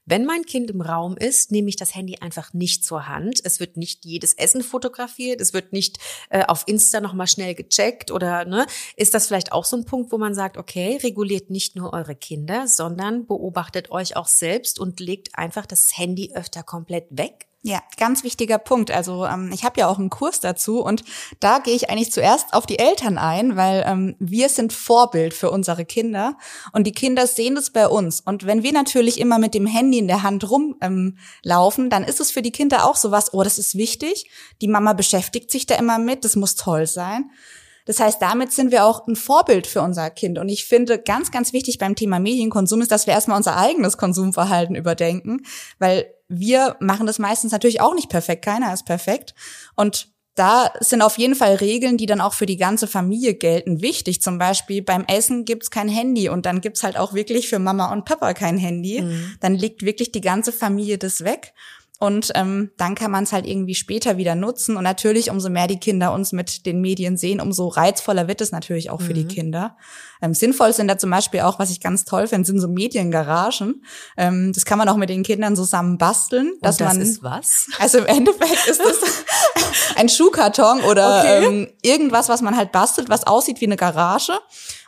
wenn 0.10 0.26
mein 0.26 0.44
Kind 0.44 0.72
im 0.72 0.82
Raum 0.82 1.16
ist, 1.18 1.52
nehme 1.52 1.70
ich 1.70 1.76
das 1.76 1.94
Handy 1.94 2.18
einfach 2.20 2.52
nicht 2.54 2.84
zur 2.84 3.08
Hand. 3.08 3.42
Es 3.44 3.60
wird 3.60 3.78
nicht 3.78 4.06
jedes 4.06 4.34
Essen 4.34 4.64
fotografiert, 4.64 5.40
es 5.40 5.54
wird 5.54 5.72
nicht 5.72 6.00
äh, 6.32 6.44
auf 6.46 6.64
Insta 6.66 7.00
nochmal 7.00 7.28
schnell 7.28 7.54
gecheckt 7.54 8.10
oder 8.10 8.44
ne, 8.46 8.66
ist 8.96 9.14
das 9.14 9.28
vielleicht 9.28 9.52
auch 9.52 9.66
so 9.66 9.78
ein 9.78 9.86
Punkt, 9.86 10.12
wo 10.12 10.18
man 10.18 10.34
sagt, 10.34 10.58
okay, 10.58 10.98
reguliert 11.04 11.52
nicht 11.52 11.76
nur 11.76 11.94
eure 11.94 12.16
Kinder, 12.16 12.68
sondern 12.68 13.28
beobachtet 13.28 13.92
euch 13.92 14.16
auch 14.16 14.28
selbst 14.28 14.80
und 14.80 15.00
legt 15.00 15.38
einfach 15.38 15.68
das 15.68 15.96
Handy 15.96 16.32
öfter 16.34 16.64
komplett 16.64 17.06
weg? 17.12 17.46
Ja, 17.62 17.82
ganz 17.98 18.24
wichtiger 18.24 18.58
Punkt. 18.58 18.90
Also 18.90 19.26
ähm, 19.26 19.52
ich 19.54 19.66
habe 19.66 19.82
ja 19.82 19.90
auch 19.90 20.00
einen 20.00 20.10
Kurs 20.10 20.40
dazu 20.40 20.82
und 20.82 21.04
da 21.42 21.60
gehe 21.60 21.76
ich 21.76 21.90
eigentlich 21.90 22.10
zuerst 22.10 22.54
auf 22.54 22.66
die 22.66 22.80
Eltern 22.80 23.18
ein, 23.18 23.58
weil 23.58 23.84
ähm, 23.86 24.16
wir 24.18 24.48
sind 24.48 24.72
Vorbild 24.72 25.34
für 25.34 25.52
unsere 25.52 25.84
Kinder 25.84 26.38
und 26.72 26.88
die 26.88 26.94
Kinder 26.94 27.28
sehen 27.28 27.58
es 27.58 27.72
bei 27.72 27.90
uns. 27.90 28.22
Und 28.22 28.46
wenn 28.46 28.64
wir 28.64 28.72
natürlich 28.72 29.20
immer 29.20 29.40
mit 29.40 29.54
dem 29.54 29.66
Handy 29.68 30.00
in 30.00 30.08
der 30.08 30.24
Hand 30.24 30.50
rumlaufen, 30.50 31.84
ähm, 31.84 31.90
dann 31.90 32.06
ist 32.06 32.22
es 32.22 32.32
für 32.32 32.42
die 32.42 32.54
Kinder 32.54 32.86
auch 32.86 32.96
sowas, 32.96 33.34
oh, 33.34 33.44
das 33.44 33.58
ist 33.60 33.76
wichtig, 33.76 34.30
die 34.62 34.70
Mama 34.70 34.94
beschäftigt 34.94 35.52
sich 35.52 35.66
da 35.66 35.76
immer 35.76 36.00
mit, 36.00 36.24
das 36.24 36.38
muss 36.38 36.56
toll 36.56 36.88
sein. 36.88 37.30
Das 37.86 38.00
heißt, 38.00 38.22
damit 38.22 38.54
sind 38.54 38.72
wir 38.72 38.86
auch 38.86 39.06
ein 39.08 39.18
Vorbild 39.18 39.68
für 39.68 39.82
unser 39.82 40.10
Kind. 40.12 40.38
Und 40.38 40.48
ich 40.48 40.64
finde, 40.64 40.98
ganz, 41.00 41.30
ganz 41.32 41.52
wichtig 41.52 41.78
beim 41.78 41.96
Thema 41.96 42.20
Medienkonsum 42.20 42.82
ist, 42.82 42.92
dass 42.92 43.06
wir 43.06 43.16
erstmal 43.16 43.36
unser 43.36 43.58
eigenes 43.58 43.98
Konsumverhalten 43.98 44.76
überdenken, 44.76 45.42
weil 45.80 46.06
wir 46.30 46.78
machen 46.80 47.08
das 47.08 47.20
meistens 47.20 47.52
natürlich 47.52 47.82
auch 47.82 47.96
nicht 47.96 48.10
perfekt. 48.10 48.46
Keiner 48.46 48.72
ist 48.74 48.86
perfekt. 48.86 49.34
Und 49.76 50.08
da 50.36 50.72
sind 50.80 51.02
auf 51.02 51.18
jeden 51.18 51.36
Fall 51.36 51.56
Regeln, 51.56 51.98
die 51.98 52.06
dann 52.06 52.22
auch 52.22 52.34
für 52.34 52.46
die 52.46 52.56
ganze 52.56 52.88
Familie 52.88 53.34
gelten, 53.34 53.82
wichtig. 53.82 54.22
Zum 54.22 54.38
Beispiel 54.38 54.82
beim 54.82 55.04
Essen 55.04 55.44
gibt's 55.44 55.70
kein 55.70 55.90
Handy 55.90 56.30
und 56.30 56.46
dann 56.46 56.62
gibt's 56.62 56.84
halt 56.84 56.96
auch 56.96 57.14
wirklich 57.14 57.50
für 57.50 57.60
Mama 57.60 57.92
und 57.92 58.06
Papa 58.06 58.34
kein 58.34 58.58
Handy. 58.58 59.02
Mhm. 59.02 59.36
Dann 59.42 59.56
legt 59.56 59.84
wirklich 59.84 60.14
die 60.14 60.22
ganze 60.22 60.54
Familie 60.54 60.98
das 60.98 61.26
weg. 61.26 61.54
Und 62.02 62.32
ähm, 62.36 62.72
dann 62.78 62.96
kann 62.96 63.12
man 63.12 63.26
es 63.26 63.34
halt 63.34 63.46
irgendwie 63.46 63.76
später 63.76 64.16
wieder 64.16 64.34
nutzen. 64.34 64.78
Und 64.78 64.84
natürlich, 64.84 65.30
umso 65.30 65.50
mehr 65.50 65.68
die 65.68 65.80
Kinder 65.80 66.14
uns 66.14 66.32
mit 66.32 66.66
den 66.66 66.80
Medien 66.80 67.18
sehen, 67.18 67.42
umso 67.42 67.68
reizvoller 67.68 68.30
wird 68.30 68.40
es 68.40 68.54
natürlich 68.54 68.90
auch 68.90 69.02
für 69.02 69.14
die 69.14 69.26
mhm. 69.26 69.28
Kinder. 69.28 69.78
Ähm, 70.22 70.34
sinnvoll 70.34 70.72
sind 70.72 70.88
da 70.88 70.98
zum 70.98 71.10
Beispiel 71.10 71.42
auch, 71.42 71.60
was 71.60 71.72
ich 71.72 71.82
ganz 71.82 72.06
toll 72.06 72.28
finde, 72.28 72.48
sind 72.48 72.62
so 72.62 72.70
Mediengaragen. 72.70 73.84
Ähm, 74.16 74.54
das 74.54 74.64
kann 74.64 74.78
man 74.78 74.88
auch 74.88 74.96
mit 74.96 75.10
den 75.10 75.24
Kindern 75.24 75.58
zusammen 75.58 75.98
basteln. 75.98 76.54
Dass 76.62 76.80
Und 76.80 76.88
das 76.88 76.94
man, 76.94 77.02
ist 77.02 77.22
was? 77.22 77.68
Also 77.80 77.98
im 77.98 78.06
Endeffekt 78.06 78.68
ist 78.68 78.80
das 78.80 79.26
ein 79.98 80.08
Schuhkarton 80.08 80.80
oder 80.82 81.20
okay. 81.20 81.46
ähm, 81.46 81.68
irgendwas, 81.82 82.30
was 82.30 82.42
man 82.42 82.56
halt 82.56 82.72
bastelt, 82.72 83.10
was 83.10 83.28
aussieht 83.28 83.60
wie 83.60 83.66
eine 83.66 83.78
Garage. 83.78 84.40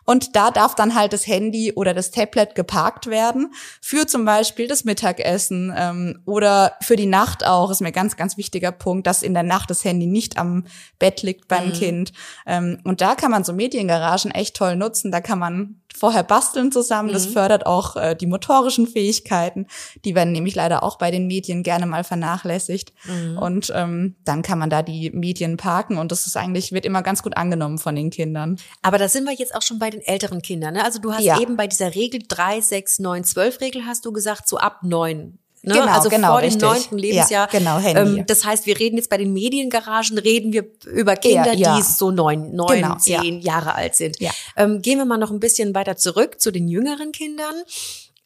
Und 0.06 0.36
da 0.36 0.52
darf 0.52 0.76
dann 0.76 0.96
halt 0.96 1.14
das 1.14 1.28
Handy 1.28 1.74
oder 1.74 1.94
das 1.94 2.12
Tablet 2.12 2.56
geparkt 2.56 3.08
werden 3.08 3.54
für 3.82 4.08
zum 4.08 4.26
Beispiel 4.26 4.68
das 4.68 4.84
Mittagessen 4.84 5.74
ähm, 5.76 6.22
oder 6.26 6.76
für 6.82 6.96
die 6.96 7.06
Nacht 7.06 7.46
auch. 7.46 7.72
Ist 7.72 7.82
mir 7.82 7.92
ganz, 7.92 8.18
ganz 8.18 8.38
wichtiger 8.38 8.72
Punkt, 8.72 9.08
dass 9.08 9.24
in 9.24 9.34
der 9.34 9.44
Nacht 9.44 9.70
das 9.70 9.84
Handy 9.84 10.08
nicht 10.08 10.38
am 10.38 10.66
Bett 11.00 11.22
liegt 11.22 11.48
beim 11.48 11.70
mhm. 11.70 11.74
Kind. 11.74 12.14
Ähm, 12.46 12.80
und 12.84 13.02
da 13.02 13.16
kann 13.16 13.32
man 13.32 13.44
so 13.44 13.54
Mediengaragen 13.54 14.32
echt 14.32 14.56
toll 14.56 14.76
nutzen. 14.76 15.12
Da 15.12 15.22
kann 15.22 15.40
man 15.40 15.81
vorher 15.96 16.24
basteln 16.24 16.72
zusammen. 16.72 17.10
Mhm. 17.10 17.14
Das 17.14 17.26
fördert 17.26 17.66
auch 17.66 17.96
äh, 17.96 18.16
die 18.16 18.28
motorischen 18.28 18.88
Fähigkeiten. 18.88 19.68
Die 20.06 20.16
werden 20.16 20.32
nämlich 20.32 20.56
leider 20.56 20.84
auch 20.84 20.98
bei 20.98 21.12
den 21.12 21.28
Medien 21.28 21.64
gerne 21.64 21.86
mal 21.86 22.04
vernachlässigt. 22.04 22.94
Mhm. 23.06 23.38
Und 23.38 23.72
ähm, 23.76 24.16
dann 24.24 24.42
kann 24.42 24.60
man 24.60 24.70
da 24.70 24.82
die 24.82 25.12
Medien 25.12 25.58
parken 25.58 25.98
und 25.98 26.12
das 26.12 26.28
ist 26.28 26.38
eigentlich, 26.38 26.72
wird 26.72 26.86
immer 26.86 27.02
ganz 27.02 27.24
gut 27.24 27.38
angenommen 27.38 27.78
von 27.78 27.96
den 27.96 28.10
Kindern. 28.10 28.58
Aber 28.82 28.98
da 28.98 29.08
sind 29.08 29.26
wir 29.26 29.34
jetzt 29.34 29.56
auch 29.56 29.62
schon 29.62 29.80
bei 29.80 29.90
den 29.90 30.02
älteren 30.02 30.42
Kindern. 30.42 30.74
Ne? 30.74 30.84
Also 30.84 31.00
du 31.00 31.14
hast 31.14 31.24
ja. 31.24 31.40
eben 31.40 31.58
bei 31.58 31.68
dieser 31.68 31.96
Regel 31.96 32.22
3, 32.28 32.62
6, 32.62 33.00
9, 33.00 33.24
12 33.24 33.62
Regel 33.62 33.86
hast 33.86 34.06
du 34.06 34.12
gesagt, 34.12 34.48
so 34.48 34.58
ab 34.58 34.80
9 34.84 35.38
Ne? 35.64 35.76
Genau, 35.76 35.86
also 35.86 36.10
genau, 36.10 36.28
vor 36.30 36.42
richtig. 36.42 36.60
dem 36.62 36.70
neunten 36.70 36.98
Lebensjahr. 36.98 37.50
Ja, 37.52 37.60
genau, 37.60 37.78
Handy. 37.78 38.20
Ähm, 38.20 38.26
das 38.26 38.44
heißt, 38.44 38.66
wir 38.66 38.80
reden 38.80 38.98
jetzt 38.98 39.10
bei 39.10 39.18
den 39.18 39.32
Mediengaragen, 39.32 40.18
reden 40.18 40.54
wir 40.54 40.66
über 40.88 41.16
Kinder, 41.16 41.54
ja, 41.54 41.76
ja. 41.76 41.78
die 41.78 41.84
so 41.84 42.10
neun, 42.10 42.56
neun, 42.56 42.82
genau, 42.82 42.96
zehn 42.96 43.42
Jahre 43.42 43.76
alt 43.76 43.96
sind. 43.96 44.20
Ja. 44.20 44.32
Ähm, 44.58 44.82
gehen 44.82 44.98
wir 44.98 45.06
mal 45.06 45.18
noch 45.18 45.30
ein 45.32 45.40
bisschen 45.40 45.76
weiter 45.76 45.98
zurück 45.98 46.42
zu 46.42 46.52
den 46.52 46.68
jüngeren 46.68 47.12
Kindern. 47.12 47.54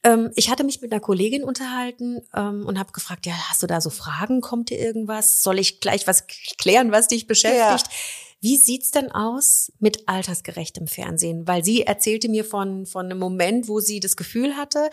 Ähm, 0.03 0.31
ich 0.35 0.49
hatte 0.49 0.63
mich 0.63 0.81
mit 0.81 0.93
einer 0.93 1.01
Kollegin 1.01 1.43
unterhalten 1.43 2.21
ähm, 2.33 2.65
und 2.65 2.79
habe 2.79 2.93
gefragt, 2.93 3.25
ja, 3.25 3.33
hast 3.49 3.61
du 3.63 3.67
da 3.67 3.81
so 3.81 3.89
Fragen? 3.89 4.39
Kommt 4.39 4.69
dir 4.69 4.79
irgendwas? 4.79 5.41
Soll 5.41 5.59
ich 5.59 5.81
gleich 5.81 6.07
was 6.07 6.27
klären, 6.57 6.91
was 6.91 7.07
dich 7.07 7.27
beschäftigt? 7.27 7.87
Wie 8.39 8.57
sieht's 8.57 8.91
denn 8.91 9.11
aus 9.11 9.71
mit 9.79 10.07
altersgerechtem 10.07 10.85
Fernsehen? 10.85 11.47
Weil 11.47 11.65
sie 11.65 11.81
erzählte 11.81 12.29
mir 12.29 12.45
von, 12.45 12.85
von 12.85 13.05
einem 13.05 13.17
Moment, 13.17 13.67
wo 13.67 13.79
sie 13.79 13.99
das 13.99 14.15
Gefühl 14.15 14.55
hatte, 14.55 14.91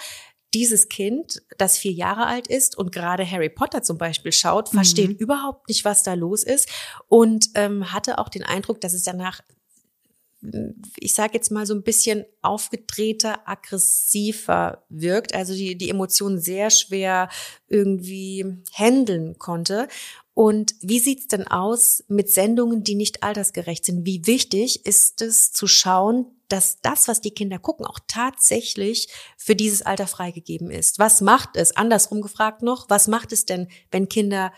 dieses 0.55 0.89
Kind, 0.89 1.43
das 1.59 1.79
vier 1.79 1.93
Jahre 1.93 2.27
alt 2.27 2.47
ist 2.47 2.77
und 2.77 2.93
gerade 2.93 3.29
Harry 3.29 3.49
Potter 3.49 3.83
zum 3.83 3.99
Beispiel 3.99 4.33
schaut, 4.33 4.69
versteht 4.69 5.11
mhm. 5.11 5.17
überhaupt 5.17 5.69
nicht, 5.69 5.85
was 5.85 6.03
da 6.03 6.15
los 6.15 6.43
ist 6.43 6.69
und 7.09 7.51
ähm, 7.55 7.93
hatte 7.93 8.19
auch 8.19 8.29
den 8.29 8.43
Eindruck, 8.43 8.81
dass 8.81 8.93
es 8.93 9.03
danach 9.03 9.41
ich 10.99 11.15
sage 11.15 11.35
jetzt 11.35 11.53
mal 11.53 11.67
so 11.67 11.75
ein 11.75 11.85
bisschen 11.85 12.25
aufgedrehter, 12.41 13.49
aggressiver 13.49 14.85
wirkt, 14.89 15.35
also 15.35 15.55
die, 15.55 15.79
die 15.79 15.89
Emotionen 15.89 16.41
sehr 16.41 16.71
schwer 16.71 17.29
irgendwie 17.69 18.59
handeln 18.73 19.39
konnte. 19.39 19.87
Und 20.35 20.75
wie 20.81 20.99
sieht's 20.99 21.27
denn 21.29 21.47
aus 21.47 22.05
mit 22.09 22.31
Sendungen, 22.31 22.83
die 22.83 22.95
nicht 22.95 23.23
altersgerecht 23.23 23.85
sind? 23.85 24.07
Wie 24.07 24.27
wichtig 24.27 24.87
ist 24.87 25.21
es 25.21 25.53
zu 25.53 25.67
schauen, 25.67 26.27
dass 26.49 26.81
das, 26.81 27.09
was 27.09 27.21
die 27.21 27.31
Kinder 27.31 27.59
gucken, 27.59 27.87
auch 27.87 27.99
tatsächlich 28.09 29.09
für 29.37 29.57
dieses 29.57 29.83
Alter 29.83 30.07
freigegeben 30.07 30.71
ist. 30.71 30.99
Was 30.99 31.21
macht 31.21 31.57
es, 31.57 31.77
andersrum 31.77 32.21
gefragt 32.21 32.63
noch, 32.63 32.89
was 32.91 33.09
macht 33.09 33.33
es 33.33 33.47
denn, 33.47 33.69
wenn 33.91 34.09
Kinder 34.09 34.53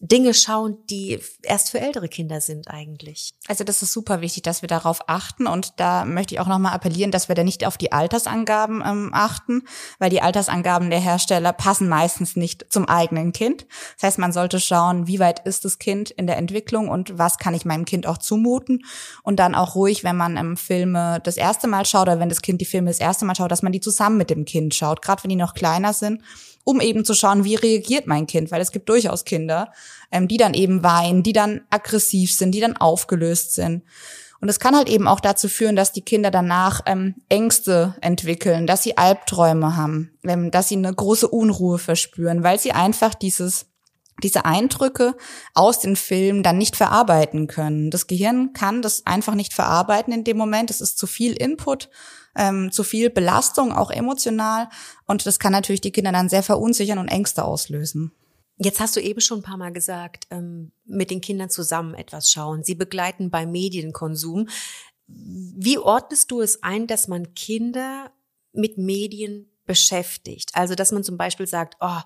Dinge 0.00 0.34
schauen, 0.34 0.76
die 0.90 1.20
erst 1.42 1.70
für 1.70 1.80
ältere 1.80 2.08
Kinder 2.08 2.40
sind 2.40 2.68
eigentlich. 2.68 3.34
Also 3.48 3.64
das 3.64 3.82
ist 3.82 3.92
super 3.92 4.20
wichtig, 4.20 4.42
dass 4.42 4.62
wir 4.62 4.68
darauf 4.68 5.08
achten 5.08 5.46
und 5.46 5.78
da 5.78 6.04
möchte 6.04 6.34
ich 6.34 6.40
auch 6.40 6.46
nochmal 6.46 6.72
appellieren, 6.72 7.10
dass 7.10 7.28
wir 7.28 7.34
da 7.34 7.44
nicht 7.44 7.66
auf 7.66 7.76
die 7.76 7.92
Altersangaben 7.92 8.82
ähm, 8.84 9.10
achten, 9.12 9.62
weil 9.98 10.10
die 10.10 10.22
Altersangaben 10.22 10.90
der 10.90 11.00
Hersteller 11.00 11.52
passen 11.52 11.88
meistens 11.88 12.36
nicht 12.36 12.66
zum 12.70 12.86
eigenen 12.88 13.32
Kind. 13.32 13.66
Das 13.94 14.08
heißt, 14.08 14.18
man 14.18 14.32
sollte 14.32 14.60
schauen, 14.60 15.06
wie 15.06 15.20
weit 15.20 15.46
ist 15.46 15.64
das 15.64 15.78
Kind 15.78 16.10
in 16.10 16.26
der 16.26 16.36
Entwicklung 16.36 16.88
und 16.88 17.18
was 17.18 17.38
kann 17.38 17.54
ich 17.54 17.64
meinem 17.64 17.84
Kind 17.84 18.06
auch 18.06 18.18
zumuten 18.18 18.84
und 19.22 19.36
dann 19.36 19.54
auch 19.54 19.74
ruhig, 19.74 20.04
wenn 20.04 20.16
man 20.16 20.36
ähm, 20.36 20.56
Filme 20.56 21.20
das 21.22 21.36
erste 21.36 21.66
Mal 21.66 21.86
schaut 21.86 22.02
oder 22.02 22.20
wenn 22.20 22.28
das 22.28 22.42
Kind 22.42 22.60
die 22.60 22.66
Filme 22.66 22.90
das 22.90 23.00
erste 23.00 23.24
Mal 23.24 23.34
schaut, 23.34 23.50
dass 23.50 23.62
man 23.62 23.72
die 23.72 23.80
zusammen 23.80 24.16
mit 24.16 24.30
dem 24.30 24.44
Kind 24.44 24.74
schaut, 24.74 25.02
gerade 25.02 25.22
wenn 25.22 25.30
die 25.30 25.36
noch 25.36 25.54
kleiner 25.54 25.92
sind 25.92 26.22
um 26.66 26.80
eben 26.80 27.04
zu 27.04 27.14
schauen, 27.14 27.44
wie 27.44 27.54
reagiert 27.54 28.08
mein 28.08 28.26
Kind, 28.26 28.50
weil 28.50 28.60
es 28.60 28.72
gibt 28.72 28.88
durchaus 28.88 29.24
Kinder, 29.24 29.72
ähm, 30.10 30.26
die 30.26 30.36
dann 30.36 30.52
eben 30.52 30.82
weinen, 30.82 31.22
die 31.22 31.32
dann 31.32 31.60
aggressiv 31.70 32.34
sind, 32.34 32.52
die 32.52 32.60
dann 32.60 32.76
aufgelöst 32.76 33.54
sind. 33.54 33.84
Und 34.40 34.48
es 34.48 34.58
kann 34.58 34.76
halt 34.76 34.88
eben 34.88 35.06
auch 35.06 35.20
dazu 35.20 35.48
führen, 35.48 35.76
dass 35.76 35.92
die 35.92 36.02
Kinder 36.02 36.32
danach 36.32 36.82
ähm, 36.86 37.14
Ängste 37.28 37.94
entwickeln, 38.00 38.66
dass 38.66 38.82
sie 38.82 38.98
Albträume 38.98 39.76
haben, 39.76 40.18
ähm, 40.24 40.50
dass 40.50 40.68
sie 40.68 40.76
eine 40.76 40.92
große 40.92 41.28
Unruhe 41.28 41.78
verspüren, 41.78 42.42
weil 42.42 42.58
sie 42.58 42.72
einfach 42.72 43.14
dieses 43.14 43.66
diese 44.22 44.44
Eindrücke 44.44 45.14
aus 45.54 45.80
den 45.80 45.96
Filmen 45.96 46.42
dann 46.42 46.58
nicht 46.58 46.76
verarbeiten 46.76 47.46
können. 47.46 47.90
Das 47.90 48.06
Gehirn 48.06 48.52
kann 48.52 48.82
das 48.82 49.04
einfach 49.06 49.34
nicht 49.34 49.52
verarbeiten 49.52 50.12
in 50.12 50.24
dem 50.24 50.36
Moment. 50.36 50.70
Es 50.70 50.80
ist 50.80 50.98
zu 50.98 51.06
viel 51.06 51.32
Input 51.32 51.90
ähm, 52.36 52.70
zu 52.70 52.84
viel 52.84 53.10
Belastung, 53.10 53.72
auch 53.72 53.90
emotional. 53.90 54.68
Und 55.06 55.26
das 55.26 55.38
kann 55.38 55.52
natürlich 55.52 55.80
die 55.80 55.90
Kinder 55.90 56.12
dann 56.12 56.28
sehr 56.28 56.42
verunsichern 56.42 56.98
und 56.98 57.08
Ängste 57.08 57.44
auslösen. 57.44 58.12
Jetzt 58.58 58.80
hast 58.80 58.96
du 58.96 59.00
eben 59.00 59.20
schon 59.20 59.40
ein 59.40 59.42
paar 59.42 59.56
Mal 59.56 59.72
gesagt, 59.72 60.26
ähm, 60.30 60.72
mit 60.84 61.10
den 61.10 61.20
Kindern 61.20 61.50
zusammen 61.50 61.94
etwas 61.94 62.30
schauen. 62.30 62.62
Sie 62.62 62.74
begleiten 62.74 63.30
beim 63.30 63.50
Medienkonsum. 63.50 64.48
Wie 65.06 65.78
ordnest 65.78 66.30
du 66.30 66.40
es 66.40 66.62
ein, 66.62 66.86
dass 66.86 67.08
man 67.08 67.34
Kinder 67.34 68.10
mit 68.52 68.78
Medien 68.78 69.50
beschäftigt? 69.66 70.50
Also, 70.54 70.74
dass 70.74 70.92
man 70.92 71.04
zum 71.04 71.16
Beispiel 71.16 71.46
sagt, 71.46 71.76
oh, 71.80 72.00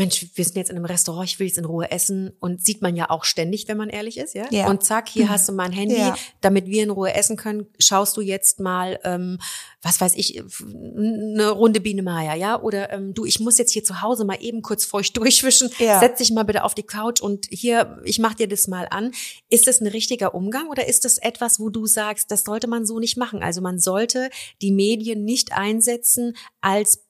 Mensch, 0.00 0.28
wir 0.34 0.44
sind 0.46 0.56
jetzt 0.56 0.70
in 0.70 0.76
einem 0.76 0.86
Restaurant, 0.86 1.28
ich 1.28 1.38
will 1.38 1.46
jetzt 1.46 1.58
in 1.58 1.66
Ruhe 1.66 1.90
essen 1.90 2.32
und 2.40 2.64
sieht 2.64 2.80
man 2.80 2.96
ja 2.96 3.10
auch 3.10 3.24
ständig, 3.24 3.68
wenn 3.68 3.76
man 3.76 3.90
ehrlich 3.90 4.16
ist, 4.16 4.34
ja. 4.34 4.46
ja. 4.50 4.66
Und 4.66 4.82
zack, 4.82 5.10
hier 5.10 5.28
hast 5.28 5.46
du 5.46 5.52
mein 5.52 5.72
Handy, 5.72 5.98
ja. 5.98 6.16
damit 6.40 6.68
wir 6.68 6.82
in 6.82 6.88
Ruhe 6.88 7.12
essen 7.12 7.36
können. 7.36 7.66
Schaust 7.78 8.16
du 8.16 8.22
jetzt 8.22 8.60
mal, 8.60 8.98
ähm, 9.04 9.38
was 9.82 10.00
weiß 10.00 10.14
ich, 10.16 10.42
eine 10.66 11.50
Runde 11.50 11.82
Biene 11.82 12.02
Maya, 12.02 12.34
ja? 12.34 12.62
Oder 12.62 12.90
ähm, 12.94 13.12
du, 13.12 13.26
ich 13.26 13.40
muss 13.40 13.58
jetzt 13.58 13.72
hier 13.72 13.84
zu 13.84 14.00
Hause 14.00 14.24
mal 14.24 14.38
eben 14.40 14.62
kurz 14.62 14.86
feucht 14.86 15.14
durchwischen. 15.18 15.68
Ja. 15.78 16.00
Setz 16.00 16.16
dich 16.16 16.30
mal 16.30 16.44
bitte 16.44 16.64
auf 16.64 16.74
die 16.74 16.82
Couch 16.82 17.20
und 17.20 17.46
hier, 17.50 18.00
ich 18.04 18.18
mach 18.18 18.32
dir 18.32 18.48
das 18.48 18.68
mal 18.68 18.88
an. 18.90 19.12
Ist 19.50 19.66
das 19.66 19.82
ein 19.82 19.86
richtiger 19.86 20.34
Umgang 20.34 20.68
oder 20.68 20.88
ist 20.88 21.04
das 21.04 21.18
etwas, 21.18 21.60
wo 21.60 21.68
du 21.68 21.84
sagst, 21.84 22.30
das 22.30 22.44
sollte 22.44 22.68
man 22.68 22.86
so 22.86 23.00
nicht 23.00 23.18
machen? 23.18 23.42
Also 23.42 23.60
man 23.60 23.78
sollte 23.78 24.30
die 24.62 24.72
Medien 24.72 25.26
nicht 25.26 25.52
einsetzen 25.52 26.38
als 26.62 27.04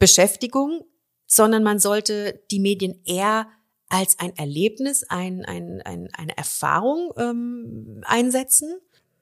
Beschäftigung, 0.00 0.82
sondern 1.32 1.62
man 1.62 1.78
sollte 1.78 2.42
die 2.50 2.60
Medien 2.60 3.00
eher 3.06 3.46
als 3.88 4.18
ein 4.18 4.36
Erlebnis, 4.36 5.02
ein, 5.08 5.46
ein, 5.46 5.80
ein, 5.82 6.08
eine 6.12 6.36
Erfahrung 6.36 7.10
ähm, 7.16 8.02
einsetzen. 8.04 8.74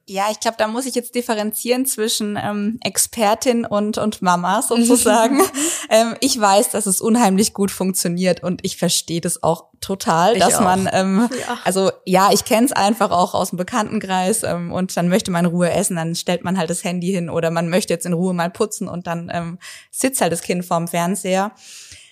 Ja, 0.07 0.25
ich 0.29 0.41
glaube, 0.41 0.57
da 0.57 0.67
muss 0.67 0.85
ich 0.85 0.93
jetzt 0.93 1.15
differenzieren 1.15 1.85
zwischen 1.85 2.37
ähm, 2.41 2.79
Expertin 2.83 3.65
und, 3.65 3.97
und 3.97 4.21
Mama 4.21 4.61
sozusagen. 4.61 5.39
ähm, 5.89 6.15
ich 6.19 6.37
weiß, 6.37 6.71
dass 6.71 6.85
es 6.85 6.99
unheimlich 6.99 7.53
gut 7.53 7.71
funktioniert 7.71 8.43
und 8.43 8.59
ich 8.65 8.75
verstehe 8.75 9.21
das 9.21 9.41
auch 9.41 9.67
total, 9.79 10.33
ich 10.33 10.39
dass 10.39 10.55
auch. 10.55 10.63
man, 10.63 10.89
ähm, 10.91 11.29
ja. 11.47 11.59
also 11.63 11.91
ja, 12.05 12.29
ich 12.33 12.43
kenne 12.43 12.65
es 12.65 12.73
einfach 12.73 13.11
auch 13.11 13.33
aus 13.33 13.51
dem 13.51 13.57
Bekanntenkreis 13.57 14.43
ähm, 14.43 14.73
und 14.73 14.97
dann 14.97 15.07
möchte 15.07 15.31
man 15.31 15.45
in 15.45 15.51
Ruhe 15.51 15.71
essen, 15.71 15.95
dann 15.95 16.15
stellt 16.15 16.43
man 16.43 16.57
halt 16.57 16.69
das 16.69 16.83
Handy 16.83 17.07
hin 17.07 17.29
oder 17.29 17.51
man 17.51 17.69
möchte 17.69 17.93
jetzt 17.93 18.05
in 18.05 18.13
Ruhe 18.13 18.33
mal 18.33 18.49
putzen 18.49 18.89
und 18.89 19.07
dann 19.07 19.31
ähm, 19.33 19.59
sitzt 19.91 20.19
halt 20.19 20.33
das 20.33 20.41
Kind 20.41 20.65
vorm 20.65 20.89
Fernseher. 20.89 21.53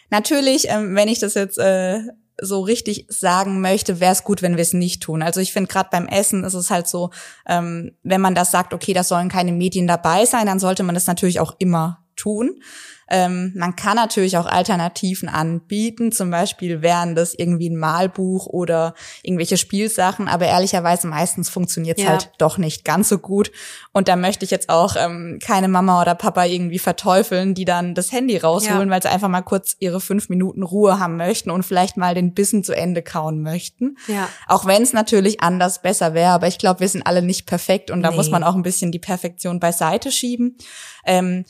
Natürlich, 0.10 0.68
ähm, 0.70 0.96
wenn 0.96 1.08
ich 1.08 1.20
das 1.20 1.34
jetzt 1.34 1.58
äh, 1.58 2.02
so 2.42 2.62
richtig 2.62 3.06
sagen 3.10 3.62
möchte, 3.62 4.00
wäre 4.00 4.14
es 4.14 4.24
gut, 4.24 4.42
wenn 4.42 4.56
wir 4.56 4.62
es 4.62 4.74
nicht 4.74 5.04
tun. 5.04 5.22
Also 5.22 5.40
ich 5.40 5.54
finde 5.54 5.70
gerade 5.70 5.90
beim 5.92 6.08
Essen 6.08 6.44
ist 6.44 6.54
es 6.54 6.72
halt 6.72 6.88
so, 6.88 7.12
ähm, 7.48 7.98
wenn 8.04 8.22
man 8.22 8.36
das 8.36 8.52
sagt, 8.52 8.74
okay, 8.74 8.94
da 8.94 9.04
sollen 9.04 9.30
keine 9.30 9.52
Medien 9.52 9.88
dabei 9.88 10.26
sein, 10.26 10.46
dann 10.46 10.60
sollte 10.60 10.84
man 10.84 10.96
das 10.96 11.08
natürlich 11.08 11.40
auch 11.40 11.56
immer 11.60 12.06
tun. 12.16 12.62
Ähm, 13.10 13.54
man 13.56 13.76
kann 13.76 13.96
natürlich 13.96 14.38
auch 14.38 14.46
Alternativen 14.46 15.30
anbieten, 15.30 16.12
zum 16.12 16.30
Beispiel 16.30 16.82
wären 16.82 17.16
das 17.16 17.34
irgendwie 17.34 17.70
ein 17.70 17.76
Malbuch 17.76 18.46
oder 18.46 18.94
irgendwelche 19.24 19.58
Spielsachen, 19.58 20.28
aber 20.28 20.46
ehrlicherweise 20.46 21.08
meistens 21.08 21.50
funktioniert 21.50 21.98
es 21.98 22.04
ja. 22.04 22.12
halt 22.12 22.32
doch 22.38 22.58
nicht 22.58 22.86
ganz 22.86 23.10
so 23.10 23.18
gut. 23.18 23.52
Und 23.92 24.08
da 24.08 24.16
möchte 24.16 24.46
ich 24.46 24.52
jetzt 24.52 24.70
auch 24.70 24.96
ähm, 24.98 25.40
keine 25.42 25.68
Mama 25.68 26.02
oder 26.02 26.14
Papa 26.14 26.46
irgendwie 26.46 26.80
verteufeln, 26.80 27.56
die 27.56 27.66
dann 27.66 27.96
das 27.96 28.12
Handy 28.12 28.38
rausholen, 28.38 28.90
ja. 28.90 28.94
weil 28.94 29.02
sie 29.02 29.10
einfach 29.10 29.30
mal 29.30 29.42
kurz 29.42 29.76
ihre 29.80 30.02
fünf 30.02 30.30
Minuten 30.30 30.62
Ruhe 30.62 31.00
haben 31.00 31.18
möchten 31.18 31.50
und 31.50 31.64
vielleicht 31.64 31.98
mal 31.98 32.14
den 32.14 32.34
Bissen 32.34 32.64
zu 32.64 32.76
Ende 32.76 33.02
kauen 33.02 33.42
möchten. 33.42 33.98
Ja. 34.08 34.30
Auch 34.48 34.66
wenn 34.66 34.84
es 34.84 34.94
natürlich 34.94 35.42
anders 35.42 35.82
besser 35.82 36.14
wäre, 36.14 36.32
aber 36.32 36.48
ich 36.48 36.60
glaube, 36.60 36.82
wir 36.82 36.90
sind 36.90 37.06
alle 37.08 37.22
nicht 37.24 37.48
perfekt 37.48 37.90
und 37.90 38.04
da 38.04 38.12
nee. 38.12 38.16
muss 38.16 38.30
man 38.30 38.44
auch 38.44 38.56
ein 38.56 38.62
bisschen 38.62 38.92
die 38.92 39.00
Perfektion 39.00 39.60
beiseite 39.60 40.12
schieben. 40.12 40.58
Ähm, 41.06 41.46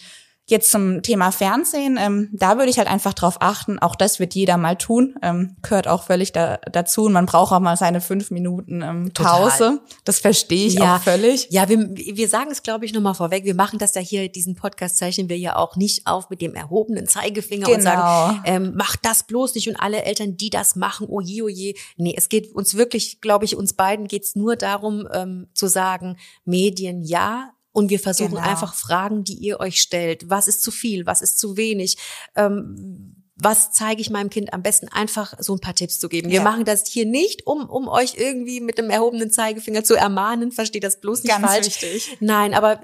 Jetzt 0.50 0.72
zum 0.72 1.04
Thema 1.04 1.32
Fernsehen, 1.32 2.00
ähm, 2.02 2.30
da 2.34 2.58
würde 2.58 2.72
ich 2.72 2.80
halt 2.80 2.88
einfach 2.88 3.14
drauf 3.14 3.38
achten, 3.40 3.78
auch 3.78 3.96
das 3.96 4.20
wird 4.20 4.34
jeder 4.34 4.58
mal 4.58 4.76
tun, 4.78 5.16
ähm, 5.22 5.56
gehört 5.62 5.88
auch 5.88 6.04
völlig 6.04 6.32
da, 6.32 6.58
dazu 6.72 7.04
und 7.04 7.14
man 7.14 7.28
braucht 7.28 7.54
auch 7.54 7.60
mal 7.60 7.78
seine 7.78 8.02
fünf 8.02 8.32
Minuten 8.32 8.82
ähm, 8.82 9.12
Pause. 9.14 9.58
Total. 9.58 9.80
Das 10.06 10.20
verstehe 10.20 10.66
ich 10.66 10.74
ja, 10.74 10.96
auch 10.96 11.02
völlig. 11.02 11.48
Ja, 11.52 11.70
wir, 11.70 11.78
wir 11.96 12.28
sagen 12.28 12.50
es, 12.50 12.64
glaube 12.64 12.86
ich, 12.86 12.94
nochmal 12.94 13.14
vorweg, 13.14 13.46
wir 13.46 13.54
machen 13.54 13.78
das 13.78 13.94
ja 13.94 14.02
hier, 14.02 14.28
diesen 14.28 14.56
Podcast 14.56 14.98
zeichnen 14.98 15.30
wir 15.30 15.38
ja 15.38 15.56
auch 15.56 15.76
nicht 15.76 16.08
auf 16.08 16.32
mit 16.32 16.42
dem 16.42 16.56
erhobenen 16.56 17.08
Zeigefinger 17.08 17.68
genau. 17.68 17.78
und 17.78 17.84
sagen, 17.84 18.42
ähm, 18.46 18.74
macht 18.76 19.02
das 19.04 19.28
bloß 19.28 19.54
nicht 19.54 19.70
und 19.70 19.76
alle 19.76 20.04
Eltern, 20.04 20.36
die 20.36 20.50
das 20.50 20.76
machen, 20.76 21.06
oh 21.08 21.22
je, 21.22 21.44
oh 21.44 21.48
je. 21.48 21.76
Nee, 21.98 22.16
es 22.18 22.28
geht 22.28 22.56
uns 22.56 22.76
wirklich, 22.76 23.22
glaube 23.22 23.46
ich, 23.46 23.56
uns 23.56 23.74
beiden 23.74 24.08
geht's 24.08 24.36
nur 24.36 24.56
darum 24.56 25.08
ähm, 25.14 25.48
zu 25.54 25.68
sagen, 25.68 26.18
Medien 26.44 27.04
ja, 27.04 27.52
und 27.72 27.90
wir 27.90 28.00
versuchen 28.00 28.36
genau. 28.36 28.48
einfach 28.48 28.74
Fragen, 28.74 29.24
die 29.24 29.36
ihr 29.36 29.60
euch 29.60 29.82
stellt. 29.82 30.30
Was 30.30 30.48
ist 30.48 30.62
zu 30.62 30.72
viel? 30.72 31.06
Was 31.06 31.22
ist 31.22 31.38
zu 31.40 31.58
wenig? 31.58 31.98
Ähm, 32.36 33.19
was 33.42 33.72
zeige 33.72 34.02
ich 34.02 34.10
meinem 34.10 34.30
Kind 34.30 34.54
am 34.54 34.62
besten, 34.62 34.90
einfach 34.90 35.34
so 35.40 35.54
ein 35.54 35.60
paar 35.60 35.74
Tipps 35.74 36.00
zu 36.00 36.10
geben. 36.10 36.30
Wir 36.30 36.42
machen 36.42 36.66
das 36.66 36.86
hier 36.88 37.06
nicht, 37.06 37.48
um, 37.48 37.70
um 37.70 37.88
euch 37.88 38.16
irgendwie 38.18 38.60
mit 38.60 38.78
dem 38.78 38.90
erhobenen 38.90 39.32
Zeigefinger 39.32 39.84
zu 39.84 39.96
ermahnen, 39.96 40.52
versteht 40.52 40.84
das 40.84 41.00
bloß 41.00 41.24
nicht 41.24 41.32
Ganz 41.32 41.46
falsch. 41.46 41.68
Wichtig. 41.68 42.18
Nein, 42.20 42.54
aber 42.54 42.82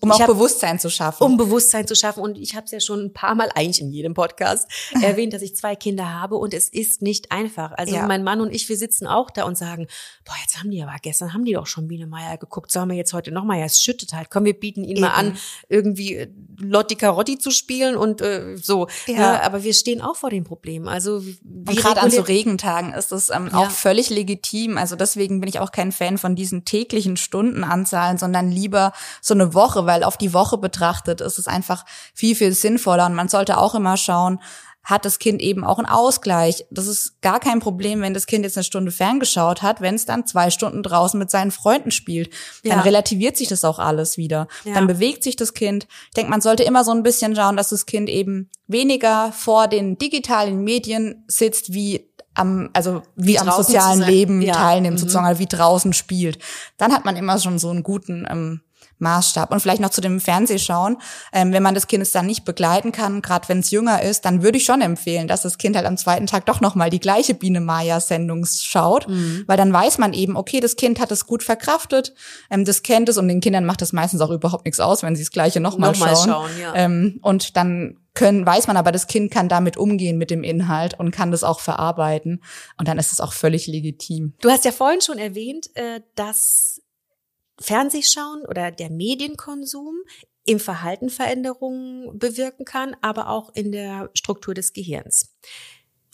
um 0.00 0.10
auch 0.10 0.20
hab, 0.20 0.26
Bewusstsein 0.26 0.78
zu 0.78 0.88
schaffen. 0.88 1.22
Um 1.22 1.36
Bewusstsein 1.36 1.86
zu 1.86 1.94
schaffen. 1.94 2.22
Und 2.22 2.38
ich 2.38 2.54
habe 2.54 2.64
es 2.64 2.70
ja 2.70 2.80
schon 2.80 3.00
ein 3.00 3.12
paar 3.12 3.34
Mal, 3.34 3.50
eigentlich 3.54 3.80
in 3.80 3.90
jedem 3.90 4.14
Podcast, 4.14 4.70
erwähnt, 5.02 5.34
dass 5.34 5.42
ich 5.42 5.54
zwei 5.54 5.76
Kinder 5.76 6.10
habe 6.10 6.36
und 6.36 6.54
es 6.54 6.70
ist 6.70 7.02
nicht 7.02 7.30
einfach. 7.30 7.72
Also 7.72 7.96
ja. 7.96 8.06
mein 8.06 8.24
Mann 8.24 8.40
und 8.40 8.54
ich, 8.54 8.68
wir 8.68 8.78
sitzen 8.78 9.06
auch 9.06 9.30
da 9.30 9.44
und 9.44 9.58
sagen, 9.58 9.88
boah, 10.24 10.34
jetzt 10.40 10.58
haben 10.58 10.70
die 10.70 10.82
aber, 10.82 10.94
gestern 11.02 11.34
haben 11.34 11.44
die 11.44 11.52
doch 11.52 11.66
schon 11.66 11.86
Biene 11.86 12.06
Meier 12.06 12.38
geguckt, 12.38 12.70
sollen 12.70 12.88
wir 12.88 12.96
jetzt 12.96 13.12
heute 13.12 13.30
nochmal, 13.30 13.58
ja, 13.58 13.66
es 13.66 13.80
schüttet 13.80 14.14
halt, 14.14 14.30
komm, 14.30 14.44
wir 14.44 14.58
bieten 14.58 14.84
ihnen 14.84 14.92
Eben. 14.92 15.00
mal 15.02 15.10
an, 15.10 15.36
irgendwie 15.68 16.14
äh, 16.14 16.28
Lotti 16.58 16.96
Carotti 16.96 17.38
zu 17.38 17.50
spielen 17.50 17.96
und 17.96 18.22
äh, 18.22 18.56
so. 18.56 18.88
Ja. 19.06 19.14
ja. 19.14 19.42
aber 19.42 19.64
wir 19.64 19.74
stehen 19.74 19.97
auch 20.02 20.16
vor 20.16 20.30
dem 20.30 20.44
Problem. 20.44 20.58
Problem. 20.58 20.88
Also 20.88 21.22
gerade 21.42 22.00
an 22.00 22.10
so 22.10 22.22
Regentagen 22.22 22.92
ist 22.92 23.12
es 23.12 23.30
ähm, 23.30 23.48
ja. 23.52 23.58
auch 23.58 23.70
völlig 23.70 24.10
legitim. 24.10 24.76
Also 24.76 24.96
deswegen 24.96 25.40
bin 25.40 25.48
ich 25.48 25.60
auch 25.60 25.70
kein 25.70 25.92
Fan 25.92 26.18
von 26.18 26.34
diesen 26.34 26.64
täglichen 26.64 27.16
Stundenanzahlen, 27.16 28.18
sondern 28.18 28.50
lieber 28.50 28.92
so 29.20 29.34
eine 29.34 29.54
Woche, 29.54 29.86
weil 29.86 30.02
auf 30.02 30.16
die 30.16 30.32
Woche 30.32 30.58
betrachtet 30.58 31.20
ist 31.20 31.38
es 31.38 31.46
einfach 31.46 31.84
viel, 32.12 32.34
viel 32.34 32.52
sinnvoller. 32.52 33.06
Und 33.06 33.14
man 33.14 33.28
sollte 33.28 33.58
auch 33.58 33.74
immer 33.74 33.96
schauen, 33.96 34.40
hat 34.84 35.04
das 35.04 35.18
Kind 35.18 35.42
eben 35.42 35.64
auch 35.64 35.78
einen 35.78 35.86
Ausgleich. 35.86 36.64
Das 36.70 36.86
ist 36.86 37.20
gar 37.20 37.40
kein 37.40 37.60
Problem, 37.60 38.00
wenn 38.00 38.14
das 38.14 38.26
Kind 38.26 38.44
jetzt 38.44 38.56
eine 38.56 38.64
Stunde 38.64 38.90
ferngeschaut 38.90 39.60
hat, 39.60 39.80
wenn 39.80 39.94
es 39.94 40.06
dann 40.06 40.26
zwei 40.26 40.50
Stunden 40.50 40.82
draußen 40.82 41.18
mit 41.18 41.30
seinen 41.30 41.50
Freunden 41.50 41.90
spielt. 41.90 42.30
Dann 42.64 42.78
ja. 42.78 42.80
relativiert 42.80 43.36
sich 43.36 43.48
das 43.48 43.64
auch 43.64 43.78
alles 43.78 44.16
wieder. 44.16 44.48
Ja. 44.64 44.74
Dann 44.74 44.86
bewegt 44.86 45.22
sich 45.24 45.36
das 45.36 45.52
Kind. 45.52 45.86
Ich 46.06 46.14
denke, 46.14 46.30
man 46.30 46.40
sollte 46.40 46.62
immer 46.62 46.84
so 46.84 46.92
ein 46.92 47.02
bisschen 47.02 47.36
schauen, 47.36 47.56
dass 47.56 47.68
das 47.68 47.86
Kind 47.86 48.08
eben 48.08 48.50
weniger 48.66 49.32
vor 49.32 49.68
den 49.68 49.98
digitalen 49.98 50.64
Medien 50.64 51.24
sitzt, 51.26 51.74
wie 51.74 52.08
am, 52.34 52.70
also 52.72 53.02
wie, 53.16 53.32
wie 53.32 53.38
am 53.38 53.50
sozialen 53.50 54.00
Leben 54.00 54.40
ja. 54.40 54.54
teilnimmt, 54.54 54.96
mhm. 54.96 55.00
sozusagen, 55.00 55.38
wie 55.38 55.46
draußen 55.46 55.92
spielt. 55.92 56.38
Dann 56.76 56.92
hat 56.92 57.04
man 57.04 57.16
immer 57.16 57.38
schon 57.38 57.58
so 57.58 57.68
einen 57.70 57.82
guten 57.82 58.26
ähm, 58.30 58.60
Maßstab. 58.98 59.52
Und 59.52 59.60
vielleicht 59.60 59.80
noch 59.80 59.90
zu 59.90 60.00
dem 60.00 60.20
Fernsehschauen. 60.20 60.98
Ähm, 61.32 61.52
wenn 61.52 61.62
man 61.62 61.74
das 61.74 61.86
Kind 61.86 62.08
dann 62.14 62.26
nicht 62.26 62.44
begleiten 62.44 62.92
kann, 62.92 63.22
gerade 63.22 63.48
wenn 63.48 63.60
es 63.60 63.70
jünger 63.70 64.02
ist, 64.02 64.24
dann 64.24 64.42
würde 64.42 64.58
ich 64.58 64.64
schon 64.64 64.80
empfehlen, 64.80 65.28
dass 65.28 65.42
das 65.42 65.58
Kind 65.58 65.76
halt 65.76 65.86
am 65.86 65.96
zweiten 65.96 66.26
Tag 66.26 66.46
doch 66.46 66.60
nochmal 66.60 66.90
die 66.90 67.00
gleiche 67.00 67.34
Biene 67.34 67.60
Maya-Sendung 67.60 68.46
schaut, 68.46 69.08
mhm. 69.08 69.44
weil 69.46 69.56
dann 69.56 69.72
weiß 69.72 69.98
man 69.98 70.12
eben, 70.12 70.36
okay, 70.36 70.60
das 70.60 70.76
Kind 70.76 71.00
hat 71.00 71.10
es 71.12 71.26
gut 71.26 71.42
verkraftet, 71.42 72.14
ähm, 72.50 72.64
das 72.64 72.82
kennt 72.82 73.08
es 73.08 73.18
und 73.18 73.28
den 73.28 73.40
Kindern 73.40 73.64
macht 73.64 73.82
es 73.82 73.92
meistens 73.92 74.20
auch 74.20 74.30
überhaupt 74.30 74.64
nichts 74.64 74.80
aus, 74.80 75.02
wenn 75.02 75.16
sie 75.16 75.22
das 75.22 75.30
gleiche 75.30 75.60
nochmal 75.60 75.92
noch 75.92 75.98
schauen. 75.98 76.28
schauen 76.28 76.50
ja. 76.60 76.74
ähm, 76.74 77.18
und 77.22 77.56
dann 77.56 77.98
können, 78.14 78.44
weiß 78.44 78.66
man 78.66 78.76
aber, 78.76 78.90
das 78.90 79.06
Kind 79.06 79.30
kann 79.30 79.48
damit 79.48 79.76
umgehen 79.76 80.18
mit 80.18 80.30
dem 80.30 80.42
Inhalt 80.42 80.98
und 80.98 81.12
kann 81.12 81.30
das 81.30 81.44
auch 81.44 81.60
verarbeiten. 81.60 82.42
Und 82.76 82.88
dann 82.88 82.98
ist 82.98 83.12
es 83.12 83.20
auch 83.20 83.32
völlig 83.32 83.68
legitim. 83.68 84.34
Du 84.40 84.50
hast 84.50 84.64
ja 84.64 84.72
vorhin 84.72 85.00
schon 85.00 85.18
erwähnt, 85.18 85.68
äh, 85.74 86.00
dass 86.16 86.80
Fernsehschauen 87.60 88.42
oder 88.46 88.70
der 88.70 88.90
Medienkonsum 88.90 90.02
im 90.44 90.60
Verhalten 90.60 91.10
Veränderungen 91.10 92.18
bewirken 92.18 92.64
kann, 92.64 92.96
aber 93.02 93.28
auch 93.28 93.54
in 93.54 93.70
der 93.72 94.10
Struktur 94.14 94.54
des 94.54 94.72
Gehirns. 94.72 95.36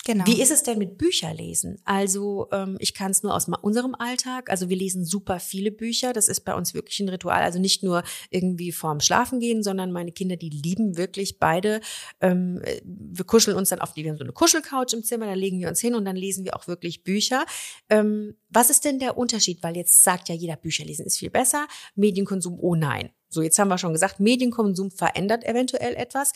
Genau. 0.05 0.27
Wie 0.27 0.43
ist 0.43 0.51
es 0.51 0.63
denn 0.63 0.77
mit 0.77 0.99
Bücherlesen? 0.99 1.79
Also 1.85 2.49
ähm, 2.53 2.77
ich 2.79 2.93
kann 2.93 3.11
es 3.11 3.23
nur 3.23 3.35
aus 3.35 3.49
unserem 3.63 3.95
Alltag. 3.95 4.51
Also 4.51 4.69
wir 4.69 4.77
lesen 4.77 5.07
super 5.07 5.41
viele 5.41 5.71
Bücher. 5.71 6.13
Das 6.13 6.29
ist 6.29 6.41
bei 6.41 6.55
uns 6.55 6.75
wirklich 6.75 7.01
ein 7.01 7.09
Ritual. 7.09 7.43
Also 7.43 7.59
nicht 7.59 7.83
nur 7.83 8.03
irgendwie 8.29 8.71
vorm 8.71 9.01
Schlafen 9.01 9.41
gehen, 9.41 9.63
sondern 9.63 9.93
meine 9.93 10.13
Kinder, 10.13 10.37
die 10.37 10.51
lieben 10.51 10.99
wirklich 10.99 11.39
beide. 11.39 11.81
Ähm, 12.21 12.61
wir 12.85 13.25
kuscheln 13.25 13.57
uns 13.57 13.71
dann 13.71 13.81
auf 13.81 13.95
die, 13.95 14.05
wir 14.05 14.11
haben 14.11 14.19
so 14.19 14.25
eine 14.25 14.35
Kuschelcouch 14.35 14.93
im 14.93 15.03
Zimmer, 15.03 15.25
da 15.25 15.35
legen 15.35 15.59
wir 15.59 15.69
uns 15.69 15.81
hin 15.81 15.95
und 15.95 16.05
dann 16.05 16.17
lesen 16.17 16.45
wir 16.45 16.55
auch 16.55 16.69
wirklich 16.69 17.03
Bücher. 17.03 17.47
Ähm, 17.89 18.37
was 18.51 18.69
ist 18.69 18.85
denn 18.85 18.99
der 18.99 19.17
Unterschied? 19.17 19.63
Weil 19.63 19.77
jetzt 19.77 20.03
sagt 20.03 20.29
ja 20.29 20.35
jeder, 20.35 20.57
Bücherlesen 20.57 21.07
ist 21.07 21.19
viel 21.19 21.31
besser. 21.31 21.67
Medienkonsum, 21.95 22.59
oh 22.61 22.75
nein. 22.75 23.11
So, 23.31 23.43
jetzt 23.43 23.59
haben 23.59 23.69
wir 23.69 23.79
schon 23.79 23.93
gesagt, 23.93 24.21
Medienkonsum 24.21 24.91
verändert 24.91 25.45
eventuell 25.45 25.95
etwas. 25.97 26.33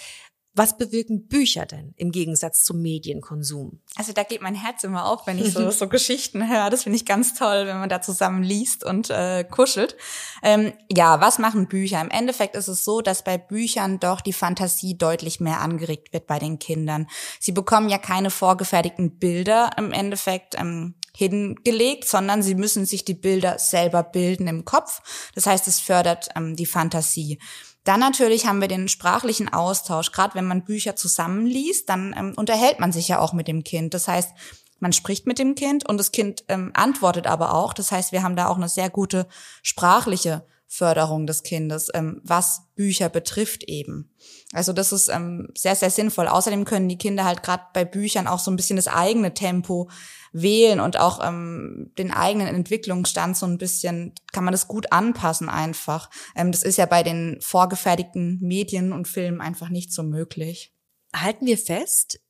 Was 0.58 0.76
bewirken 0.76 1.28
Bücher 1.28 1.66
denn 1.66 1.94
im 1.96 2.10
Gegensatz 2.10 2.64
zum 2.64 2.82
Medienkonsum? 2.82 3.78
Also 3.94 4.12
da 4.12 4.24
geht 4.24 4.42
mein 4.42 4.56
Herz 4.56 4.82
immer 4.82 5.06
auf, 5.06 5.24
wenn 5.24 5.38
ich 5.38 5.52
so, 5.52 5.70
so 5.70 5.86
Geschichten 5.86 6.48
höre. 6.48 6.68
Das 6.68 6.82
finde 6.82 6.96
ich 6.96 7.06
ganz 7.06 7.34
toll, 7.34 7.68
wenn 7.68 7.78
man 7.78 7.88
da 7.88 8.02
zusammen 8.02 8.42
liest 8.42 8.82
und 8.82 9.08
äh, 9.08 9.44
kuschelt. 9.44 9.96
Ähm, 10.42 10.72
ja, 10.90 11.20
was 11.20 11.38
machen 11.38 11.68
Bücher? 11.68 12.00
Im 12.00 12.10
Endeffekt 12.10 12.56
ist 12.56 12.66
es 12.66 12.82
so, 12.82 13.00
dass 13.02 13.22
bei 13.22 13.38
Büchern 13.38 14.00
doch 14.00 14.20
die 14.20 14.32
Fantasie 14.32 14.98
deutlich 14.98 15.38
mehr 15.38 15.60
angeregt 15.60 16.12
wird 16.12 16.26
bei 16.26 16.40
den 16.40 16.58
Kindern. 16.58 17.06
Sie 17.38 17.52
bekommen 17.52 17.88
ja 17.88 17.98
keine 17.98 18.30
vorgefertigten 18.30 19.16
Bilder 19.20 19.70
im 19.76 19.92
Endeffekt. 19.92 20.58
Ähm, 20.58 20.96
hingelegt, 21.18 22.08
sondern 22.08 22.44
sie 22.44 22.54
müssen 22.54 22.86
sich 22.86 23.04
die 23.04 23.14
Bilder 23.14 23.58
selber 23.58 24.04
bilden 24.04 24.46
im 24.46 24.64
Kopf. 24.64 25.02
Das 25.34 25.46
heißt, 25.46 25.66
es 25.66 25.80
fördert 25.80 26.28
ähm, 26.36 26.54
die 26.54 26.66
Fantasie. 26.66 27.40
Dann 27.88 28.00
natürlich 28.00 28.46
haben 28.46 28.60
wir 28.60 28.68
den 28.68 28.86
sprachlichen 28.86 29.50
Austausch. 29.50 30.12
Gerade 30.12 30.34
wenn 30.34 30.44
man 30.44 30.62
Bücher 30.62 30.94
zusammenliest, 30.94 31.88
dann 31.88 32.14
ähm, 32.14 32.34
unterhält 32.36 32.80
man 32.80 32.92
sich 32.92 33.08
ja 33.08 33.18
auch 33.18 33.32
mit 33.32 33.48
dem 33.48 33.64
Kind. 33.64 33.94
Das 33.94 34.06
heißt, 34.06 34.34
man 34.78 34.92
spricht 34.92 35.26
mit 35.26 35.38
dem 35.38 35.54
Kind 35.54 35.88
und 35.88 35.96
das 35.96 36.12
Kind 36.12 36.44
ähm, 36.48 36.70
antwortet 36.74 37.26
aber 37.26 37.54
auch. 37.54 37.72
Das 37.72 37.90
heißt, 37.90 38.12
wir 38.12 38.22
haben 38.22 38.36
da 38.36 38.48
auch 38.48 38.58
eine 38.58 38.68
sehr 38.68 38.90
gute 38.90 39.26
sprachliche 39.62 40.44
Förderung 40.70 41.26
des 41.26 41.42
Kindes, 41.42 41.88
ähm, 41.94 42.20
was 42.22 42.68
Bücher 42.74 43.08
betrifft 43.08 43.64
eben. 43.64 44.14
Also 44.52 44.74
das 44.74 44.92
ist 44.92 45.08
ähm, 45.08 45.48
sehr, 45.56 45.74
sehr 45.74 45.90
sinnvoll. 45.90 46.28
Außerdem 46.28 46.66
können 46.66 46.90
die 46.90 46.98
Kinder 46.98 47.24
halt 47.24 47.42
gerade 47.42 47.64
bei 47.72 47.86
Büchern 47.86 48.26
auch 48.26 48.38
so 48.38 48.50
ein 48.50 48.56
bisschen 48.56 48.76
das 48.76 48.86
eigene 48.86 49.32
Tempo 49.32 49.88
wählen 50.32 50.80
und 50.80 50.98
auch 50.98 51.26
ähm, 51.26 51.90
den 51.96 52.12
eigenen 52.12 52.48
Entwicklungsstand 52.48 53.34
so 53.34 53.46
ein 53.46 53.56
bisschen, 53.56 54.14
kann 54.32 54.44
man 54.44 54.52
das 54.52 54.68
gut 54.68 54.92
anpassen 54.92 55.48
einfach. 55.48 56.10
Ähm, 56.36 56.52
das 56.52 56.62
ist 56.62 56.76
ja 56.76 56.84
bei 56.84 57.02
den 57.02 57.38
vorgefertigten 57.40 58.38
Medien 58.40 58.92
und 58.92 59.08
Filmen 59.08 59.40
einfach 59.40 59.70
nicht 59.70 59.90
so 59.90 60.02
möglich. 60.02 60.74
Halten 61.16 61.46
wir 61.46 61.56
fest, 61.56 62.20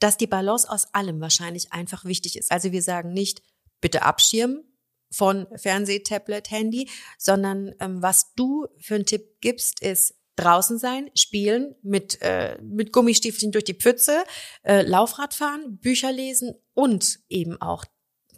dass 0.00 0.16
die 0.16 0.26
Balance 0.26 0.68
aus 0.68 0.92
allem 0.94 1.20
wahrscheinlich 1.20 1.72
einfach 1.72 2.04
wichtig 2.04 2.36
ist. 2.36 2.50
Also 2.50 2.72
wir 2.72 2.82
sagen 2.82 3.12
nicht, 3.12 3.40
bitte 3.80 4.02
abschirmen 4.02 4.67
von 5.10 5.46
Fernseh, 5.56 6.00
Tablet, 6.00 6.50
Handy, 6.50 6.88
sondern 7.18 7.72
ähm, 7.80 8.02
was 8.02 8.34
du 8.34 8.66
für 8.78 8.96
einen 8.96 9.06
Tipp 9.06 9.40
gibst, 9.40 9.82
ist 9.82 10.14
draußen 10.36 10.78
sein, 10.78 11.10
spielen, 11.16 11.74
mit, 11.82 12.22
äh, 12.22 12.58
mit 12.62 12.92
Gummistiefeln 12.92 13.50
durch 13.50 13.64
die 13.64 13.74
Pfütze, 13.74 14.24
äh, 14.62 14.82
Laufrad 14.82 15.34
fahren, 15.34 15.78
Bücher 15.78 16.12
lesen 16.12 16.54
und 16.74 17.18
eben 17.28 17.60
auch 17.60 17.84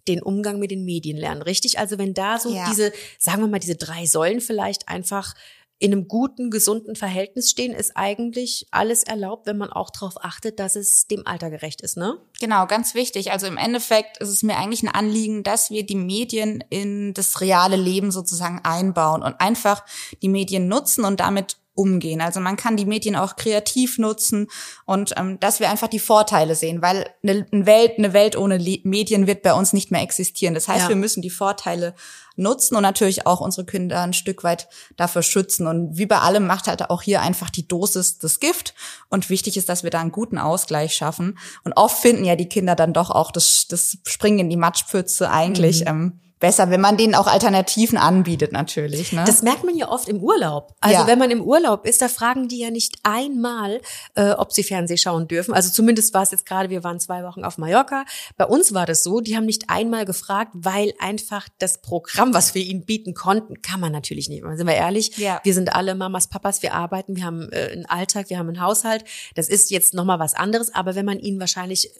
den 0.09 0.23
Umgang 0.23 0.59
mit 0.59 0.71
den 0.71 0.85
Medien 0.85 1.17
lernen, 1.17 1.43
richtig? 1.43 1.79
Also 1.79 1.99
wenn 1.99 2.15
da 2.15 2.39
so 2.39 2.55
ja. 2.55 2.69
diese, 2.69 2.93
sagen 3.19 3.43
wir 3.43 3.49
mal, 3.49 3.59
diese 3.59 3.77
drei 3.77 4.07
Säulen 4.07 4.41
vielleicht 4.41 4.89
einfach 4.89 5.35
in 5.81 5.93
einem 5.93 6.09
guten, 6.09 6.51
gesunden 6.51 6.95
Verhältnis 6.95 7.51
stehen, 7.51 7.73
ist 7.73 7.97
eigentlich 7.97 8.67
alles 8.71 9.03
erlaubt, 9.03 9.47
wenn 9.47 9.57
man 9.57 9.73
auch 9.73 9.89
darauf 9.89 10.23
achtet, 10.23 10.61
dass 10.61 10.77
es 10.77 11.07
dem 11.07 11.27
Alter 11.27 11.49
gerecht 11.49 11.81
ist, 11.81 11.97
ne? 11.97 12.19
Genau, 12.39 12.67
ganz 12.67 12.95
wichtig. 12.95 13.33
Also 13.33 13.47
im 13.47 13.57
Endeffekt 13.57 14.19
ist 14.19 14.29
es 14.29 14.43
mir 14.43 14.59
eigentlich 14.59 14.83
ein 14.83 14.89
Anliegen, 14.89 15.43
dass 15.43 15.71
wir 15.71 15.87
die 15.87 15.97
Medien 15.97 16.63
in 16.69 17.15
das 17.15 17.41
reale 17.41 17.77
Leben 17.77 18.11
sozusagen 18.11 18.61
einbauen 18.63 19.23
und 19.23 19.41
einfach 19.41 19.83
die 20.21 20.29
Medien 20.29 20.69
nutzen 20.69 21.05
und 21.07 21.19
damit 21.19 21.57
umgehen. 21.75 22.21
Also 22.21 22.41
man 22.41 22.57
kann 22.57 22.77
die 22.77 22.85
Medien 22.85 23.17
auch 23.17 23.37
kreativ 23.37 23.99
nutzen 23.99 24.49
und 24.85 25.15
ähm, 25.17 25.41
dass 25.41 25.61
wir 25.61 25.71
einfach 25.71 25.89
die 25.89 25.99
Vorteile 25.99 26.55
sehen, 26.55 26.83
weil 26.83 27.09
eine 27.23 27.47
Welt, 27.51 27.95
eine 27.97 28.13
Welt 28.13 28.37
ohne 28.37 28.59
Le 28.59 28.81
Medien 28.83 29.27
wird 29.27 29.43
bei 29.43 29.55
uns 29.55 29.73
nicht 29.73 29.91
mehr 29.91 30.03
existieren. 30.03 30.55
Das 30.55 30.69
heißt, 30.69 30.85
ja. 30.85 30.89
wir 30.91 30.97
müssen 30.97 31.23
die 31.23 31.31
Vorteile 31.31 31.95
nutzen 32.41 32.77
und 32.77 32.83
natürlich 32.83 33.27
auch 33.27 33.41
unsere 33.41 33.67
Kinder 33.67 34.03
ein 34.03 34.13
Stück 34.13 34.43
weit 34.43 34.69
dafür 34.97 35.23
schützen. 35.23 35.67
Und 35.67 35.97
wie 35.97 36.07
bei 36.07 36.19
allem 36.19 36.47
macht 36.47 36.67
halt 36.67 36.91
auch 36.91 37.03
hier 37.03 37.21
einfach 37.23 37.51
die 37.51 37.69
Dosis 37.69 38.19
das 38.19 38.41
Gift. 38.41 38.75
Und 39.09 39.31
wichtig 39.31 39.57
ist, 39.57 39.69
dass 39.69 39.85
wir 39.85 39.91
da 39.91 40.01
einen 40.01 40.13
guten 40.13 40.39
Ausgleich 40.39 40.95
schaffen. 40.95 41.39
Und 41.65 41.75
oft 41.75 42.01
finden 42.01 42.25
ja 42.25 42.37
die 42.37 42.49
Kinder 42.49 42.75
dann 42.75 42.93
doch 42.93 43.11
auch 43.11 43.31
das, 43.31 43.67
das 43.69 43.99
Springen 44.07 44.41
in 44.41 44.51
die 44.51 44.57
Matschpfütze 44.57 45.31
eigentlich. 45.31 45.83
Mhm. 45.83 45.87
Ähm, 45.87 46.21
besser, 46.41 46.71
wenn 46.71 46.81
man 46.81 46.97
denen 46.97 47.15
auch 47.15 47.27
Alternativen 47.27 47.99
anbietet 47.99 48.51
natürlich. 48.51 49.13
Ne? 49.13 49.25
Das 49.27 49.43
merkt 49.43 49.63
man 49.63 49.77
ja 49.77 49.89
oft 49.89 50.09
im 50.09 50.23
Urlaub. 50.23 50.75
Also 50.81 51.01
ja. 51.01 51.07
wenn 51.07 51.19
man 51.19 51.31
im 51.31 51.43
Urlaub 51.43 51.87
ist, 51.87 52.03
da 52.03 52.09
fragen 52.09 52.49
die 52.49 52.59
ja 52.59 52.71
nicht 52.71 52.99
einmal, 53.03 53.81
äh, 54.15 54.31
ob 54.33 54.53
sie 54.53 54.63
Fernseh 54.63 54.97
schauen 54.97 55.29
dürfen. 55.29 55.55
Also 55.55 55.71
zumindest 55.71 56.15
war 56.15 56.23
es 56.23 56.31
jetzt 56.31 56.47
gerade, 56.47 56.71
wir 56.71 56.83
waren 56.83 56.99
zwei 56.99 57.23
Wochen 57.23 57.45
auf 57.45 57.59
Mallorca. 57.59 58.05
Bei 58.37 58.47
uns 58.47 58.73
war 58.75 58.87
das 58.87 59.03
so, 59.03 59.21
die 59.21 59.37
haben 59.37 59.45
nicht 59.45 59.69
einmal 59.69 60.07
gefragt, 60.07 60.53
weil 60.55 60.95
einfach 60.99 61.47
das 61.59 61.83
Programm, 61.83 62.33
was 62.35 62.55
wir 62.55 62.63
ihnen 62.63 62.85
bieten 62.85 63.15
konnten, 63.15 63.61
kann 63.61 63.79
man 63.79 63.93
natürlich 63.93 64.29
nicht. 64.29 64.43
Sind 64.43 64.67
wir 64.67 64.75
ehrlich? 64.75 65.19
Ja. 65.19 65.41
Wir 65.45 65.55
sind 65.55 65.75
alle 65.75 65.95
Mamas, 65.95 66.29
Papas, 66.29 66.63
wir 66.63 66.73
arbeiten, 66.73 67.17
wir 67.17 67.25
haben 67.25 67.53
äh, 67.53 67.69
einen 67.73 67.87
Alltag, 67.87 68.31
wir 68.31 68.39
haben 68.39 68.49
einen 68.49 68.63
Haushalt. 68.63 69.05
Das 69.35 69.49
ist 69.49 69.71
jetzt 69.71 69.93
nochmal 69.93 70.19
was 70.19 70.35
anderes. 70.35 70.75
Aber 70.75 70.95
wenn 70.95 71.05
man 71.05 71.21
ihnen 71.21 71.39
wahrscheinlich 71.39 71.91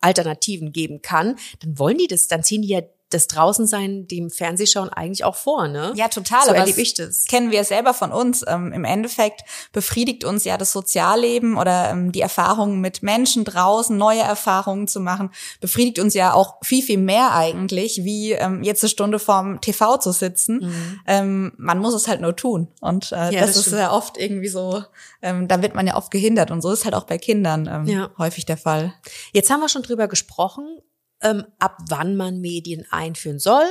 Alternativen 0.00 0.72
geben 0.72 1.02
kann, 1.02 1.36
dann 1.60 1.78
wollen 1.78 1.98
die 1.98 2.06
das, 2.06 2.28
dann 2.28 2.42
ziehen 2.42 2.62
die 2.62 2.68
ja 2.68 2.80
das 3.16 3.26
Draußensein 3.28 4.06
dem 4.06 4.30
Fernsehschauen 4.30 4.90
eigentlich 4.90 5.24
auch 5.24 5.36
vor, 5.36 5.68
ne? 5.68 5.92
Ja, 5.96 6.08
total. 6.08 6.44
So 6.44 6.52
erlebe 6.52 6.80
ich 6.80 6.94
das. 6.94 7.24
Kennen 7.24 7.50
wir 7.50 7.64
selber 7.64 7.94
von 7.94 8.12
uns. 8.12 8.44
Ähm, 8.46 8.72
Im 8.72 8.84
Endeffekt 8.84 9.42
befriedigt 9.72 10.24
uns 10.24 10.44
ja 10.44 10.58
das 10.58 10.72
Sozialleben 10.72 11.56
oder 11.56 11.90
ähm, 11.90 12.12
die 12.12 12.20
Erfahrungen 12.20 12.80
mit 12.80 13.02
Menschen 13.02 13.44
draußen, 13.44 13.96
neue 13.96 14.20
Erfahrungen 14.20 14.86
zu 14.86 15.00
machen, 15.00 15.30
befriedigt 15.60 15.98
uns 15.98 16.14
ja 16.14 16.34
auch 16.34 16.58
viel, 16.62 16.82
viel 16.82 16.98
mehr 16.98 17.32
eigentlich, 17.32 18.04
wie 18.04 18.32
ähm, 18.32 18.62
jetzt 18.62 18.82
eine 18.82 18.90
Stunde 18.90 19.18
vorm 19.18 19.60
TV 19.60 19.96
zu 19.96 20.12
sitzen. 20.12 20.58
Mhm. 20.58 21.00
Ähm, 21.06 21.52
man 21.56 21.78
muss 21.78 21.94
es 21.94 22.08
halt 22.08 22.20
nur 22.20 22.36
tun. 22.36 22.68
Und 22.80 23.12
äh, 23.12 23.32
ja, 23.32 23.40
das, 23.40 23.54
das 23.54 23.66
ist 23.68 23.72
ja 23.72 23.92
oft 23.92 24.18
irgendwie 24.18 24.48
so, 24.48 24.84
ähm, 25.22 25.48
da 25.48 25.62
wird 25.62 25.74
man 25.74 25.86
ja 25.86 25.96
oft 25.96 26.10
gehindert. 26.10 26.50
Und 26.50 26.60
so 26.60 26.70
ist 26.70 26.84
halt 26.84 26.94
auch 26.94 27.04
bei 27.04 27.16
Kindern 27.16 27.66
ähm, 27.66 27.86
ja. 27.86 28.10
häufig 28.18 28.44
der 28.44 28.58
Fall. 28.58 28.92
Jetzt 29.32 29.50
haben 29.50 29.60
wir 29.60 29.68
schon 29.68 29.82
drüber 29.82 30.06
gesprochen, 30.06 30.80
ähm, 31.22 31.44
ab 31.58 31.78
wann 31.88 32.16
man 32.16 32.40
Medien 32.40 32.86
einführen 32.90 33.38
soll 33.38 33.66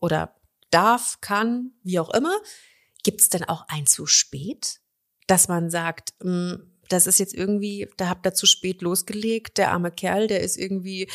oder 0.00 0.34
darf, 0.70 1.18
kann, 1.20 1.72
wie 1.82 1.98
auch 1.98 2.10
immer. 2.10 2.34
Gibt 3.02 3.20
es 3.20 3.28
denn 3.28 3.44
auch 3.44 3.64
ein 3.68 3.86
zu 3.86 4.06
spät, 4.06 4.80
dass 5.26 5.48
man 5.48 5.70
sagt, 5.70 6.14
mh, 6.22 6.52
hm, 6.52 6.66
das 6.88 7.06
ist 7.06 7.20
jetzt 7.20 7.34
irgendwie, 7.34 7.88
da 7.96 8.08
habt 8.08 8.26
ihr 8.26 8.34
zu 8.34 8.46
spät 8.46 8.82
losgelegt, 8.82 9.58
der 9.58 9.70
arme 9.70 9.92
Kerl, 9.92 10.26
der 10.26 10.40
ist 10.40 10.56
irgendwie 10.56 11.08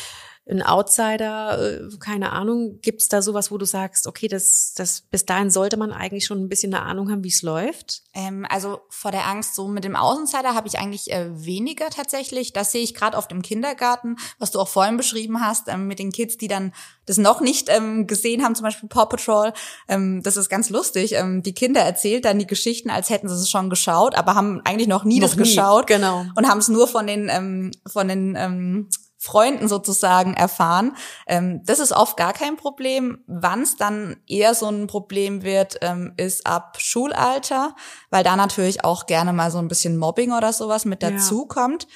ein 0.48 0.62
Outsider, 0.62 1.60
äh, 1.60 1.88
keine 1.98 2.30
Ahnung. 2.30 2.78
Gibt 2.80 3.02
es 3.02 3.08
da 3.08 3.20
sowas, 3.20 3.50
wo 3.50 3.58
du 3.58 3.64
sagst, 3.66 4.06
okay, 4.06 4.28
das, 4.28 4.74
das 4.76 5.00
bis 5.00 5.26
dahin 5.26 5.50
sollte 5.50 5.76
man 5.76 5.92
eigentlich 5.92 6.24
schon 6.24 6.40
ein 6.40 6.48
bisschen 6.48 6.72
eine 6.72 6.84
Ahnung 6.84 7.10
haben, 7.10 7.24
wie 7.24 7.28
es 7.28 7.42
läuft? 7.42 8.02
Ähm, 8.14 8.46
also 8.48 8.80
vor 8.88 9.10
der 9.10 9.26
Angst 9.26 9.56
so 9.56 9.66
mit 9.66 9.82
dem 9.82 9.96
Außensider 9.96 10.54
habe 10.54 10.68
ich 10.68 10.78
eigentlich 10.78 11.10
äh, 11.10 11.28
weniger 11.44 11.90
tatsächlich. 11.90 12.52
Das 12.52 12.70
sehe 12.70 12.82
ich 12.82 12.94
gerade 12.94 13.18
auf 13.18 13.26
dem 13.26 13.42
Kindergarten, 13.42 14.16
was 14.38 14.52
du 14.52 14.60
auch 14.60 14.68
vorhin 14.68 14.96
beschrieben 14.96 15.40
hast, 15.40 15.68
ähm, 15.68 15.88
mit 15.88 15.98
den 15.98 16.12
Kids, 16.12 16.36
die 16.36 16.48
dann 16.48 16.72
das 17.06 17.18
noch 17.18 17.40
nicht 17.40 17.68
ähm, 17.68 18.06
gesehen 18.06 18.44
haben, 18.44 18.54
zum 18.54 18.64
Beispiel 18.64 18.88
Paw 18.88 19.06
Patrol. 19.06 19.52
Ähm, 19.88 20.22
das 20.22 20.36
ist 20.36 20.48
ganz 20.48 20.70
lustig. 20.70 21.12
Ähm, 21.14 21.42
die 21.42 21.54
Kinder 21.54 21.80
erzählt 21.80 22.24
dann 22.24 22.38
die 22.38 22.46
Geschichten, 22.46 22.90
als 22.90 23.10
hätten 23.10 23.28
sie 23.28 23.34
es 23.34 23.50
schon 23.50 23.68
geschaut, 23.68 24.14
aber 24.14 24.36
haben 24.36 24.60
eigentlich 24.64 24.88
noch 24.88 25.02
nie 25.02 25.18
noch 25.18 25.28
das 25.28 25.36
nie. 25.36 25.42
geschaut. 25.42 25.88
Genau. 25.88 26.24
Und 26.36 26.48
haben 26.48 26.58
es 26.58 26.68
nur 26.68 26.86
von 26.86 27.08
den 27.08 27.28
ähm, 27.28 27.72
von 27.84 28.06
den 28.06 28.88
Freunden 29.26 29.66
sozusagen 29.66 30.34
erfahren. 30.34 30.96
Ähm, 31.26 31.62
das 31.64 31.80
ist 31.80 31.92
oft 31.92 32.16
gar 32.16 32.32
kein 32.32 32.56
Problem. 32.56 33.18
Wann 33.26 33.62
es 33.62 33.76
dann 33.76 34.16
eher 34.28 34.54
so 34.54 34.66
ein 34.66 34.86
Problem 34.86 35.42
wird, 35.42 35.78
ähm, 35.82 36.14
ist 36.16 36.46
ab 36.46 36.76
Schulalter, 36.80 37.74
weil 38.10 38.22
da 38.22 38.36
natürlich 38.36 38.84
auch 38.84 39.06
gerne 39.06 39.32
mal 39.32 39.50
so 39.50 39.58
ein 39.58 39.68
bisschen 39.68 39.96
Mobbing 39.96 40.32
oder 40.32 40.52
sowas 40.52 40.84
mit 40.84 41.02
dazukommt. 41.02 41.88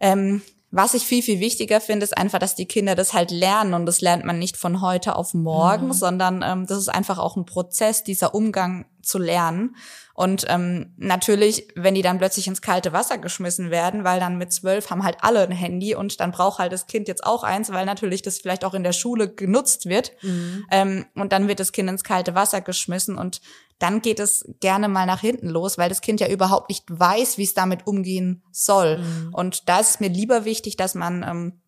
Ja. 0.00 0.08
Ähm, 0.12 0.42
was 0.76 0.94
ich 0.94 1.06
viel, 1.06 1.22
viel 1.22 1.38
wichtiger 1.38 1.80
finde, 1.80 2.02
ist 2.02 2.18
einfach, 2.18 2.40
dass 2.40 2.56
die 2.56 2.66
Kinder 2.66 2.96
das 2.96 3.12
halt 3.12 3.30
lernen 3.30 3.74
und 3.74 3.86
das 3.86 4.00
lernt 4.00 4.24
man 4.24 4.40
nicht 4.40 4.56
von 4.56 4.80
heute 4.80 5.14
auf 5.14 5.32
morgen, 5.32 5.86
mhm. 5.86 5.92
sondern 5.92 6.42
ähm, 6.44 6.66
das 6.66 6.78
ist 6.78 6.88
einfach 6.88 7.18
auch 7.18 7.36
ein 7.36 7.46
Prozess, 7.46 8.02
dieser 8.02 8.34
Umgang 8.34 8.86
zu 9.00 9.18
lernen. 9.18 9.76
Und 10.14 10.44
ähm, 10.48 10.94
natürlich, 10.96 11.66
wenn 11.74 11.96
die 11.96 12.02
dann 12.02 12.18
plötzlich 12.18 12.46
ins 12.46 12.62
kalte 12.62 12.92
Wasser 12.92 13.18
geschmissen 13.18 13.70
werden, 13.70 14.04
weil 14.04 14.20
dann 14.20 14.38
mit 14.38 14.52
zwölf 14.52 14.90
haben 14.90 15.02
halt 15.02 15.16
alle 15.22 15.42
ein 15.42 15.50
Handy 15.50 15.96
und 15.96 16.20
dann 16.20 16.30
braucht 16.30 16.60
halt 16.60 16.72
das 16.72 16.86
Kind 16.86 17.08
jetzt 17.08 17.24
auch 17.24 17.42
eins, 17.42 17.72
weil 17.72 17.84
natürlich 17.84 18.22
das 18.22 18.38
vielleicht 18.38 18.64
auch 18.64 18.74
in 18.74 18.84
der 18.84 18.92
Schule 18.92 19.28
genutzt 19.28 19.86
wird. 19.86 20.12
Mhm. 20.22 20.66
Ähm, 20.70 21.06
und 21.16 21.32
dann 21.32 21.48
wird 21.48 21.58
das 21.58 21.72
Kind 21.72 21.90
ins 21.90 22.04
kalte 22.04 22.36
Wasser 22.36 22.60
geschmissen 22.60 23.18
und 23.18 23.40
dann 23.80 24.02
geht 24.02 24.20
es 24.20 24.48
gerne 24.60 24.88
mal 24.88 25.04
nach 25.04 25.20
hinten 25.20 25.48
los, 25.48 25.78
weil 25.78 25.88
das 25.88 26.00
Kind 26.00 26.20
ja 26.20 26.28
überhaupt 26.28 26.68
nicht 26.68 26.84
weiß, 26.88 27.36
wie 27.36 27.42
es 27.42 27.54
damit 27.54 27.88
umgehen 27.88 28.44
soll. 28.52 28.98
Mhm. 28.98 29.34
Und 29.34 29.68
da 29.68 29.80
ist 29.80 29.90
es 29.90 30.00
mir 30.00 30.10
lieber 30.10 30.44
wichtig, 30.44 30.76
dass 30.76 30.94
man 30.94 31.24
ähm, 31.24 31.60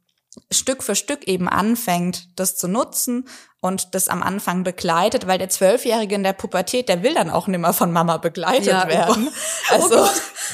Stück 0.53 0.85
für 0.85 0.95
Stück 0.95 1.27
eben 1.27 1.49
anfängt, 1.49 2.29
das 2.39 2.57
zu 2.57 2.69
nutzen 2.69 3.27
und 3.61 3.95
das 3.95 4.09
am 4.09 4.23
Anfang 4.23 4.65
begleitet, 4.65 5.27
weil 5.27 5.39
der 5.39 5.49
Zwölfjährige 5.49 6.15
in 6.15 6.23
der 6.23 6.35
Pubertät, 6.35 6.89
der 6.89 7.03
will 7.03 7.15
dann 7.15 7.31
auch 7.31 7.47
nicht 7.47 7.59
mehr 7.59 7.73
von 7.73 7.93
Mama 7.93 8.19
begleitet 8.19 8.67
ja, 8.67 8.85
oh 8.85 8.89
werden. 8.89 9.29
Oh 9.29 9.75
also 9.75 10.05
oh 10.05 10.09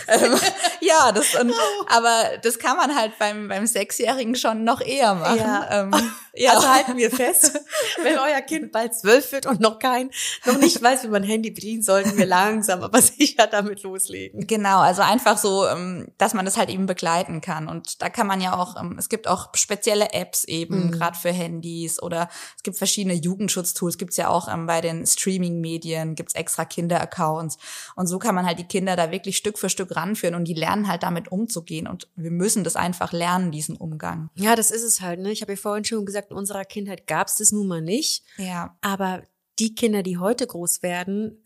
ähm, 0.09 0.35
ja, 0.81 1.13
das 1.13 1.35
und, 1.35 1.53
aber 1.89 2.39
das 2.43 2.59
kann 2.59 2.77
man 2.77 2.95
halt 2.95 3.19
beim 3.19 3.49
beim 3.49 3.67
Sechsjährigen 3.67 4.35
schon 4.35 4.65
noch 4.65 4.81
eher 4.81 5.15
machen. 5.15 5.39
Ja. 5.39 5.69
Ähm, 5.71 5.95
ja. 6.35 6.53
Also 6.53 6.69
halten 6.69 6.97
wir 6.97 7.11
fest, 7.11 7.61
wenn 8.03 8.19
euer 8.19 8.41
Kind 8.41 8.73
bald 8.73 8.95
zwölf 8.95 9.33
wird 9.33 9.47
und 9.47 9.61
noch 9.61 9.79
kein, 9.79 10.11
noch 10.47 10.59
nicht 10.59 10.83
weiß, 10.83 11.05
wie 11.05 11.09
man 11.09 11.23
Handy 11.23 11.51
bedienen, 11.51 11.83
sollten 11.83 12.17
wir 12.17 12.27
langsam, 12.27 12.83
aber 12.83 13.03
sicher 13.03 13.47
damit 13.47 13.83
loslegen. 13.83 14.47
Genau, 14.47 14.81
also 14.81 15.03
einfach 15.03 15.39
so, 15.39 15.67
ähm, 15.67 16.09
dass 16.19 16.35
man 16.35 16.45
das 16.45 16.57
halt 16.57 16.71
eben 16.71 16.87
begleiten 16.87 17.41
kann. 17.41 17.69
Und 17.69 18.01
da 18.03 18.09
kann 18.09 18.27
man 18.27 18.41
ja 18.41 18.57
auch, 18.57 18.81
ähm, 18.81 18.97
es 18.99 19.09
gibt 19.09 19.29
auch 19.29 19.51
spezielle 19.55 20.13
Apps 20.13 20.45
eben, 20.45 20.87
mhm. 20.87 20.91
gerade 20.93 21.19
für 21.19 21.33
Handys 21.33 22.03
oder 22.03 22.29
es 22.57 22.63
gibt 22.63 22.79
verschiedene 22.79 22.92
Jugendschutztools, 22.97 23.99
gibt's 23.99 24.17
ja 24.17 24.29
auch 24.29 24.53
ähm, 24.53 24.67
bei 24.67 24.81
den 24.81 25.07
Streaming-Medien, 25.07 26.15
gibt's 26.15 26.35
extra 26.35 26.65
Kinderaccounts. 26.65 27.59
Und 27.97 28.07
so 28.07 28.19
kann 28.19 28.35
man 28.35 28.47
halt 28.47 28.59
die 28.59 28.65
Kinder 28.65 28.97
da 28.97 29.11
wirklich 29.11 29.37
Stück 29.37 29.59
für 29.59 29.69
Stück 29.69 29.95
ranführen 29.97 30.35
und 30.35 30.45
die 30.45 30.55
lernen 30.55 30.89
halt 30.89 31.03
damit 31.03 31.31
umzugehen. 31.33 31.87
Und 31.87 32.09
wir 32.17 32.31
müssen 32.31 32.65
das 32.65 32.77
einfach 32.77 33.13
lernen, 33.13 33.51
diesen 33.51 33.77
Umgang. 33.77 34.31
Ja, 34.35 34.57
das 34.57 34.71
ist 34.71 34.83
es 34.83 35.01
halt. 35.01 35.21
Ne? 35.21 35.33
Ich 35.33 35.43
habe 35.43 35.53
ja 35.53 35.57
vorhin 35.57 35.85
schon 35.85 36.07
gesagt, 36.07 36.31
in 36.31 36.37
unserer 36.37 36.65
Kindheit 36.65 37.07
gab 37.07 37.29
es 37.29 37.37
das 37.37 37.53
nun 37.53 37.67
mal 37.67 37.83
nicht. 37.83 38.25
Ja. 38.37 38.77
Aber 38.81 39.23
die 39.59 39.75
Kinder, 39.75 40.03
die 40.03 40.19
heute 40.19 40.47
groß 40.47 40.83
werden, 40.83 41.43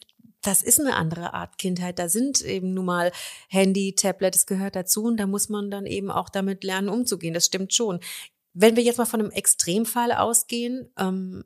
das 0.46 0.62
ist 0.62 0.80
eine 0.80 0.94
andere 0.94 1.34
Art 1.34 1.58
Kindheit. 1.58 1.98
Da 1.98 2.08
sind 2.08 2.40
eben 2.42 2.72
nun 2.72 2.84
mal 2.84 3.12
Handy, 3.48 3.94
Tablet, 3.94 4.34
das 4.34 4.46
gehört 4.46 4.76
dazu 4.76 5.04
und 5.04 5.16
da 5.16 5.26
muss 5.26 5.48
man 5.48 5.70
dann 5.70 5.86
eben 5.86 6.10
auch 6.10 6.28
damit 6.28 6.62
lernen, 6.62 6.88
umzugehen. 6.88 7.34
Das 7.34 7.46
stimmt 7.46 7.74
schon. 7.74 8.00
Wenn 8.58 8.74
wir 8.74 8.82
jetzt 8.82 8.96
mal 8.96 9.04
von 9.04 9.20
einem 9.20 9.30
Extremfall 9.30 10.12
ausgehen, 10.12 10.90
ähm, 10.98 11.44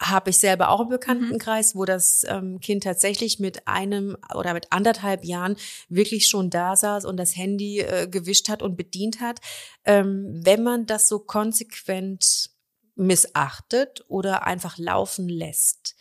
habe 0.00 0.30
ich 0.30 0.38
selber 0.38 0.70
auch 0.70 0.80
im 0.80 0.88
Bekanntenkreis, 0.88 1.74
mhm. 1.74 1.78
wo 1.78 1.84
das 1.84 2.24
ähm, 2.26 2.58
Kind 2.60 2.84
tatsächlich 2.84 3.38
mit 3.38 3.68
einem 3.68 4.16
oder 4.34 4.54
mit 4.54 4.72
anderthalb 4.72 5.24
Jahren 5.24 5.56
wirklich 5.90 6.28
schon 6.28 6.48
da 6.48 6.74
saß 6.74 7.04
und 7.04 7.18
das 7.18 7.36
Handy 7.36 7.80
äh, 7.80 8.08
gewischt 8.08 8.48
hat 8.48 8.62
und 8.62 8.76
bedient 8.76 9.20
hat. 9.20 9.40
Ähm, 9.84 10.40
wenn 10.42 10.62
man 10.62 10.86
das 10.86 11.06
so 11.06 11.18
konsequent 11.18 12.50
missachtet 12.94 14.02
oder 14.08 14.46
einfach 14.46 14.78
laufen 14.78 15.28
lässt, 15.28 15.96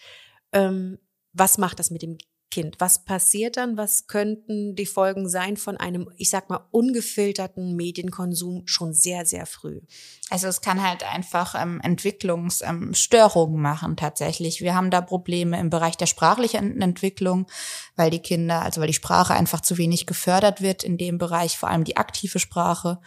ähm, 0.54 0.98
was 1.34 1.58
macht 1.58 1.80
das 1.80 1.92
mit 1.92 2.02
dem 2.02 2.18
Kind. 2.52 2.76
Was 2.80 3.04
passiert 3.04 3.58
dann? 3.58 3.78
Was 3.78 4.06
könnten 4.06 4.76
die 4.76 4.86
Folgen 4.86 5.28
sein 5.28 5.58
von 5.58 5.78
einem, 5.78 6.10
ich 6.18 6.30
sag 6.30 6.50
mal, 6.50 6.68
ungefilterten 6.70 7.76
Medienkonsum 7.76 8.64
schon 8.66 8.94
sehr, 8.94 9.26
sehr 9.26 9.46
früh? 9.48 9.82
Also 10.30 10.48
es 10.48 10.62
kann 10.62 10.82
halt 10.82 11.04
einfach 11.04 11.56
ähm, 11.62 11.82
Entwicklungsstörungen 11.82 13.56
ähm, 13.56 13.62
machen 13.62 13.98
tatsächlich. 13.98 14.62
Wir 14.62 14.76
haben 14.76 14.90
da 14.90 15.02
Probleme 15.02 15.60
im 15.60 15.70
Bereich 15.70 15.98
der 15.98 16.06
sprachlichen 16.06 16.82
Entwicklung, 16.82 17.48
weil 17.96 18.12
die 18.12 18.20
Kinder, 18.20 18.62
also 18.62 18.80
weil 18.80 18.88
die 18.88 18.94
Sprache 18.94 19.34
einfach 19.34 19.60
zu 19.60 19.78
wenig 19.78 20.06
gefördert 20.06 20.62
wird 20.62 20.84
in 20.84 20.98
dem 20.98 21.18
Bereich, 21.18 21.58
vor 21.58 21.70
allem 21.70 21.84
die 21.84 21.98
aktive 21.98 22.40
Sprache. 22.40 23.00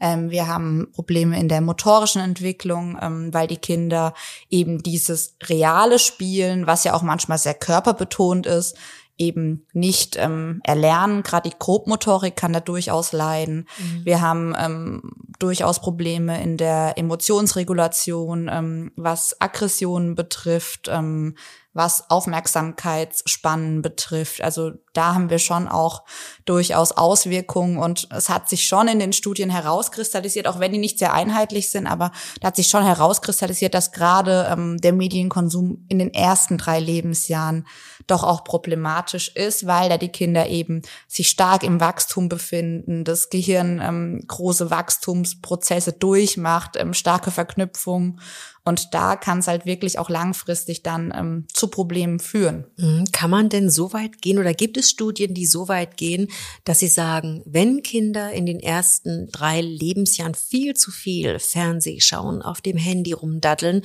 Ähm, 0.00 0.30
wir 0.30 0.48
haben 0.48 0.88
Probleme 0.92 1.38
in 1.38 1.48
der 1.48 1.60
motorischen 1.60 2.22
Entwicklung, 2.22 2.98
ähm, 3.00 3.32
weil 3.32 3.46
die 3.46 3.58
Kinder 3.58 4.14
eben 4.50 4.82
dieses 4.82 5.36
reale 5.44 5.98
Spielen, 5.98 6.66
was 6.66 6.84
ja 6.84 6.94
auch 6.94 7.02
manchmal 7.02 7.38
sehr 7.38 7.54
körperbetont 7.54 8.46
ist, 8.46 8.76
eben 9.22 9.66
nicht 9.72 10.16
ähm, 10.18 10.60
erlernen. 10.64 11.22
Gerade 11.22 11.48
die 11.48 11.56
Grobmotorik 11.58 12.36
kann 12.36 12.52
da 12.52 12.60
durchaus 12.60 13.12
leiden. 13.12 13.68
Mhm. 13.78 14.04
Wir 14.04 14.20
haben 14.20 14.54
ähm, 14.58 15.12
durchaus 15.38 15.80
Probleme 15.80 16.42
in 16.42 16.56
der 16.56 16.94
Emotionsregulation, 16.96 18.50
ähm, 18.52 18.92
was 18.96 19.40
Aggressionen 19.40 20.14
betrifft, 20.14 20.88
ähm, 20.90 21.36
was 21.74 22.10
Aufmerksamkeitsspannen 22.10 23.80
betrifft. 23.80 24.42
Also 24.42 24.72
da 24.92 25.14
haben 25.14 25.30
wir 25.30 25.38
schon 25.38 25.68
auch 25.68 26.04
durchaus 26.44 26.92
Auswirkungen 26.92 27.78
und 27.78 28.08
es 28.10 28.28
hat 28.28 28.48
sich 28.48 28.66
schon 28.66 28.88
in 28.88 28.98
den 28.98 29.14
Studien 29.14 29.48
herauskristallisiert, 29.48 30.46
auch 30.46 30.60
wenn 30.60 30.72
die 30.72 30.78
nicht 30.78 30.98
sehr 30.98 31.14
einheitlich 31.14 31.70
sind, 31.70 31.86
aber 31.86 32.12
da 32.40 32.48
hat 32.48 32.56
sich 32.56 32.68
schon 32.68 32.84
herauskristallisiert, 32.84 33.72
dass 33.72 33.92
gerade 33.92 34.48
ähm, 34.50 34.76
der 34.78 34.92
Medienkonsum 34.92 35.86
in 35.88 35.98
den 35.98 36.12
ersten 36.12 36.58
drei 36.58 36.78
Lebensjahren 36.78 37.66
doch 38.06 38.22
auch 38.22 38.44
problematisch 38.44 39.28
ist, 39.34 39.66
weil 39.66 39.88
da 39.88 39.96
die 39.96 40.10
Kinder 40.10 40.48
eben 40.48 40.82
sich 41.08 41.28
stark 41.28 41.62
im 41.62 41.80
Wachstum 41.80 42.28
befinden, 42.28 43.04
das 43.04 43.30
Gehirn 43.30 43.80
ähm, 43.82 44.24
große 44.26 44.70
Wachstumsprozesse 44.70 45.92
durchmacht, 45.94 46.76
ähm, 46.76 46.92
starke 46.92 47.30
Verknüpfungen 47.30 48.20
und 48.64 48.94
da 48.94 49.16
kann 49.16 49.40
es 49.40 49.48
halt 49.48 49.66
wirklich 49.66 49.98
auch 49.98 50.08
langfristig 50.08 50.82
dann 50.82 51.12
ähm, 51.16 51.46
zu 51.52 51.66
Problemen 51.66 52.20
führen. 52.20 52.66
Mhm. 52.76 53.06
Kann 53.10 53.30
man 53.30 53.48
denn 53.48 53.70
so 53.70 53.92
weit 53.92 54.22
gehen 54.22 54.38
oder 54.38 54.54
gibt 54.54 54.76
es 54.76 54.88
Studien, 54.88 55.34
die 55.34 55.46
so 55.46 55.66
weit 55.66 55.96
gehen, 55.96 56.28
dass 56.64 56.78
sie 56.78 56.88
sagen, 56.88 57.42
wenn 57.44 57.82
Kinder 57.82 58.32
in 58.32 58.46
den 58.46 58.60
ersten 58.60 59.28
drei 59.32 59.60
Lebensjahren 59.60 60.34
viel 60.34 60.74
zu 60.74 60.92
viel 60.92 61.40
Fernseh 61.40 62.00
schauen, 62.00 62.40
auf 62.40 62.60
dem 62.60 62.76
Handy 62.76 63.12
rumdaddeln, 63.12 63.82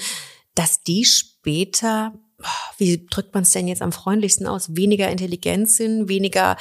dass 0.53 0.83
die 0.83 1.05
später, 1.05 2.13
wie 2.77 3.07
drückt 3.09 3.33
man 3.33 3.43
es 3.43 3.51
denn 3.51 3.67
jetzt 3.67 3.81
am 3.81 3.91
freundlichsten 3.91 4.45
aus, 4.45 4.75
weniger 4.75 5.09
intelligent 5.09 5.69
sind, 5.71 6.07
weniger 6.07 6.55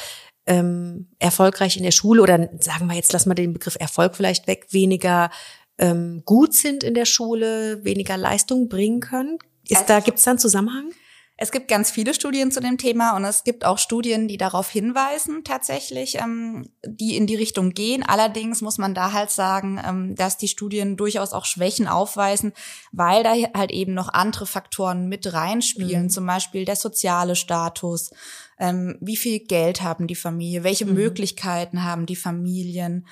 ähm, 0.47 1.09
erfolgreich 1.19 1.77
in 1.77 1.83
der 1.83 1.91
Schule 1.91 2.23
oder 2.23 2.49
sagen 2.61 2.87
wir 2.87 2.95
jetzt, 2.95 3.13
lassen 3.13 3.29
wir 3.29 3.35
den 3.35 3.53
Begriff 3.53 3.77
Erfolg 3.79 4.17
vielleicht 4.17 4.47
weg, 4.47 4.69
weniger 4.71 5.31
ähm, 5.79 6.23
gut 6.25 6.55
sind 6.55 6.85
in 6.85 6.95
der 6.95 7.05
Schule, 7.05 7.85
weniger 7.85 8.17
Leistung 8.17 8.69
bringen 8.69 9.01
können? 9.01 9.39
Ist 9.69 9.77
also, 9.77 9.89
da 9.89 10.01
gibt's 10.01 10.23
da 10.23 10.33
einen 10.33 10.39
Zusammenhang? 10.39 10.91
Es 11.39 11.53
gibt 11.53 11.69
ganz 11.69 11.91
viele 11.91 12.15
Studien 12.15 12.51
zu 12.51 12.61
dem 12.61 12.79
Thema 12.79 13.15
und 13.15 13.25
es 13.25 13.45
gibt 13.45 13.67
auch 13.67 13.77
Studien, 13.77 14.27
die 14.27 14.39
darauf 14.39 14.71
hinweisen, 14.71 15.45
tatsächlich, 15.45 16.17
ähm, 16.17 16.71
die 16.87 17.15
in 17.15 17.27
die 17.27 17.35
Richtung 17.35 17.73
gehen. 17.73 18.03
Allerdings 18.03 18.63
muss 18.63 18.79
man 18.79 18.95
da 18.95 19.13
halt 19.13 19.31
sagen, 19.31 19.79
ähm, 19.87 20.15
dass 20.15 20.39
die 20.39 20.49
Studien 20.49 20.97
durchaus 20.97 21.35
auch 21.35 21.45
Schwächen 21.45 21.89
aufweisen, 21.89 22.55
weil 22.91 23.23
da 23.23 23.35
halt 23.55 23.71
eben 23.71 23.93
noch 23.93 24.09
andere 24.09 24.47
Faktoren 24.47 25.09
mit 25.09 25.31
reinspielen, 25.31 26.05
mhm. 26.05 26.11
zum 26.11 26.25
Beispiel 26.25 26.65
der 26.65 26.77
soziale 26.77 27.37
Status, 27.37 28.13
ähm, 28.59 28.97
wie 29.03 29.17
viel 29.17 29.41
Geld 29.41 29.83
haben 29.83 30.07
die 30.07 30.15
Familie, 30.15 30.65
welche 30.65 30.87
mhm. 30.87 30.95
Möglichkeiten 30.95 31.85
haben 31.85 32.07
die 32.07 32.17
Familien, 32.17 33.07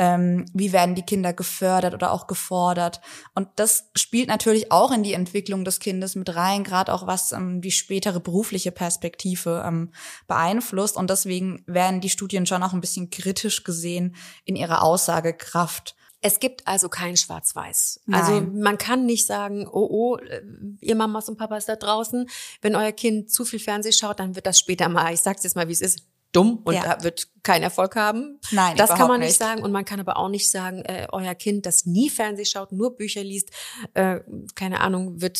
ähm, 0.00 0.46
wie 0.54 0.72
werden 0.72 0.94
die 0.94 1.02
Kinder 1.02 1.34
gefördert 1.34 1.92
oder 1.92 2.10
auch 2.10 2.26
gefordert. 2.26 3.02
Und 3.34 3.48
das 3.56 3.90
spielt 3.94 4.28
natürlich 4.28 4.72
auch 4.72 4.92
in 4.92 5.02
die 5.02 5.12
Entwicklung 5.12 5.62
des 5.62 5.78
Kindes 5.78 6.16
mit 6.16 6.34
rein, 6.34 6.64
gerade 6.64 6.94
auch 6.94 7.06
was 7.06 7.32
ähm, 7.32 7.60
die 7.60 7.70
spätere 7.70 8.18
berufliche 8.18 8.72
Perspektive 8.72 9.62
ähm, 9.66 9.92
beeinflusst. 10.26 10.96
Und 10.96 11.10
deswegen 11.10 11.62
werden 11.66 12.00
die 12.00 12.08
Studien 12.08 12.46
schon 12.46 12.62
auch 12.62 12.72
ein 12.72 12.80
bisschen 12.80 13.10
kritisch 13.10 13.62
gesehen 13.62 14.16
in 14.46 14.56
ihrer 14.56 14.82
Aussagekraft. 14.82 15.94
Es 16.22 16.40
gibt 16.40 16.66
also 16.66 16.88
kein 16.88 17.18
Schwarz-Weiß. 17.18 18.00
Also 18.10 18.40
man 18.40 18.78
kann 18.78 19.04
nicht 19.04 19.26
sagen, 19.26 19.66
oh 19.66 19.86
oh, 19.90 20.16
äh, 20.16 20.42
ihr 20.80 20.94
Mamas 20.94 21.28
und 21.28 21.36
Papas 21.36 21.66
da 21.66 21.76
draußen, 21.76 22.26
wenn 22.62 22.74
euer 22.74 22.92
Kind 22.92 23.30
zu 23.30 23.44
viel 23.44 23.58
Fernseh 23.58 23.92
schaut, 23.92 24.20
dann 24.20 24.34
wird 24.34 24.46
das 24.46 24.58
später 24.58 24.88
mal, 24.88 25.12
ich 25.12 25.20
sag's 25.20 25.44
jetzt 25.44 25.56
mal, 25.56 25.68
wie 25.68 25.72
es 25.72 25.80
ist, 25.82 26.09
dumm 26.32 26.60
und 26.64 26.74
ja. 26.74 27.02
wird 27.02 27.28
keinen 27.42 27.62
Erfolg 27.62 27.96
haben. 27.96 28.38
Nein, 28.50 28.76
das 28.76 28.90
kann 28.90 29.08
man 29.08 29.20
nicht 29.20 29.36
sagen 29.36 29.62
und 29.62 29.72
man 29.72 29.84
kann 29.84 30.00
aber 30.00 30.16
auch 30.16 30.28
nicht 30.28 30.50
sagen, 30.50 30.82
äh, 30.82 31.08
euer 31.10 31.34
Kind, 31.34 31.66
das 31.66 31.86
nie 31.86 32.10
Fernseh 32.10 32.44
schaut, 32.44 32.72
nur 32.72 32.96
Bücher 32.96 33.24
liest, 33.24 33.50
äh, 33.94 34.20
keine 34.54 34.80
Ahnung, 34.80 35.20
wird 35.20 35.38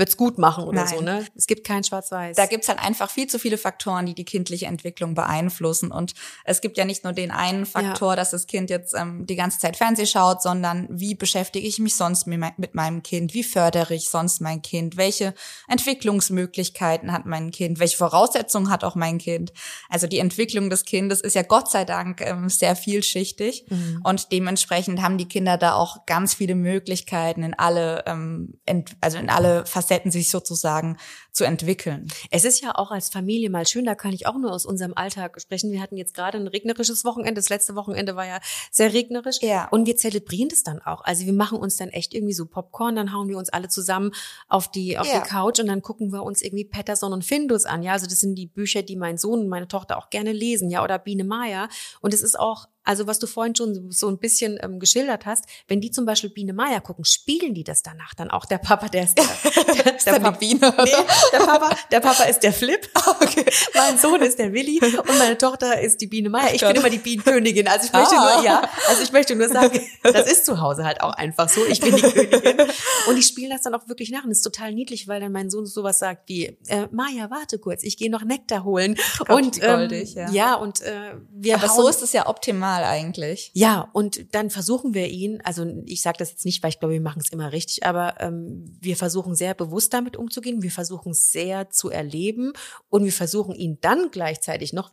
wird's 0.00 0.16
gut 0.16 0.38
machen 0.38 0.64
oder 0.64 0.84
Nein. 0.84 0.88
so, 0.88 1.00
ne? 1.02 1.26
Es 1.36 1.46
gibt 1.46 1.64
kein 1.64 1.84
Schwarz-Weiß. 1.84 2.36
Da 2.36 2.46
gibt's 2.46 2.68
halt 2.68 2.80
einfach 2.80 3.10
viel 3.10 3.28
zu 3.28 3.38
viele 3.38 3.58
Faktoren, 3.58 4.06
die 4.06 4.14
die 4.14 4.24
kindliche 4.24 4.66
Entwicklung 4.66 5.14
beeinflussen. 5.14 5.92
Und 5.92 6.14
es 6.44 6.60
gibt 6.60 6.78
ja 6.78 6.84
nicht 6.84 7.04
nur 7.04 7.12
den 7.12 7.30
einen 7.30 7.66
Faktor, 7.66 8.12
ja. 8.12 8.16
dass 8.16 8.30
das 8.30 8.46
Kind 8.46 8.70
jetzt 8.70 8.94
ähm, 8.94 9.26
die 9.26 9.36
ganze 9.36 9.58
Zeit 9.60 9.76
Fernseh 9.76 10.06
schaut, 10.06 10.42
sondern 10.42 10.88
wie 10.90 11.14
beschäftige 11.14 11.68
ich 11.68 11.78
mich 11.78 11.94
sonst 11.94 12.26
mit 12.26 12.74
meinem 12.74 13.02
Kind? 13.02 13.34
Wie 13.34 13.44
fördere 13.44 13.94
ich 13.94 14.08
sonst 14.08 14.40
mein 14.40 14.62
Kind? 14.62 14.96
Welche 14.96 15.34
Entwicklungsmöglichkeiten 15.68 17.12
hat 17.12 17.26
mein 17.26 17.50
Kind? 17.50 17.78
Welche 17.78 17.98
Voraussetzungen 17.98 18.70
hat 18.70 18.82
auch 18.82 18.94
mein 18.94 19.18
Kind? 19.18 19.52
Also 19.90 20.06
die 20.06 20.18
Entwicklung 20.18 20.70
des 20.70 20.86
Kindes 20.86 21.20
ist 21.20 21.34
ja 21.34 21.42
Gott 21.42 21.70
sei 21.70 21.84
Dank 21.84 22.22
ähm, 22.22 22.48
sehr 22.48 22.74
vielschichtig. 22.74 23.66
Mhm. 23.68 24.00
Und 24.02 24.32
dementsprechend 24.32 25.02
haben 25.02 25.18
die 25.18 25.28
Kinder 25.28 25.58
da 25.58 25.74
auch 25.74 26.06
ganz 26.06 26.32
viele 26.32 26.54
Möglichkeiten 26.54 27.42
in 27.42 27.52
alle, 27.52 28.04
ähm, 28.06 28.54
also 29.02 29.18
in 29.18 29.28
alle 29.28 29.66
Facetten 29.66 29.89
Facetten 29.90 30.10
sich 30.10 30.30
sozusagen 30.30 30.96
zu 31.32 31.44
entwickeln. 31.44 32.08
Es 32.30 32.44
ist 32.44 32.62
ja 32.62 32.74
auch 32.74 32.90
als 32.90 33.08
Familie 33.08 33.50
mal 33.50 33.66
schön, 33.66 33.84
da 33.84 33.94
kann 33.94 34.12
ich 34.12 34.26
auch 34.26 34.38
nur 34.38 34.52
aus 34.52 34.64
unserem 34.64 34.94
Alltag 34.94 35.40
sprechen. 35.40 35.72
Wir 35.72 35.80
hatten 35.80 35.96
jetzt 35.96 36.14
gerade 36.14 36.38
ein 36.38 36.46
regnerisches 36.46 37.04
Wochenende, 37.04 37.34
das 37.40 37.48
letzte 37.48 37.74
Wochenende 37.74 38.14
war 38.16 38.26
ja 38.26 38.38
sehr 38.70 38.92
regnerisch. 38.92 39.38
Ja. 39.40 39.68
Und 39.68 39.86
wir 39.86 39.96
zelebrieren 39.96 40.48
das 40.48 40.62
dann 40.62 40.80
auch. 40.80 41.02
Also 41.04 41.26
wir 41.26 41.32
machen 41.32 41.58
uns 41.58 41.76
dann 41.76 41.88
echt 41.88 42.14
irgendwie 42.14 42.32
so 42.32 42.46
Popcorn, 42.46 42.94
dann 42.94 43.12
hauen 43.12 43.28
wir 43.28 43.36
uns 43.36 43.48
alle 43.48 43.68
zusammen 43.68 44.12
auf 44.48 44.70
die, 44.70 44.96
auf 44.96 45.06
ja. 45.06 45.20
die 45.20 45.28
Couch 45.28 45.58
und 45.58 45.66
dann 45.66 45.82
gucken 45.82 46.12
wir 46.12 46.22
uns 46.22 46.42
irgendwie 46.42 46.64
Patterson 46.64 47.12
und 47.12 47.24
Findus 47.24 47.66
an. 47.66 47.82
Ja, 47.82 47.92
also 47.92 48.06
das 48.06 48.20
sind 48.20 48.36
die 48.36 48.46
Bücher, 48.46 48.82
die 48.82 48.96
mein 48.96 49.18
Sohn 49.18 49.40
und 49.40 49.48
meine 49.48 49.68
Tochter 49.68 49.98
auch 49.98 50.10
gerne 50.10 50.32
lesen, 50.32 50.70
ja, 50.70 50.84
oder 50.84 50.98
Biene 50.98 51.24
Maya. 51.24 51.68
Und 52.00 52.14
es 52.14 52.22
ist 52.22 52.38
auch 52.38 52.66
also 52.84 53.06
was 53.06 53.18
du 53.18 53.26
vorhin 53.26 53.54
schon 53.54 53.90
so 53.90 54.08
ein 54.08 54.18
bisschen 54.18 54.58
ähm, 54.62 54.78
geschildert 54.80 55.26
hast, 55.26 55.44
wenn 55.68 55.80
die 55.80 55.90
zum 55.90 56.06
Beispiel 56.06 56.30
Biene 56.30 56.52
Meier 56.52 56.80
gucken, 56.80 57.04
spielen 57.04 57.54
die 57.54 57.64
das 57.64 57.82
danach 57.82 58.14
dann 58.14 58.30
auch? 58.30 58.44
Der 58.46 58.58
Papa, 58.58 58.88
der 58.88 59.04
ist 59.04 59.14
der, 59.18 59.24
der, 59.24 59.96
ist 59.96 60.06
der, 60.06 60.14
der 60.14 60.20
Papa, 60.20 60.38
Biene. 60.38 60.74
Nee, 60.84 60.90
der 61.32 61.38
Papa, 61.38 61.76
der 61.90 62.00
Papa 62.00 62.24
ist 62.24 62.40
der 62.40 62.52
Flip. 62.52 62.88
Okay. 63.20 63.44
Mein 63.74 63.98
Sohn 63.98 64.22
ist 64.22 64.38
der 64.38 64.52
Willi 64.52 64.80
und 64.80 65.18
meine 65.18 65.36
Tochter 65.36 65.80
ist 65.80 66.00
die 66.00 66.06
Biene 66.06 66.30
Meier. 66.30 66.54
Ich 66.54 66.60
bin 66.60 66.74
immer 66.74 66.88
die 66.88 66.98
Bienenkönigin. 66.98 67.68
Also 67.68 67.86
ich 67.86 67.92
möchte 67.92 68.16
ah. 68.16 68.36
nur, 68.36 68.44
ja, 68.44 68.70
also 68.88 69.02
ich 69.02 69.12
möchte 69.12 69.36
nur 69.36 69.48
sagen, 69.48 69.78
das 70.02 70.30
ist 70.30 70.46
zu 70.46 70.60
Hause 70.60 70.84
halt 70.84 71.00
auch 71.02 71.12
einfach 71.12 71.48
so. 71.48 71.64
Ich 71.66 71.80
bin 71.80 71.96
die 71.96 72.02
Königin. 72.02 72.66
Und 73.08 73.16
die 73.16 73.22
spielen 73.22 73.50
das 73.50 73.62
dann 73.62 73.74
auch 73.74 73.88
wirklich 73.88 74.10
nach. 74.10 74.24
Und 74.24 74.30
das 74.30 74.38
ist 74.38 74.44
total 74.44 74.72
niedlich, 74.72 75.06
weil 75.06 75.20
dann 75.20 75.32
mein 75.32 75.50
Sohn 75.50 75.66
sowas 75.66 75.98
sagt 75.98 76.28
wie, 76.28 76.56
äh, 76.68 76.86
Maja, 76.90 77.30
warte 77.30 77.58
kurz, 77.58 77.82
ich 77.82 77.96
gehe 77.96 78.10
noch 78.10 78.24
Nektar 78.24 78.64
holen. 78.64 78.96
Gott, 79.18 79.30
und 79.30 79.62
ähm, 79.62 79.70
goldig, 79.70 80.14
ja. 80.14 80.30
ja, 80.30 80.54
und 80.54 80.80
äh, 80.80 81.14
wir 81.30 81.56
Aber 81.56 81.68
so 81.68 81.88
ist 81.88 82.02
es 82.02 82.12
ja 82.12 82.26
optimal 82.26 82.79
optimal 82.80 82.98
eigentlich. 82.98 83.50
Ja, 83.54 83.88
und 83.92 84.34
dann 84.34 84.50
versuchen 84.50 84.94
wir 84.94 85.08
ihn, 85.08 85.40
also 85.44 85.66
ich 85.86 86.02
sage 86.02 86.18
das 86.18 86.30
jetzt 86.30 86.44
nicht, 86.44 86.62
weil 86.62 86.70
ich 86.70 86.80
glaube, 86.80 86.94
wir 86.94 87.00
machen 87.00 87.20
es 87.20 87.30
immer 87.30 87.52
richtig, 87.52 87.84
aber 87.86 88.20
ähm, 88.20 88.76
wir 88.80 88.96
versuchen 88.96 89.34
sehr 89.34 89.54
bewusst 89.54 89.92
damit 89.92 90.16
umzugehen, 90.16 90.62
wir 90.62 90.70
versuchen 90.70 91.12
es 91.12 91.32
sehr 91.32 91.70
zu 91.70 91.90
erleben 91.90 92.52
und 92.88 93.04
wir 93.04 93.12
versuchen 93.12 93.54
ihn 93.54 93.78
dann 93.80 94.10
gleichzeitig 94.10 94.72
noch 94.72 94.92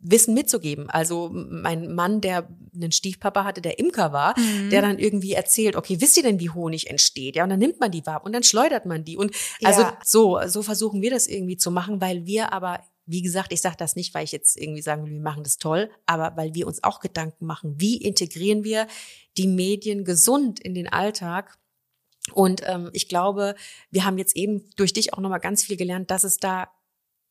Wissen 0.00 0.32
mitzugeben. 0.32 0.88
Also 0.88 1.28
mein 1.32 1.92
Mann, 1.92 2.20
der 2.20 2.48
einen 2.74 2.92
Stiefpapa 2.92 3.42
hatte, 3.42 3.60
der 3.60 3.80
Imker 3.80 4.12
war, 4.12 4.38
mhm. 4.38 4.70
der 4.70 4.80
dann 4.80 4.98
irgendwie 4.98 5.32
erzählt, 5.32 5.74
okay, 5.74 6.00
wisst 6.00 6.16
ihr 6.16 6.22
denn, 6.22 6.38
wie 6.38 6.50
Honig 6.50 6.88
entsteht? 6.88 7.34
Ja, 7.34 7.42
und 7.42 7.50
dann 7.50 7.58
nimmt 7.58 7.80
man 7.80 7.90
die 7.90 8.06
Waben 8.06 8.24
und 8.24 8.32
dann 8.32 8.44
schleudert 8.44 8.86
man 8.86 9.04
die. 9.04 9.16
Und 9.16 9.34
also 9.64 9.82
ja. 9.82 9.98
so, 10.04 10.38
so 10.46 10.62
versuchen 10.62 11.02
wir 11.02 11.10
das 11.10 11.26
irgendwie 11.26 11.56
zu 11.56 11.72
machen, 11.72 12.00
weil 12.00 12.26
wir 12.26 12.52
aber 12.52 12.80
wie 13.08 13.22
gesagt, 13.22 13.52
ich 13.52 13.62
sage 13.62 13.76
das 13.78 13.96
nicht, 13.96 14.12
weil 14.12 14.24
ich 14.24 14.32
jetzt 14.32 14.58
irgendwie 14.58 14.82
sagen 14.82 15.04
will, 15.04 15.12
wir 15.12 15.22
machen 15.22 15.42
das 15.42 15.56
toll, 15.56 15.90
aber 16.04 16.36
weil 16.36 16.54
wir 16.54 16.66
uns 16.66 16.84
auch 16.84 17.00
Gedanken 17.00 17.46
machen, 17.46 17.74
wie 17.78 17.96
integrieren 17.96 18.64
wir 18.64 18.86
die 19.38 19.46
Medien 19.46 20.04
gesund 20.04 20.60
in 20.60 20.74
den 20.74 20.88
Alltag. 20.88 21.58
Und 22.34 22.60
ähm, 22.66 22.90
ich 22.92 23.08
glaube, 23.08 23.54
wir 23.90 24.04
haben 24.04 24.18
jetzt 24.18 24.36
eben 24.36 24.68
durch 24.76 24.92
dich 24.92 25.14
auch 25.14 25.18
nochmal 25.18 25.40
ganz 25.40 25.64
viel 25.64 25.78
gelernt, 25.78 26.10
dass 26.10 26.22
es 26.22 26.36
da 26.36 26.68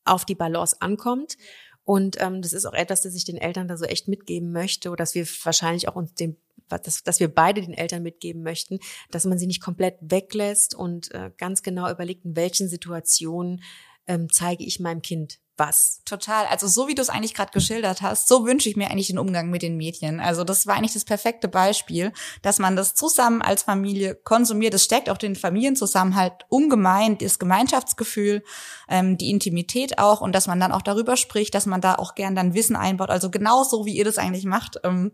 auf 0.04 0.24
die 0.24 0.34
Balance 0.34 0.76
ankommt. 0.80 1.36
Und 1.84 2.20
ähm, 2.20 2.42
das 2.42 2.52
ist 2.52 2.66
auch 2.66 2.74
etwas, 2.74 3.02
das 3.02 3.14
ich 3.14 3.24
den 3.24 3.38
Eltern 3.38 3.68
da 3.68 3.76
so 3.76 3.84
echt 3.84 4.08
mitgeben 4.08 4.50
möchte, 4.50 4.90
oder 4.90 4.98
dass 4.98 5.14
wir 5.14 5.26
wahrscheinlich 5.44 5.86
auch 5.86 5.94
uns 5.94 6.12
dem, 6.14 6.36
dass, 6.68 7.04
dass 7.04 7.20
wir 7.20 7.32
beide 7.32 7.60
den 7.60 7.72
Eltern 7.72 8.02
mitgeben 8.02 8.42
möchten, 8.42 8.80
dass 9.12 9.24
man 9.24 9.38
sie 9.38 9.46
nicht 9.46 9.62
komplett 9.62 9.96
weglässt 10.00 10.74
und 10.74 11.14
äh, 11.14 11.30
ganz 11.38 11.62
genau 11.62 11.88
überlegt, 11.88 12.24
in 12.24 12.34
welchen 12.34 12.68
Situationen 12.68 13.62
ähm, 14.08 14.28
zeige 14.28 14.64
ich 14.64 14.80
meinem 14.80 15.02
Kind 15.02 15.38
was. 15.58 16.02
Total. 16.04 16.46
Also 16.46 16.66
so 16.66 16.88
wie 16.88 16.94
du 16.94 17.02
es 17.02 17.10
eigentlich 17.10 17.34
gerade 17.34 17.52
geschildert 17.52 18.02
hast, 18.02 18.28
so 18.28 18.46
wünsche 18.46 18.68
ich 18.68 18.76
mir 18.76 18.90
eigentlich 18.90 19.08
den 19.08 19.18
Umgang 19.18 19.50
mit 19.50 19.62
den 19.62 19.76
Medien. 19.76 20.20
Also 20.20 20.44
das 20.44 20.66
war 20.66 20.76
eigentlich 20.76 20.94
das 20.94 21.04
perfekte 21.04 21.48
Beispiel, 21.48 22.12
dass 22.42 22.58
man 22.58 22.76
das 22.76 22.94
zusammen 22.94 23.42
als 23.42 23.62
Familie 23.62 24.14
konsumiert. 24.14 24.74
Das 24.74 24.84
stärkt 24.84 25.10
auch 25.10 25.18
den 25.18 25.36
Familienzusammenhalt 25.36 26.46
ungemein, 26.48 27.18
das 27.18 27.38
Gemeinschaftsgefühl, 27.38 28.42
ähm, 28.88 29.18
die 29.18 29.30
Intimität 29.30 29.98
auch 29.98 30.20
und 30.20 30.34
dass 30.34 30.46
man 30.46 30.60
dann 30.60 30.72
auch 30.72 30.82
darüber 30.82 31.16
spricht, 31.16 31.54
dass 31.54 31.66
man 31.66 31.80
da 31.80 31.96
auch 31.96 32.14
gern 32.14 32.34
dann 32.34 32.54
Wissen 32.54 32.76
einbaut. 32.76 33.10
Also 33.10 33.30
genauso 33.30 33.84
wie 33.84 33.96
ihr 33.96 34.04
das 34.04 34.18
eigentlich 34.18 34.44
macht. 34.44 34.80
Ähm, 34.84 35.12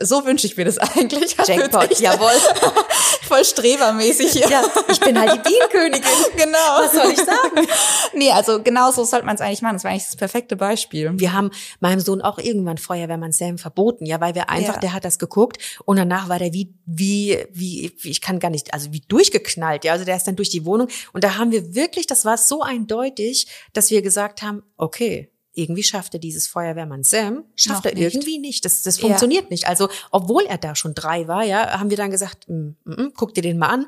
so 0.00 0.24
wünsche 0.24 0.46
ich 0.46 0.56
mir 0.56 0.64
das 0.64 0.78
eigentlich. 0.96 1.36
Jackpot, 1.46 1.98
jawohl. 2.00 2.30
Voll 3.28 3.44
strebermäßig 3.44 4.32
hier. 4.32 4.48
Ja, 4.48 4.62
ich 4.90 5.00
bin 5.00 5.18
halt 5.18 5.32
die 5.34 5.48
Bienenkönigin. 5.50 6.04
Genau. 6.36 6.58
Was 6.80 6.92
soll 6.92 7.10
ich 7.10 7.18
sagen? 7.18 7.66
nee, 8.14 8.30
also 8.30 8.62
genau 8.62 8.90
so 8.90 9.04
sollte 9.04 9.24
man 9.26 9.34
es 9.36 9.40
eigentlich 9.40 9.62
machen. 9.62 9.74
Das 9.74 9.84
war 9.84 9.90
eigentlich 9.90 10.04
das 10.06 10.16
perfekte 10.16 10.56
Beispiel. 10.56 11.12
Wir 11.14 11.32
haben 11.32 11.50
meinem 11.80 12.00
Sohn 12.00 12.20
auch 12.22 12.38
irgendwann 12.38 12.76
Feuerwehrmann 12.78 13.32
Sam 13.32 13.56
verboten, 13.58 14.04
ja, 14.06 14.20
weil 14.20 14.34
wir 14.34 14.50
einfach, 14.50 14.74
Ja. 14.74 14.80
der 14.80 14.92
hat 14.92 15.04
das 15.04 15.18
geguckt 15.18 15.58
und 15.84 15.96
danach 15.96 16.28
war 16.28 16.38
der 16.38 16.52
wie, 16.52 16.74
wie, 16.86 17.38
wie, 17.52 17.92
wie, 17.98 18.10
ich 18.10 18.20
kann 18.20 18.40
gar 18.40 18.50
nicht, 18.50 18.74
also 18.74 18.92
wie 18.92 19.00
durchgeknallt, 19.00 19.84
ja, 19.84 19.92
also 19.92 20.04
der 20.04 20.16
ist 20.16 20.26
dann 20.26 20.36
durch 20.36 20.50
die 20.50 20.64
Wohnung 20.64 20.88
und 21.12 21.24
da 21.24 21.36
haben 21.36 21.50
wir 21.52 21.74
wirklich, 21.74 22.06
das 22.06 22.24
war 22.24 22.36
so 22.36 22.62
eindeutig, 22.62 23.46
dass 23.72 23.90
wir 23.90 24.02
gesagt 24.02 24.42
haben, 24.42 24.62
okay, 24.76 25.30
irgendwie 25.54 25.82
schafft 25.84 26.14
er 26.14 26.20
dieses 26.20 26.46
Feuerwehrmann 26.48 27.02
Sam, 27.04 27.44
schafft 27.54 27.84
Noch 27.84 27.92
er 27.92 27.96
nicht. 27.98 28.14
irgendwie 28.14 28.38
nicht. 28.38 28.64
Das, 28.64 28.82
das 28.82 28.98
Ja. 29.00 29.06
funktioniert 29.06 29.50
nicht. 29.50 29.66
Also, 29.68 29.88
obwohl 30.10 30.44
er 30.46 30.58
da 30.58 30.74
schon 30.74 30.94
drei 30.94 31.28
war, 31.28 31.44
ja, 31.44 31.78
haben 31.78 31.90
wir 31.90 31.96
dann 31.96 32.10
gesagt, 32.10 32.48
mm, 32.48 32.54
mm, 32.84 32.90
mm, 32.92 33.12
guck 33.16 33.34
dir 33.34 33.42
den 33.42 33.58
mal 33.58 33.68
an. 33.68 33.86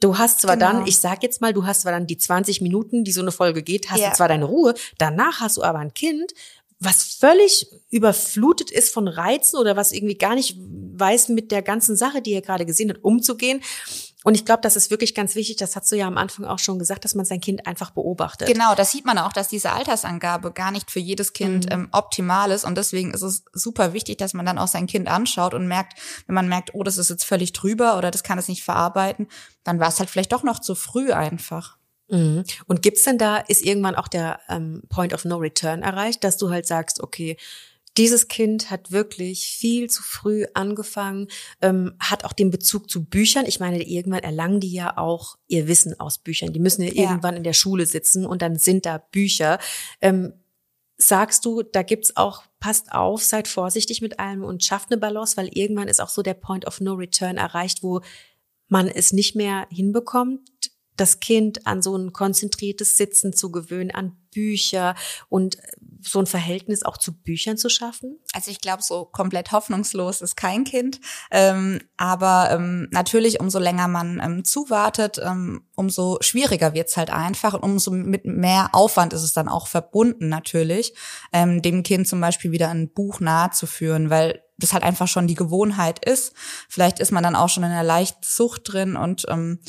Du 0.00 0.16
hast 0.16 0.40
zwar 0.42 0.56
Genau. 0.56 0.72
dann, 0.72 0.86
ich 0.86 0.98
sag 1.00 1.22
jetzt 1.24 1.40
mal, 1.40 1.52
du 1.52 1.66
hast 1.66 1.80
zwar 1.82 1.92
dann 1.92 2.06
die 2.06 2.18
20 2.18 2.60
Minuten, 2.60 3.02
die 3.04 3.10
so 3.12 3.20
eine 3.20 3.32
Folge 3.32 3.62
geht, 3.64 3.90
hast 3.90 4.00
Ja. 4.00 4.10
du 4.10 4.16
zwar 4.16 4.28
deine 4.28 4.44
Ruhe, 4.44 4.74
danach 4.98 5.40
hast 5.40 5.56
du 5.56 5.62
aber 5.62 5.80
ein 5.80 5.92
Kind, 5.92 6.32
was 6.80 7.02
völlig 7.02 7.66
überflutet 7.90 8.70
ist 8.70 8.94
von 8.94 9.08
Reizen 9.08 9.58
oder 9.58 9.74
was 9.76 9.90
irgendwie 9.90 10.14
gar 10.14 10.36
nicht 10.36 10.56
weiß, 10.60 11.28
mit 11.30 11.50
der 11.50 11.62
ganzen 11.62 11.96
Sache, 11.96 12.22
die 12.22 12.32
er 12.32 12.42
gerade 12.42 12.64
gesehen 12.64 12.90
hat, 12.90 13.02
umzugehen. 13.02 13.60
Und 14.24 14.34
ich 14.34 14.44
glaube, 14.44 14.62
das 14.62 14.74
ist 14.74 14.90
wirklich 14.90 15.14
ganz 15.14 15.36
wichtig, 15.36 15.56
das 15.58 15.76
hast 15.76 15.92
du 15.92 15.96
ja 15.96 16.06
am 16.08 16.18
Anfang 16.18 16.44
auch 16.44 16.58
schon 16.58 16.78
gesagt, 16.80 17.04
dass 17.04 17.14
man 17.14 17.24
sein 17.24 17.40
Kind 17.40 17.68
einfach 17.68 17.90
beobachtet. 17.90 18.48
Genau, 18.48 18.74
das 18.74 18.90
sieht 18.90 19.04
man 19.06 19.16
auch, 19.16 19.32
dass 19.32 19.46
diese 19.46 19.70
Altersangabe 19.70 20.50
gar 20.52 20.72
nicht 20.72 20.90
für 20.90 20.98
jedes 20.98 21.32
Kind 21.32 21.66
Mhm. 21.66 21.72
ähm, 21.72 21.88
optimal 21.92 22.50
ist. 22.50 22.64
Und 22.64 22.76
deswegen 22.76 23.14
ist 23.14 23.22
es 23.22 23.44
super 23.52 23.92
wichtig, 23.92 24.18
dass 24.18 24.34
man 24.34 24.44
dann 24.44 24.58
auch 24.58 24.66
sein 24.66 24.88
Kind 24.88 25.06
anschaut 25.06 25.54
und 25.54 25.68
merkt, 25.68 25.98
wenn 26.26 26.34
man 26.34 26.48
merkt, 26.48 26.74
oh, 26.74 26.82
das 26.82 26.98
ist 26.98 27.10
jetzt 27.10 27.24
völlig 27.24 27.52
drüber 27.52 27.96
oder 27.96 28.10
das 28.10 28.24
kann 28.24 28.38
es 28.38 28.48
nicht 28.48 28.64
verarbeiten, 28.64 29.28
dann 29.62 29.78
war 29.78 29.88
es 29.88 30.00
halt 30.00 30.10
vielleicht 30.10 30.32
doch 30.32 30.42
noch 30.42 30.58
zu 30.58 30.74
früh 30.74 31.12
einfach. 31.12 31.76
Mhm. 32.08 32.42
Und 32.66 32.82
gibt's 32.82 33.04
denn 33.04 33.18
da, 33.18 33.36
ist 33.36 33.62
irgendwann 33.64 33.94
auch 33.94 34.08
der 34.08 34.40
ähm, 34.48 34.82
Point 34.88 35.14
of 35.14 35.24
No 35.26 35.36
Return 35.36 35.82
erreicht, 35.82 36.24
dass 36.24 36.38
du 36.38 36.50
halt 36.50 36.66
sagst, 36.66 37.00
okay, 37.00 37.36
dieses 37.98 38.28
Kind 38.28 38.70
hat 38.70 38.92
wirklich 38.92 39.46
viel 39.46 39.90
zu 39.90 40.02
früh 40.02 40.46
angefangen, 40.54 41.28
ähm, 41.60 41.94
hat 41.98 42.24
auch 42.24 42.32
den 42.32 42.50
Bezug 42.50 42.88
zu 42.88 43.04
Büchern. 43.04 43.44
Ich 43.46 43.60
meine, 43.60 43.82
irgendwann 43.82 44.22
erlangen 44.22 44.60
die 44.60 44.72
ja 44.72 44.96
auch 44.96 45.36
ihr 45.48 45.66
Wissen 45.68 45.98
aus 45.98 46.18
Büchern. 46.18 46.52
Die 46.52 46.60
müssen 46.60 46.82
ja, 46.82 46.92
Ja. 46.92 47.02
irgendwann 47.02 47.36
in 47.36 47.44
der 47.44 47.52
Schule 47.52 47.86
sitzen 47.86 48.24
und 48.24 48.40
dann 48.40 48.56
sind 48.56 48.86
da 48.86 48.98
Bücher. 48.98 49.58
Ähm, 50.00 50.32
sagst 50.96 51.44
du, 51.44 51.62
da 51.62 51.82
gibt's 51.82 52.16
auch, 52.16 52.42
passt 52.60 52.92
auf, 52.92 53.22
seid 53.22 53.46
vorsichtig 53.48 54.00
mit 54.00 54.18
allem 54.18 54.42
und 54.44 54.64
schafft 54.64 54.90
eine 54.90 55.00
Balance, 55.00 55.36
weil 55.36 55.48
irgendwann 55.52 55.88
ist 55.88 56.00
auch 56.00 56.08
so 56.08 56.22
der 56.22 56.34
Point 56.34 56.66
of 56.66 56.80
No 56.80 56.94
Return 56.94 57.36
erreicht, 57.36 57.82
wo 57.82 58.00
man 58.68 58.88
es 58.88 59.12
nicht 59.12 59.34
mehr 59.34 59.66
hinbekommt, 59.70 60.40
das 60.96 61.20
Kind 61.20 61.66
an 61.66 61.80
so 61.82 61.96
ein 61.96 62.12
konzentriertes 62.12 62.96
Sitzen 62.96 63.32
zu 63.32 63.50
gewöhnen, 63.52 63.92
an 63.92 64.16
Bücher 64.34 64.94
und 65.28 65.56
so 66.10 66.18
ein 66.18 66.26
Verhältnis 66.26 66.82
auch 66.82 66.96
zu 66.96 67.12
Büchern 67.12 67.56
zu 67.56 67.68
schaffen? 67.68 68.18
Also 68.32 68.50
ich 68.50 68.60
glaube, 68.60 68.82
so 68.82 69.04
komplett 69.04 69.52
hoffnungslos 69.52 70.20
ist 70.20 70.36
kein 70.36 70.64
Kind. 70.64 71.00
Ähm, 71.30 71.80
aber 71.96 72.50
ähm, 72.50 72.88
natürlich, 72.90 73.40
umso 73.40 73.58
länger 73.58 73.88
man 73.88 74.20
ähm, 74.22 74.44
zuwartet, 74.44 75.20
ähm, 75.22 75.66
umso 75.74 76.18
schwieriger 76.20 76.74
wird's 76.74 76.96
halt 76.96 77.10
einfach 77.10 77.54
und 77.54 77.62
umso 77.62 77.90
mit 77.90 78.24
mehr 78.24 78.70
Aufwand 78.72 79.12
ist 79.12 79.22
es 79.22 79.32
dann 79.32 79.48
auch 79.48 79.66
verbunden 79.66 80.28
natürlich, 80.28 80.94
ähm, 81.32 81.62
dem 81.62 81.82
Kind 81.82 82.08
zum 82.08 82.20
Beispiel 82.20 82.52
wieder 82.52 82.68
ein 82.68 82.92
Buch 82.92 83.20
nahezuführen, 83.20 84.10
weil 84.10 84.42
das 84.58 84.72
halt 84.72 84.82
einfach 84.82 85.08
schon 85.08 85.26
die 85.26 85.34
Gewohnheit 85.34 86.04
ist. 86.04 86.34
Vielleicht 86.68 86.98
ist 86.98 87.12
man 87.12 87.22
dann 87.22 87.36
auch 87.36 87.48
schon 87.48 87.62
in 87.62 87.70
einer 87.70 87.84
leichten 87.84 88.24
Sucht 88.24 88.62
drin 88.72 88.96
und 88.96 89.24
ähm, 89.28 89.60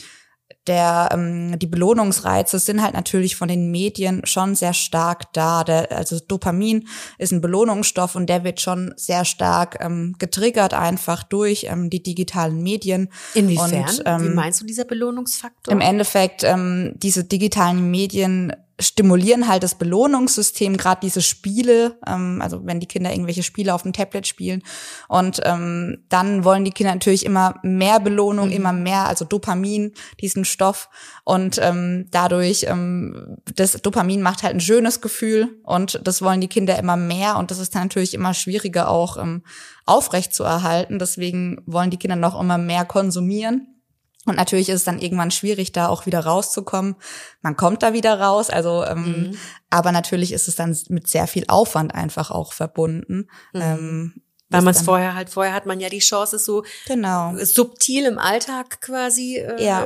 der 0.70 1.09
ähm, 1.11 1.57
die 1.57 1.67
Belohnungsreize 1.67 2.59
sind 2.59 2.82
halt 2.82 2.93
natürlich 2.93 3.36
von 3.36 3.47
den 3.47 3.72
Medien 3.72 4.22
schon 4.26 4.55
sehr 4.55 4.74
stark 4.74 5.34
da. 5.34 5.63
Der, 5.63 5.91
also 5.91 6.20
Dopamin 6.20 6.88
ist 7.17 7.34
ein 7.34 7.41
Belohnungsstoff 7.41 8.15
und 8.15 8.30
der 8.30 8.43
wird 8.43 8.61
schon 8.61 8.93
sehr 8.95 9.26
stark 9.26 9.78
ähm, 9.82 10.15
getriggert 10.20 10.74
einfach 10.74 11.24
durch 11.24 11.65
ähm, 11.70 11.89
die 11.89 12.03
digitalen 12.03 12.61
Medien. 12.61 13.09
Inwiefern? 13.34 13.74
Und, 13.74 14.03
ähm, 14.05 14.24
Wie 14.24 14.36
meinst 14.36 14.61
du 14.61 14.65
dieser 14.65 14.86
Belohnungsfaktor? 14.86 15.74
Im 15.74 15.82
Endeffekt, 15.82 16.43
ähm, 16.43 16.93
diese 16.95 17.24
digitalen 17.24 17.89
Medien 17.89 18.53
stimulieren 18.80 19.47
halt 19.47 19.63
das 19.63 19.75
Belohnungssystem, 19.75 20.77
gerade 20.77 21.01
diese 21.01 21.21
Spiele, 21.21 21.97
ähm, 22.07 22.41
also 22.41 22.65
wenn 22.65 22.80
die 22.80 22.88
Kinder 22.88 23.11
irgendwelche 23.11 23.43
Spiele 23.43 23.73
auf 23.73 23.84
dem 23.84 23.93
Tablet 23.93 24.25
spielen. 24.25 24.63
Und 25.07 25.41
ähm, 25.43 26.05
dann 26.09 26.43
wollen 26.43 26.65
die 26.65 26.71
Kinder 26.71 26.93
natürlich 26.93 27.25
immer 27.25 27.55
mehr 27.61 27.99
Belohnung, 27.99 28.51
immer 28.51 28.73
mehr, 28.73 29.07
also 29.07 29.25
Dopamin, 29.25 29.93
diesen 30.21 30.45
Stoff. 30.45 30.89
Und 31.23 31.59
ähm, 31.61 32.07
dadurch, 32.11 32.65
ähm, 32.67 33.38
das 33.55 33.73
Dopamin 33.73 34.21
macht 34.21 34.43
halt 34.43 34.55
ein 34.55 34.61
schönes 34.61 35.01
Gefühl 35.01 35.59
und 35.63 35.99
das 36.03 36.21
wollen 36.21 36.41
die 36.41 36.47
Kinder 36.47 36.80
immer 36.80 36.95
mehr. 36.95 37.38
Und 37.38 37.51
das 37.51 37.59
ist 37.59 37.75
dann 37.75 37.84
natürlich 37.84 38.13
immer 38.13 38.34
schwieriger 38.34 38.89
auch 38.89 39.17
ähm, 39.17 39.43
aufrecht 39.86 40.34
zu 40.34 40.43
erhalten. 40.43 40.99
Deswegen 40.99 41.61
wollen 41.65 41.91
die 41.91 41.97
Kinder 41.97 42.15
noch 42.15 42.39
immer 42.39 42.57
mehr 42.57 42.86
konsumieren. 42.86 43.78
Und 44.26 44.36
natürlich 44.36 44.70
ist 44.70 44.76
es 44.76 44.84
dann 44.84 44.99
irgendwann 44.99 45.32
schwierig, 45.32 45.72
da 45.72 45.88
auch 45.88 46.05
wieder 46.05 46.20
rauszukommen. 46.20 46.95
Man 47.41 47.55
kommt 47.55 47.82
da 47.84 47.93
wieder 47.93 48.20
raus, 48.20 48.49
also 48.49 48.84
ähm, 48.84 49.38
aber 49.70 49.91
natürlich 49.91 50.34
ist 50.34 50.47
es 50.47 50.55
dann 50.55 50.78
mit 50.89 51.07
sehr 51.07 51.26
viel 51.26 51.45
Aufwand 51.47 51.95
einfach 51.95 52.30
auch 52.30 52.51
verbunden. 52.53 53.28
Ähm, 53.53 54.13
Weil 54.49 54.61
man 54.63 54.74
es 54.74 54.82
vorher 54.82 55.15
halt, 55.15 55.30
vorher 55.30 55.53
hat 55.53 55.65
man 55.67 55.80
ja 55.80 55.89
die 55.89 55.99
Chance, 55.99 56.36
es 56.36 56.43
so 56.45 56.63
Genau. 56.88 57.34
subtil 57.38 58.05
im 58.05 58.20
Alltag 58.20 58.82
quasi 58.82 59.38
äh, 59.38 59.63
Ja. 59.63 59.86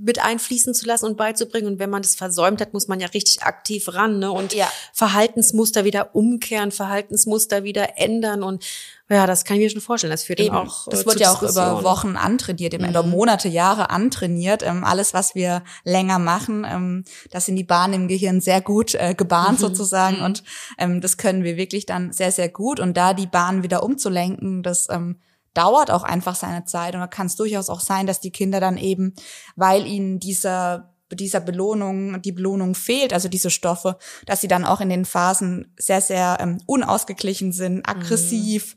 mit 0.00 0.18
einfließen 0.24 0.72
zu 0.72 0.86
lassen 0.86 1.04
und 1.04 1.16
beizubringen. 1.16 1.66
Und 1.66 1.78
wenn 1.78 1.90
man 1.90 2.02
das 2.02 2.14
versäumt 2.14 2.60
hat, 2.60 2.72
muss 2.72 2.88
man 2.88 3.00
ja 3.00 3.08
richtig 3.08 3.42
aktiv 3.42 3.88
ran 3.92 4.18
ne? 4.18 4.32
und 4.32 4.54
Ja. 4.54 4.70
Verhaltensmuster 4.92 5.84
wieder 5.84 6.14
umkehren, 6.14 6.70
Verhaltensmuster 6.72 7.64
wieder 7.64 7.98
ändern. 7.98 8.42
Und 8.42 8.64
ja, 9.10 9.26
das 9.26 9.44
kann 9.44 9.56
ich 9.56 9.62
mir 9.62 9.70
schon 9.70 9.80
vorstellen. 9.82 10.10
Das 10.10 10.24
führt 10.24 10.40
Eben, 10.40 10.54
auch. 10.54 10.88
das 10.88 11.02
äh, 11.02 11.06
wird 11.06 11.20
ja 11.20 11.30
auch 11.30 11.42
über. 11.42 11.78
Mhm. 11.80 11.84
Wochen 11.84 12.16
antrainiert, 12.16 12.72
eben, 12.72 12.88
oder 12.88 13.02
Monate, 13.02 13.48
Jahre 13.48 13.90
antrainiert. 13.90 14.62
Ähm, 14.62 14.82
alles, 14.82 15.12
was 15.12 15.34
wir 15.34 15.62
länger 15.84 16.18
machen, 16.18 16.66
ähm, 16.66 17.04
das 17.30 17.46
sind 17.46 17.56
die 17.56 17.64
Bahnen 17.64 17.94
im 17.94 18.08
Gehirn 18.08 18.40
sehr 18.40 18.62
gut 18.62 18.94
äh, 18.94 19.10
Mhm. 19.10 19.16
gebahnt 19.16 19.60
sozusagen. 19.60 20.22
Und 20.22 20.42
ähm, 20.78 21.00
das 21.00 21.18
können 21.18 21.44
wir 21.44 21.56
wirklich 21.56 21.84
dann 21.84 22.12
sehr, 22.12 22.32
sehr 22.32 22.48
gut. 22.48 22.80
Und 22.80 22.96
da 22.96 23.12
die 23.12 23.26
Bahn 23.26 23.62
wieder 23.62 23.82
umzulenken, 23.82 24.62
das 24.62 24.88
ähm, 24.90 25.20
dauert 25.52 25.90
auch 25.90 26.02
einfach 26.02 26.34
seine 26.34 26.64
Zeit. 26.64 26.94
Und 26.94 27.00
da 27.00 27.06
kann 27.06 27.26
es 27.26 27.36
durchaus 27.36 27.68
auch 27.68 27.80
sein, 27.80 28.06
dass 28.06 28.20
die 28.20 28.30
Kinder 28.32 28.58
dann 28.58 28.78
eben, 28.78 29.14
weil 29.54 29.86
ihnen 29.86 30.18
dieser 30.18 30.93
dieser 31.14 31.40
Belohnung, 31.40 32.20
die 32.22 32.32
Belohnung 32.32 32.74
fehlt, 32.74 33.12
also 33.12 33.28
diese 33.28 33.50
Stoffe, 33.50 33.98
dass 34.26 34.40
sie 34.40 34.48
dann 34.48 34.64
auch 34.64 34.80
in 34.80 34.88
den 34.88 35.04
Phasen 35.04 35.72
sehr, 35.76 36.00
sehr 36.00 36.38
ähm, 36.40 36.58
unausgeglichen 36.66 37.52
sind, 37.52 37.88
aggressiv. 37.88 38.76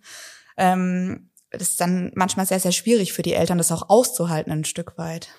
Ähm, 0.57 1.26
das 1.26 1.26
ist 1.51 1.79
dann 1.79 2.11
manchmal 2.15 2.45
sehr, 2.45 2.59
sehr 2.59 2.71
schwierig 2.71 3.13
für 3.13 3.21
die 3.21 3.33
Eltern, 3.33 3.57
das 3.57 3.71
auch 3.71 3.89
auszuhalten 3.89 4.51
ein 4.51 4.65
Stück 4.65 4.97
weit. 4.97 5.29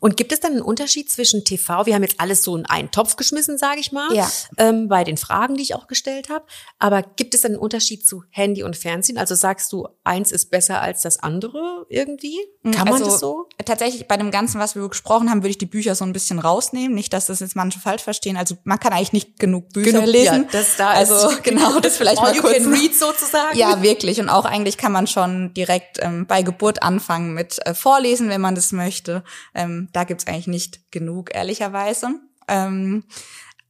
Und 0.00 0.16
gibt 0.16 0.32
es 0.32 0.40
dann 0.40 0.52
einen 0.52 0.62
Unterschied 0.62 1.10
zwischen 1.10 1.44
TV? 1.44 1.84
Wir 1.86 1.94
haben 1.94 2.02
jetzt 2.02 2.20
alles 2.20 2.42
so 2.42 2.56
in 2.56 2.64
einen 2.66 2.90
Topf 2.90 3.16
geschmissen, 3.16 3.58
sage 3.58 3.80
ich 3.80 3.92
mal, 3.92 4.12
Ja. 4.14 4.28
ähm, 4.56 4.88
bei 4.88 5.04
den 5.04 5.16
Fragen, 5.18 5.56
die 5.56 5.62
ich 5.62 5.74
auch 5.74 5.86
gestellt 5.86 6.30
habe. 6.30 6.44
Aber 6.78 7.02
gibt 7.02 7.34
es 7.34 7.42
dann 7.42 7.52
einen 7.52 7.60
Unterschied 7.60 8.06
zu 8.06 8.24
Handy 8.30 8.62
und 8.62 8.76
Fernsehen? 8.76 9.18
Also 9.18 9.34
sagst 9.34 9.72
du, 9.72 9.86
eins 10.04 10.32
ist 10.32 10.50
besser 10.50 10.80
als 10.80 11.02
das 11.02 11.18
andere 11.22 11.86
irgendwie? 11.90 12.38
Kann 12.64 12.84
man 12.88 12.94
also, 12.94 13.04
das 13.04 13.20
so? 13.20 13.48
Tatsächlich 13.64 14.08
bei 14.08 14.16
dem 14.16 14.30
Ganzen, 14.30 14.58
was 14.60 14.74
wir 14.74 14.88
gesprochen 14.88 15.30
haben, 15.30 15.42
würde 15.42 15.50
ich 15.50 15.58
die 15.58 15.66
Bücher 15.66 15.94
so 15.94 16.04
ein 16.04 16.12
bisschen 16.12 16.38
rausnehmen. 16.38 16.94
Nicht, 16.94 17.12
dass 17.12 17.26
das 17.26 17.40
jetzt 17.40 17.56
manche 17.56 17.78
falsch 17.78 18.02
verstehen. 18.02 18.36
Also 18.36 18.56
man 18.64 18.80
kann 18.80 18.92
eigentlich 18.92 19.12
nicht 19.12 19.38
genug 19.38 19.68
Bücher 19.70 19.92
Genug, 20.00 20.06
lesen. 20.06 20.42
ja, 20.44 20.48
das 20.50 20.76
da 20.76 20.88
also 20.90 21.28
ist- 21.30 21.42
genau, 21.44 21.78
das 21.80 21.96
vielleicht 21.98 22.20
mal 22.22 22.34
you 22.34 22.40
kurz. 22.42 22.56
can 22.56 22.72
read 22.72 22.94
sozusagen? 22.94 23.56
Ja, 23.56 23.82
wirklich. 23.82 24.18
Und 24.20 24.28
auch 24.30 24.44
eigentlich 24.46 24.76
kann 24.78 24.92
man 24.92 25.06
schon 25.06 25.52
direkt 25.58 25.98
ähm, 26.00 26.26
bei 26.26 26.42
Geburt 26.42 26.84
anfangen 26.84 27.34
mit 27.34 27.58
äh, 27.66 27.74
Vorlesen, 27.74 28.28
wenn 28.28 28.40
man 28.40 28.54
das 28.54 28.70
möchte. 28.70 29.24
Ähm, 29.54 29.88
da 29.92 30.04
gibt's 30.04 30.26
eigentlich 30.28 30.46
nicht 30.46 30.92
genug, 30.92 31.34
ehrlicherweise. 31.34 32.10
Ähm, 32.46 33.02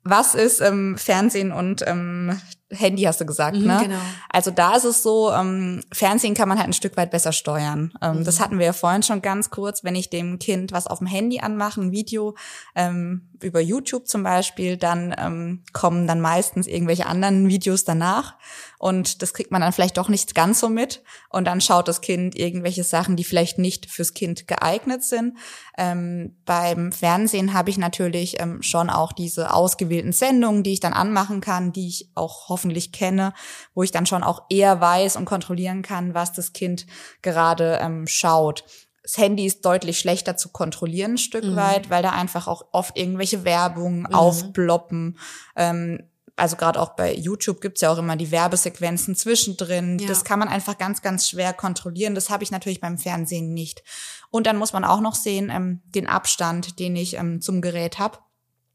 was 0.04 0.34
ist 0.34 0.60
ähm, 0.60 0.98
Fernsehen 0.98 1.50
und 1.50 1.82
ähm, 1.86 2.38
Handy, 2.70 3.02
hast 3.04 3.20
du 3.20 3.26
gesagt, 3.26 3.56
Mhm, 3.56 3.66
ne? 3.66 3.78
genau. 3.82 3.98
Also 4.28 4.50
da 4.50 4.76
ist 4.76 4.84
es 4.84 5.02
so, 5.02 5.32
ähm, 5.32 5.80
Fernsehen 5.92 6.34
kann 6.34 6.48
man 6.48 6.58
halt 6.58 6.68
ein 6.68 6.74
Stück 6.74 6.96
weit 6.96 7.10
besser 7.10 7.32
steuern. 7.32 7.92
Ähm, 8.02 8.24
Das 8.24 8.40
hatten 8.40 8.58
wir 8.58 8.66
ja 8.66 8.72
vorhin 8.74 9.02
schon 9.02 9.22
ganz 9.22 9.50
kurz, 9.50 9.84
wenn 9.84 9.94
ich 9.94 10.10
dem 10.10 10.38
Kind 10.38 10.70
was 10.72 10.86
auf 10.86 10.98
dem 10.98 11.06
Handy 11.06 11.40
anmache, 11.40 11.80
ein 11.80 11.92
Video 11.92 12.36
ähm, 12.74 13.30
über 13.42 13.60
YouTube 13.60 14.06
zum 14.06 14.22
Beispiel, 14.22 14.76
dann 14.76 15.14
ähm, 15.16 15.62
kommen 15.72 16.06
dann 16.06 16.20
meistens 16.20 16.66
irgendwelche 16.66 17.06
anderen 17.06 17.48
Videos 17.48 17.84
danach 17.84 18.34
und 18.78 19.22
das 19.22 19.32
kriegt 19.32 19.50
man 19.50 19.60
dann 19.60 19.72
vielleicht 19.72 19.96
doch 19.96 20.08
nicht 20.08 20.34
ganz 20.34 20.60
so 20.60 20.68
mit 20.68 21.02
und 21.30 21.46
dann 21.46 21.60
schaut 21.60 21.88
das 21.88 22.00
Kind 22.00 22.36
irgendwelche 22.36 22.84
Sachen, 22.84 23.16
die 23.16 23.24
vielleicht 23.24 23.58
nicht 23.58 23.90
fürs 23.90 24.12
Kind 24.12 24.46
geeignet 24.48 25.04
sind. 25.04 25.38
Ähm, 25.76 26.36
beim 26.44 26.92
Fernsehen 26.92 27.54
habe 27.54 27.70
ich 27.70 27.78
natürlich 27.78 28.40
ähm, 28.40 28.60
schon 28.62 28.90
auch 28.90 29.12
diese 29.12 29.54
ausgewählten 29.54 30.12
Sendungen, 30.12 30.62
die 30.64 30.72
ich 30.74 30.80
dann 30.80 30.92
anmachen 30.92 31.40
kann, 31.40 31.72
die 31.72 31.86
ich 31.88 32.10
auch 32.14 32.48
hoffentlich 32.58 32.90
kenne, 32.90 33.32
wo 33.74 33.82
ich 33.82 33.92
dann 33.92 34.06
schon 34.06 34.24
auch 34.24 34.42
eher 34.50 34.80
weiß 34.80 35.16
und 35.16 35.24
kontrollieren 35.24 35.82
kann, 35.82 36.14
was 36.14 36.32
das 36.32 36.52
Kind 36.52 36.86
gerade 37.22 37.78
ähm, 37.80 38.06
schaut. 38.08 38.64
das 39.02 39.16
Handy 39.16 39.46
ist 39.46 39.64
deutlich 39.64 40.00
schlechter 40.00 40.36
zu 40.36 40.48
kontrollieren, 40.48 41.12
ein 41.12 41.18
Stück 41.18 41.44
mhm. 41.44 41.56
weit, 41.56 41.90
weil 41.90 42.02
da 42.02 42.10
einfach 42.10 42.48
auch 42.48 42.66
oft 42.72 42.98
irgendwelche 42.98 43.44
Werbungen 43.44 44.00
mhm. 44.00 44.14
aufploppen. 44.14 45.18
Ähm, 45.56 46.00
also 46.36 46.56
gerade 46.56 46.80
auch 46.80 46.90
bei 46.90 47.14
YouTube 47.14 47.60
gibt's 47.60 47.80
ja 47.80 47.90
auch 47.92 47.98
immer 47.98 48.16
die 48.16 48.30
Werbesequenzen 48.30 49.14
zwischendrin. 49.14 49.98
Ja. 49.98 50.08
Das 50.08 50.24
kann 50.24 50.38
man 50.38 50.48
einfach 50.48 50.78
ganz, 50.78 51.02
ganz 51.02 51.28
schwer 51.28 51.52
kontrollieren. 51.52 52.14
Das 52.14 52.30
habe 52.30 52.44
ich 52.44 52.50
natürlich 52.50 52.80
beim 52.80 52.98
Fernsehen 52.98 53.52
nicht. 53.52 53.82
Und 54.30 54.46
dann 54.46 54.56
muss 54.56 54.72
man 54.72 54.84
auch 54.84 55.00
noch 55.00 55.14
sehen, 55.14 55.50
ähm, 55.50 55.82
den 55.86 56.06
Abstand, 56.06 56.78
den 56.78 56.96
ich 56.96 57.14
ähm, 57.14 57.40
zum 57.40 57.60
Gerät 57.60 57.98
habe. 57.98 58.18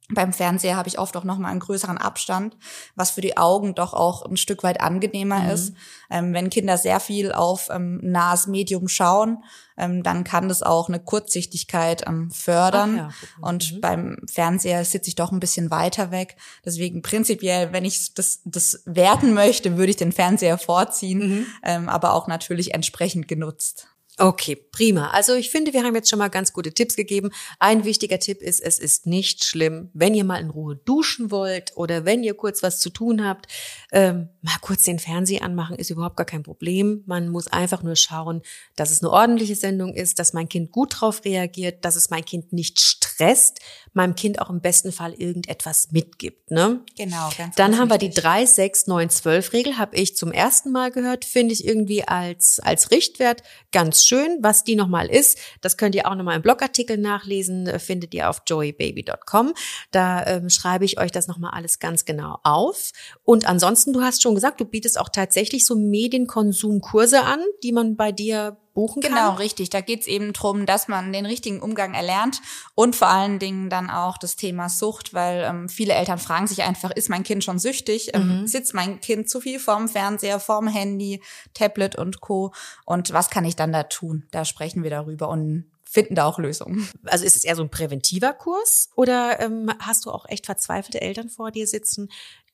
Beim 0.10 0.34
Fernseher 0.34 0.76
habe 0.76 0.90
ich 0.90 1.00
oft 1.00 1.16
auch 1.16 1.24
noch 1.24 1.38
mal 1.38 1.48
einen 1.48 1.62
größeren 1.62 1.98
Abstand, 1.98 2.58
was 2.96 3.12
für 3.12 3.22
die 3.22 3.38
Augen 3.38 3.74
doch 3.74 3.94
auch 3.94 4.26
ein 4.26 4.36
Stück 4.36 4.62
weit 4.62 4.82
angenehmer 4.82 5.40
mhm. 5.40 5.50
ist. 5.50 5.74
Ähm, 6.10 6.34
wenn 6.34 6.50
Kinder 6.50 6.78
sehr 6.78 7.00
viel 7.00 7.32
auf 7.32 7.70
ähm, 7.72 8.00
nahes 8.04 8.48
Medium 8.48 8.90
schauen, 8.90 9.44
ähm, 9.78 10.04
dann 10.04 10.26
kann 10.26 10.50
das 10.50 10.62
auch 10.62 10.90
eine 10.90 11.00
Kurzsichtigkeit 11.00 12.06
ähm, 12.06 12.30
fördern. 12.32 12.98
Ja. 12.98 13.10
Und 13.40 13.76
mhm. 13.76 13.82
beim 13.82 14.18
Fernseher 14.30 14.84
sitze 14.84 15.08
ich 15.08 15.16
doch 15.16 15.32
ein 15.32 15.40
bisschen 15.40 15.72
weiter 15.72 16.12
weg. 16.12 16.36
Deswegen 16.66 17.02
prinzipiell, 17.02 17.72
wenn 17.72 17.86
ich 17.86 18.14
das, 18.14 18.42
das 18.44 18.84
werten 18.86 19.34
möchte, 19.34 19.78
würde 19.78 19.92
ich 19.92 19.98
den 19.98 20.12
Fernseher 20.12 20.58
vorziehen, 20.58 21.20
mhm. 21.20 21.46
ähm, 21.64 21.90
aber 21.90 22.14
auch 22.14 22.28
natürlich 22.28 22.74
entsprechend 22.74 23.30
genutzt. 23.30 23.88
Okay, 24.20 24.56
prima. 24.56 25.10
Also 25.10 25.34
ich 25.34 25.50
finde, 25.50 25.74
wir 25.74 25.84
haben 25.84 25.96
jetzt 25.96 26.08
schon 26.08 26.20
mal 26.20 26.28
ganz 26.28 26.54
gute 26.54 26.72
Tipps 26.72 26.96
gegeben. 26.96 27.32
Ein 27.58 27.84
wichtiger 27.84 28.20
Tipp 28.20 28.44
ist, 28.44 28.60
es 28.62 28.78
ist 28.78 29.08
nicht 29.08 29.44
schlimm, 29.44 29.90
wenn 29.94 30.14
ihr 30.14 30.24
mal 30.24 30.40
in 30.40 30.52
Ruhe 30.52 30.76
duschen 30.76 31.32
wollt 31.32 31.76
oder 31.76 32.06
wenn 32.06 32.24
ihr 32.24 32.36
kurz 32.36 32.62
was 32.62 32.80
zu 32.80 32.92
tun 32.92 33.26
habt, 33.26 33.48
ähm, 33.92 34.30
mal 34.44 34.58
kurz 34.62 34.84
den 34.84 35.00
Fernseher 35.00 35.42
anmachen, 35.42 35.78
ist 35.78 35.90
überhaupt 35.90 36.16
gar 36.16 36.28
kein 36.28 36.44
Problem. 36.44 37.02
Man 37.08 37.30
muss 37.30 37.48
einfach 37.48 37.82
nur 37.82 37.96
schauen, 37.96 38.44
dass 38.76 38.92
es 38.92 39.02
eine 39.02 39.12
ordentliche 39.12 39.56
Sendung 39.56 39.96
ist, 39.96 40.20
dass 40.20 40.34
mein 40.34 40.48
Kind 40.48 40.72
gut 40.72 41.02
drauf 41.02 41.26
reagiert, 41.26 41.84
dass 41.84 41.96
es 41.96 42.12
mein 42.12 42.24
Kind 42.24 42.54
nicht 42.54 42.80
stresst, 42.82 43.62
meinem 43.94 44.16
Kind 44.16 44.42
auch 44.42 44.50
im 44.50 44.62
besten 44.62 44.92
Fall 44.92 45.14
irgendetwas 45.14 45.92
mitgibt. 45.92 46.52
Ne? 46.52 46.82
Genau. 46.98 47.30
Ganz 47.38 47.56
Dann 47.56 47.72
ganz 47.72 47.78
haben 47.80 47.90
wichtig. 47.92 48.10
wir 48.10 48.10
die 48.16 48.22
3, 48.22 48.46
6, 48.46 48.88
9, 48.88 49.10
12 49.10 49.54
Regel, 49.54 49.78
habe 49.78 49.96
ich 49.96 50.16
zum 50.16 50.32
ersten 50.32 50.72
Mal 50.72 50.92
gehört, 50.92 51.26
finde 51.26 51.54
ich 51.54 51.66
irgendwie 51.66 52.08
als, 52.08 52.60
als 52.60 52.92
Richtwert 52.92 53.44
ganz 53.72 54.06
schön. 54.06 54.38
Was 54.42 54.64
die 54.64 54.76
nochmal 54.76 55.08
ist, 55.10 55.38
das 55.62 55.78
könnt 55.78 55.96
ihr 55.96 56.10
auch 56.10 56.16
nochmal 56.16 56.36
im 56.36 56.42
Blogartikel 56.42 56.98
nachlesen, 56.98 57.68
äh, 57.68 57.80
findet 57.80 58.14
ihr 58.14 58.30
auf 58.30 58.42
joybaby.com. 58.48 59.54
Da 59.92 60.26
ähm, 60.26 60.50
schreibe 60.50 60.86
ich 60.86 61.00
euch 61.00 61.12
das 61.12 61.28
nochmal 61.28 61.52
alles 61.54 61.80
ganz 61.80 62.06
genau 62.06 62.40
auf. 62.44 62.92
Und 63.24 63.48
ansonsten, 63.48 63.94
du 63.94 64.02
hast 64.02 64.22
schon 64.22 64.36
gesagt, 64.36 64.60
du 64.60 64.66
bietest 64.66 65.00
auch 65.00 65.10
tatsächlich 65.10 65.66
so 65.66 65.76
Medienkonsumkurse 65.76 67.22
an, 67.22 67.40
die 67.64 67.72
man 67.72 67.96
bei 67.96 68.12
dir 68.12 68.58
buchen 68.74 69.02
kann. 69.02 69.12
Genau, 69.12 69.34
richtig. 69.34 69.70
Da 69.70 69.82
geht's 69.82 70.08
eben 70.08 70.34
drum, 70.34 70.66
dass 70.66 70.88
man 70.88 71.14
den 71.14 71.26
richtigen 71.26 71.62
Umgang 71.62 71.94
erlernt 71.94 72.42
und 72.76 72.96
vor 72.96 73.10
allen 73.10 73.40
Dingen 73.40 73.70
dann 73.70 73.90
auch 73.90 74.18
das 74.18 74.36
Thema 74.36 74.70
Sucht, 74.70 75.14
weil 75.14 75.44
ähm, 75.44 75.70
viele 75.70 75.94
Eltern 75.94 76.20
fragen 76.20 76.48
sich 76.48 76.64
einfach, 76.64 76.92
ist 76.92 77.10
mein 77.10 77.24
Kind 77.24 77.44
schon 77.44 77.60
süchtig? 77.60 78.12
Ähm, 78.14 78.42
mhm. 78.42 78.48
Sitzt 78.48 78.74
mein 78.74 79.00
Kind 79.00 79.30
zu 79.30 79.42
viel 79.42 79.60
vorm 79.60 79.88
Fernseher, 79.88 80.40
vorm 80.40 80.68
Handy, 80.68 81.22
Tablet 81.54 81.96
und 81.96 82.22
Co. 82.22 82.54
Und 82.86 83.14
was 83.14 83.30
kann 83.30 83.46
ich 83.46 83.56
dann 83.56 83.72
da 83.72 83.84
tun? 83.84 84.28
Da 84.32 84.46
sprechen 84.46 84.84
wir 84.84 84.90
darüber 84.90 85.30
und 85.30 85.66
finden 85.94 86.16
da 86.16 86.26
auch 86.26 86.40
Lösungen. 86.40 86.90
Also 87.06 87.24
ist 87.24 87.36
es 87.36 87.44
eher 87.44 87.56
so 87.56 87.62
ein 87.62 87.70
präventiver 87.70 88.34
Kurs 88.34 88.90
oder 88.96 89.40
ähm, 89.40 89.72
hast 89.80 90.06
du 90.06 90.12
auch 90.12 90.26
echt 90.28 90.48
verzweifelte 90.48 91.02
Eltern 91.02 91.30
vor 91.30 91.52
dir 91.52 91.68
sitzen, 91.68 92.10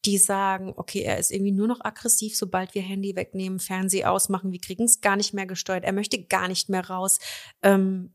die 0.05 0.17
sagen, 0.17 0.73
okay, 0.77 1.01
er 1.01 1.17
ist 1.17 1.31
irgendwie 1.31 1.51
nur 1.51 1.67
noch 1.67 1.83
aggressiv, 1.83 2.37
sobald 2.37 2.73
wir 2.73 2.81
Handy 2.81 3.15
wegnehmen, 3.15 3.59
Fernseher 3.59 4.11
ausmachen, 4.11 4.51
wir 4.51 4.61
kriegen 4.61 4.85
es 4.85 5.01
gar 5.01 5.15
nicht 5.15 5.33
mehr 5.33 5.45
gesteuert, 5.45 5.83
er 5.83 5.93
möchte 5.93 6.23
gar 6.23 6.47
nicht 6.47 6.69
mehr 6.69 6.87
raus. 6.87 7.19
Ähm, 7.63 8.11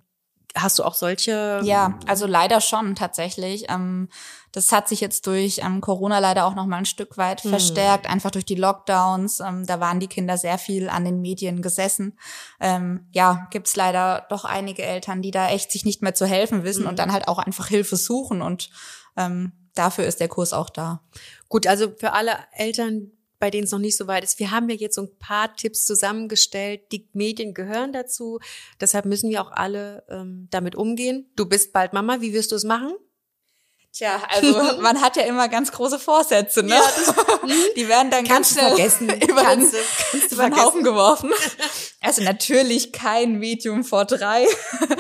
hast 0.56 0.78
du 0.78 0.84
auch 0.84 0.94
solche? 0.94 1.60
Ja, 1.64 1.98
also 2.06 2.26
leider 2.26 2.60
schon 2.60 2.94
tatsächlich. 2.94 3.66
Ähm, 3.68 4.08
das 4.52 4.70
hat 4.72 4.88
sich 4.88 5.00
jetzt 5.00 5.26
durch 5.26 5.60
ähm, 5.62 5.80
Corona 5.80 6.20
leider 6.20 6.46
auch 6.46 6.54
noch 6.54 6.66
mal 6.66 6.78
ein 6.78 6.86
Stück 6.86 7.18
weit 7.18 7.42
hm. 7.42 7.50
verstärkt, 7.50 8.08
einfach 8.08 8.30
durch 8.30 8.44
die 8.44 8.54
Lockdowns. 8.54 9.40
Ähm, 9.40 9.66
da 9.66 9.80
waren 9.80 10.00
die 10.00 10.06
Kinder 10.06 10.38
sehr 10.38 10.58
viel 10.58 10.88
an 10.88 11.04
den 11.04 11.20
Medien 11.20 11.60
gesessen. 11.60 12.18
Ähm, 12.60 13.08
ja, 13.12 13.48
gibt's 13.50 13.76
leider 13.76 14.26
doch 14.30 14.44
einige 14.44 14.84
Eltern, 14.84 15.22
die 15.22 15.32
da 15.32 15.48
echt 15.48 15.72
sich 15.72 15.84
nicht 15.84 16.02
mehr 16.02 16.14
zu 16.14 16.26
helfen 16.26 16.64
wissen 16.64 16.84
hm. 16.84 16.90
und 16.90 16.98
dann 16.98 17.12
halt 17.12 17.28
auch 17.28 17.38
einfach 17.38 17.66
Hilfe 17.66 17.96
suchen 17.96 18.40
und 18.40 18.70
ähm, 19.16 19.52
dafür 19.74 20.04
ist 20.04 20.20
der 20.20 20.28
Kurs 20.28 20.52
auch 20.52 20.70
da. 20.70 21.02
Gut, 21.48 21.66
also 21.66 21.92
für 21.96 22.12
alle 22.12 22.32
Eltern, 22.52 23.12
bei 23.38 23.50
denen 23.50 23.64
es 23.64 23.72
noch 23.72 23.78
nicht 23.78 23.96
so 23.96 24.06
weit 24.06 24.24
ist. 24.24 24.38
Wir 24.38 24.50
haben 24.50 24.68
ja 24.68 24.76
jetzt 24.76 24.94
so 24.94 25.02
ein 25.02 25.18
paar 25.18 25.54
Tipps 25.54 25.84
zusammengestellt. 25.84 26.92
Die 26.92 27.08
Medien 27.12 27.52
gehören 27.52 27.92
dazu. 27.92 28.38
Deshalb 28.80 29.04
müssen 29.04 29.30
wir 29.30 29.42
auch 29.42 29.50
alle 29.50 30.04
ähm, 30.08 30.48
damit 30.50 30.74
umgehen. 30.74 31.30
Du 31.36 31.46
bist 31.46 31.72
bald 31.72 31.92
Mama. 31.92 32.20
Wie 32.20 32.32
wirst 32.32 32.52
du 32.52 32.56
es 32.56 32.64
machen? 32.64 32.94
Tja, 33.94 34.20
also 34.28 34.80
man 34.80 35.00
hat 35.00 35.16
ja 35.16 35.22
immer 35.22 35.48
ganz 35.48 35.70
große 35.70 36.00
Vorsätze, 36.00 36.64
ne? 36.64 36.74
Ja, 36.74 36.82
das, 36.82 37.14
die 37.76 37.88
werden 37.88 38.10
dann 38.10 38.24
kannst 38.24 38.56
ganz 38.56 38.60
schnell 38.60 38.68
vergessen. 38.70 39.08
über, 39.28 39.42
kannst 39.42 39.72
den, 39.72 39.80
kannst 40.10 40.32
über 40.32 40.42
den 40.50 40.56
Haufen 40.56 40.82
geworfen. 40.82 41.30
Also 42.00 42.22
natürlich 42.22 42.92
kein 42.92 43.38
Medium 43.38 43.84
vor 43.84 44.04
drei. 44.04 44.46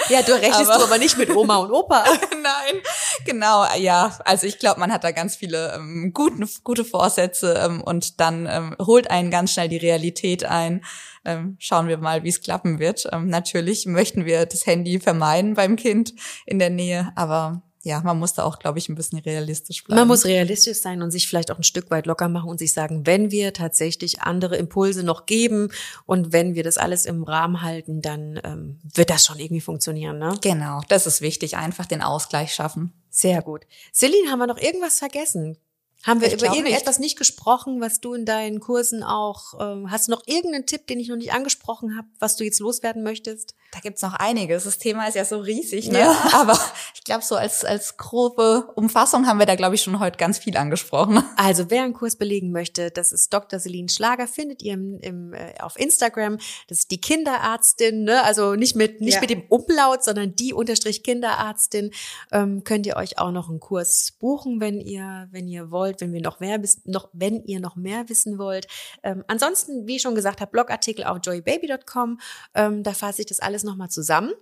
Ja, 0.08 0.22
du 0.22 0.32
rechnest 0.34 0.70
aber, 0.70 0.78
du 0.78 0.84
aber 0.84 0.98
nicht 0.98 1.18
mit 1.18 1.30
Oma 1.30 1.56
und 1.56 1.72
Opa. 1.72 2.04
Nein, 2.04 2.82
genau, 3.26 3.66
ja. 3.76 4.16
Also 4.24 4.46
ich 4.46 4.60
glaube, 4.60 4.78
man 4.78 4.92
hat 4.92 5.02
da 5.02 5.10
ganz 5.10 5.34
viele 5.34 5.74
ähm, 5.74 6.12
guten, 6.14 6.48
gute 6.62 6.84
Vorsätze 6.84 7.60
ähm, 7.64 7.82
und 7.82 8.20
dann 8.20 8.46
ähm, 8.46 8.76
holt 8.80 9.10
einen 9.10 9.32
ganz 9.32 9.52
schnell 9.52 9.68
die 9.68 9.76
Realität 9.76 10.44
ein. 10.44 10.84
Ähm, 11.24 11.56
schauen 11.58 11.88
wir 11.88 11.98
mal, 11.98 12.22
wie 12.22 12.28
es 12.28 12.42
klappen 12.42 12.78
wird. 12.78 13.08
Ähm, 13.10 13.26
natürlich 13.26 13.86
möchten 13.86 14.24
wir 14.24 14.46
das 14.46 14.66
Handy 14.66 15.00
vermeiden 15.00 15.54
beim 15.54 15.74
Kind 15.74 16.14
in 16.46 16.58
der 16.58 16.70
Nähe, 16.70 17.12
aber 17.16 17.62
ja, 17.84 18.00
man 18.00 18.18
muss 18.18 18.32
da 18.32 18.44
auch, 18.44 18.58
glaube 18.58 18.78
ich, 18.78 18.88
ein 18.88 18.94
bisschen 18.94 19.18
realistisch 19.18 19.84
bleiben. 19.84 20.00
Man 20.00 20.08
muss 20.08 20.24
realistisch 20.24 20.78
sein 20.78 21.02
und 21.02 21.10
sich 21.10 21.28
vielleicht 21.28 21.50
auch 21.50 21.58
ein 21.58 21.62
Stück 21.62 21.90
weit 21.90 22.06
locker 22.06 22.28
machen 22.28 22.48
und 22.48 22.58
sich 22.58 22.72
sagen, 22.72 23.06
wenn 23.06 23.30
wir 23.30 23.52
tatsächlich 23.52 24.22
andere 24.22 24.56
Impulse 24.56 25.02
noch 25.02 25.26
geben 25.26 25.68
und 26.06 26.32
wenn 26.32 26.54
wir 26.54 26.62
das 26.62 26.78
alles 26.78 27.04
im 27.04 27.22
Rahmen 27.22 27.60
halten, 27.60 28.00
dann 28.00 28.40
ähm, 28.42 28.80
wird 28.82 29.10
das 29.10 29.26
schon 29.26 29.38
irgendwie 29.38 29.60
funktionieren, 29.60 30.18
ne? 30.18 30.34
Genau, 30.40 30.80
das 30.88 31.06
ist 31.06 31.20
wichtig, 31.20 31.58
einfach 31.58 31.84
den 31.84 32.00
Ausgleich 32.00 32.54
schaffen. 32.54 32.92
Sehr 33.10 33.42
gut. 33.42 33.66
Celine, 33.92 34.30
haben 34.30 34.38
wir 34.38 34.46
noch 34.46 34.60
irgendwas 34.60 34.98
vergessen? 34.98 35.58
Haben 36.04 36.20
wir 36.20 36.28
ich 36.28 36.34
über 36.34 36.54
irgendetwas 36.54 36.98
nicht. 36.98 37.12
nicht. 37.12 37.18
gesprochen, 37.18 37.80
was 37.80 38.00
du 38.00 38.14
in 38.14 38.26
deinen 38.26 38.60
Kursen 38.60 39.02
auch, 39.02 39.54
ähm, 39.58 39.90
hast 39.90 40.08
du 40.08 40.12
noch 40.12 40.22
irgendeinen 40.26 40.66
Tipp, 40.66 40.86
den 40.86 41.00
ich 41.00 41.08
noch 41.08 41.16
nicht 41.16 41.32
angesprochen 41.32 41.96
habe, 41.96 42.08
was 42.18 42.36
du 42.36 42.44
jetzt 42.44 42.60
loswerden 42.60 43.02
möchtest? 43.02 43.54
Da 43.74 43.80
gibt's 43.80 44.02
noch 44.02 44.12
einiges. 44.12 44.62
Das 44.62 44.78
Thema 44.78 45.08
ist 45.08 45.16
ja 45.16 45.24
so 45.24 45.40
riesig, 45.40 45.88
ne? 45.88 45.98
Ja. 45.98 46.16
Aber 46.32 46.56
ich 46.94 47.02
glaube, 47.02 47.24
so 47.24 47.34
als, 47.34 47.64
als 47.64 47.96
grobe 47.96 48.68
Umfassung 48.76 49.26
haben 49.26 49.40
wir 49.40 49.46
da, 49.46 49.56
glaube 49.56 49.74
ich, 49.74 49.82
schon 49.82 49.98
heute 49.98 50.16
ganz 50.16 50.38
viel 50.38 50.56
angesprochen. 50.56 51.24
Also 51.36 51.70
wer 51.70 51.82
einen 51.82 51.92
Kurs 51.92 52.14
belegen 52.14 52.52
möchte, 52.52 52.92
das 52.92 53.10
ist 53.10 53.34
Dr. 53.34 53.58
Celine 53.58 53.88
Schlager, 53.88 54.28
findet 54.28 54.62
ihr 54.62 54.74
im, 54.74 55.00
im, 55.00 55.34
äh, 55.34 55.54
auf 55.58 55.76
Instagram. 55.76 56.38
Das 56.68 56.78
ist 56.78 56.92
die 56.92 57.00
Kinderärztin, 57.00 58.04
ne? 58.04 58.22
Also 58.22 58.54
nicht 58.54 58.76
mit, 58.76 59.00
nicht 59.00 59.14
ja. 59.14 59.20
mit 59.20 59.30
dem 59.30 59.42
Umlaut, 59.48 60.04
sondern 60.04 60.36
die 60.36 60.52
unterstrich 60.52 61.02
Kinderärztin. 61.02 61.90
Ähm, 62.30 62.62
könnt 62.62 62.86
ihr 62.86 62.94
euch 62.94 63.18
auch 63.18 63.32
noch 63.32 63.48
einen 63.48 63.58
Kurs 63.58 64.12
buchen, 64.20 64.60
wenn 64.60 64.80
ihr, 64.80 65.26
wenn 65.32 65.48
ihr 65.48 65.72
wollt, 65.72 66.00
wenn 66.00 66.12
wir 66.12 66.20
noch 66.20 66.38
mehr 66.38 66.60
noch, 66.84 67.08
wenn 67.12 67.42
ihr 67.42 67.58
noch 67.58 67.74
mehr 67.74 68.08
wissen 68.08 68.38
wollt. 68.38 68.68
Ähm, 69.02 69.24
ansonsten, 69.26 69.88
wie 69.88 69.96
ich 69.96 70.02
schon 70.02 70.14
gesagt 70.14 70.40
habe, 70.40 70.52
Blogartikel 70.52 71.04
auf 71.04 71.18
joybaby.com. 71.24 72.20
Ähm, 72.54 72.84
da 72.84 72.92
fasse 72.92 73.22
ich 73.22 73.26
das 73.26 73.40
alles 73.40 73.63
nochmal 73.64 73.88
zusammen. 73.90 74.32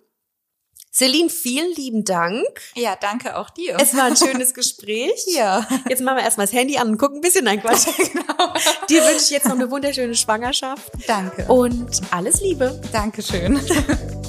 Celine, 0.92 1.30
vielen 1.30 1.72
lieben 1.74 2.04
Dank. 2.04 2.44
Ja, 2.74 2.96
danke 3.00 3.36
auch 3.38 3.48
dir. 3.48 3.78
Es 3.80 3.96
war 3.96 4.04
ein 4.04 4.16
schönes 4.18 4.52
Gespräch. 4.52 5.24
ja. 5.34 5.66
Jetzt 5.88 6.02
machen 6.02 6.16
wir 6.18 6.22
erstmal 6.22 6.46
das 6.46 6.54
Handy 6.54 6.76
an 6.76 6.90
und 6.90 6.98
gucken 6.98 7.18
ein 7.18 7.20
bisschen. 7.22 7.46
Nein, 7.46 7.60
Quatsch. 7.62 7.86
genau. 7.96 8.52
Dir 8.90 9.02
wünsche 9.02 9.24
ich 9.24 9.30
jetzt 9.30 9.46
noch 9.46 9.54
eine 9.54 9.70
wunderschöne 9.70 10.14
Schwangerschaft. 10.14 10.92
Danke. 11.06 11.46
Und 11.46 12.02
alles 12.10 12.42
Liebe. 12.42 12.78
Dankeschön. 12.92 13.58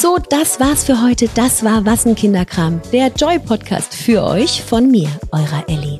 So, 0.00 0.16
das 0.30 0.58
war's 0.58 0.84
für 0.84 1.02
heute. 1.02 1.28
Das 1.34 1.62
war 1.62 1.84
Was 1.84 2.06
ein 2.06 2.14
Kinderkram, 2.14 2.80
der 2.90 3.08
Joy-Podcast 3.08 3.94
für 3.94 4.24
euch 4.24 4.62
von 4.62 4.90
mir, 4.90 5.10
eurer 5.30 5.68
Ellie. 5.68 5.98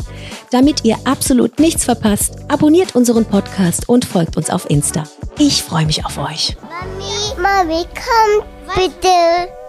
Damit 0.51 0.87
ihr 0.87 0.97
absolut 1.05 1.59
nichts 1.59 1.85
verpasst, 1.85 2.37
abonniert 2.49 2.97
unseren 2.97 3.27
Podcast 3.27 3.91
und 3.91 4.07
folgt 4.07 4.39
uns 4.39 4.49
auf 4.49 4.71
Insta. 4.71 5.05
Ich 5.39 5.63
freue 5.63 5.85
mich 5.85 6.07
auf 6.07 6.17
euch. 6.17 6.57
Mami, 6.63 7.43
Mami, 7.43 7.85
komm 7.95 8.47
bitte. 8.75 9.60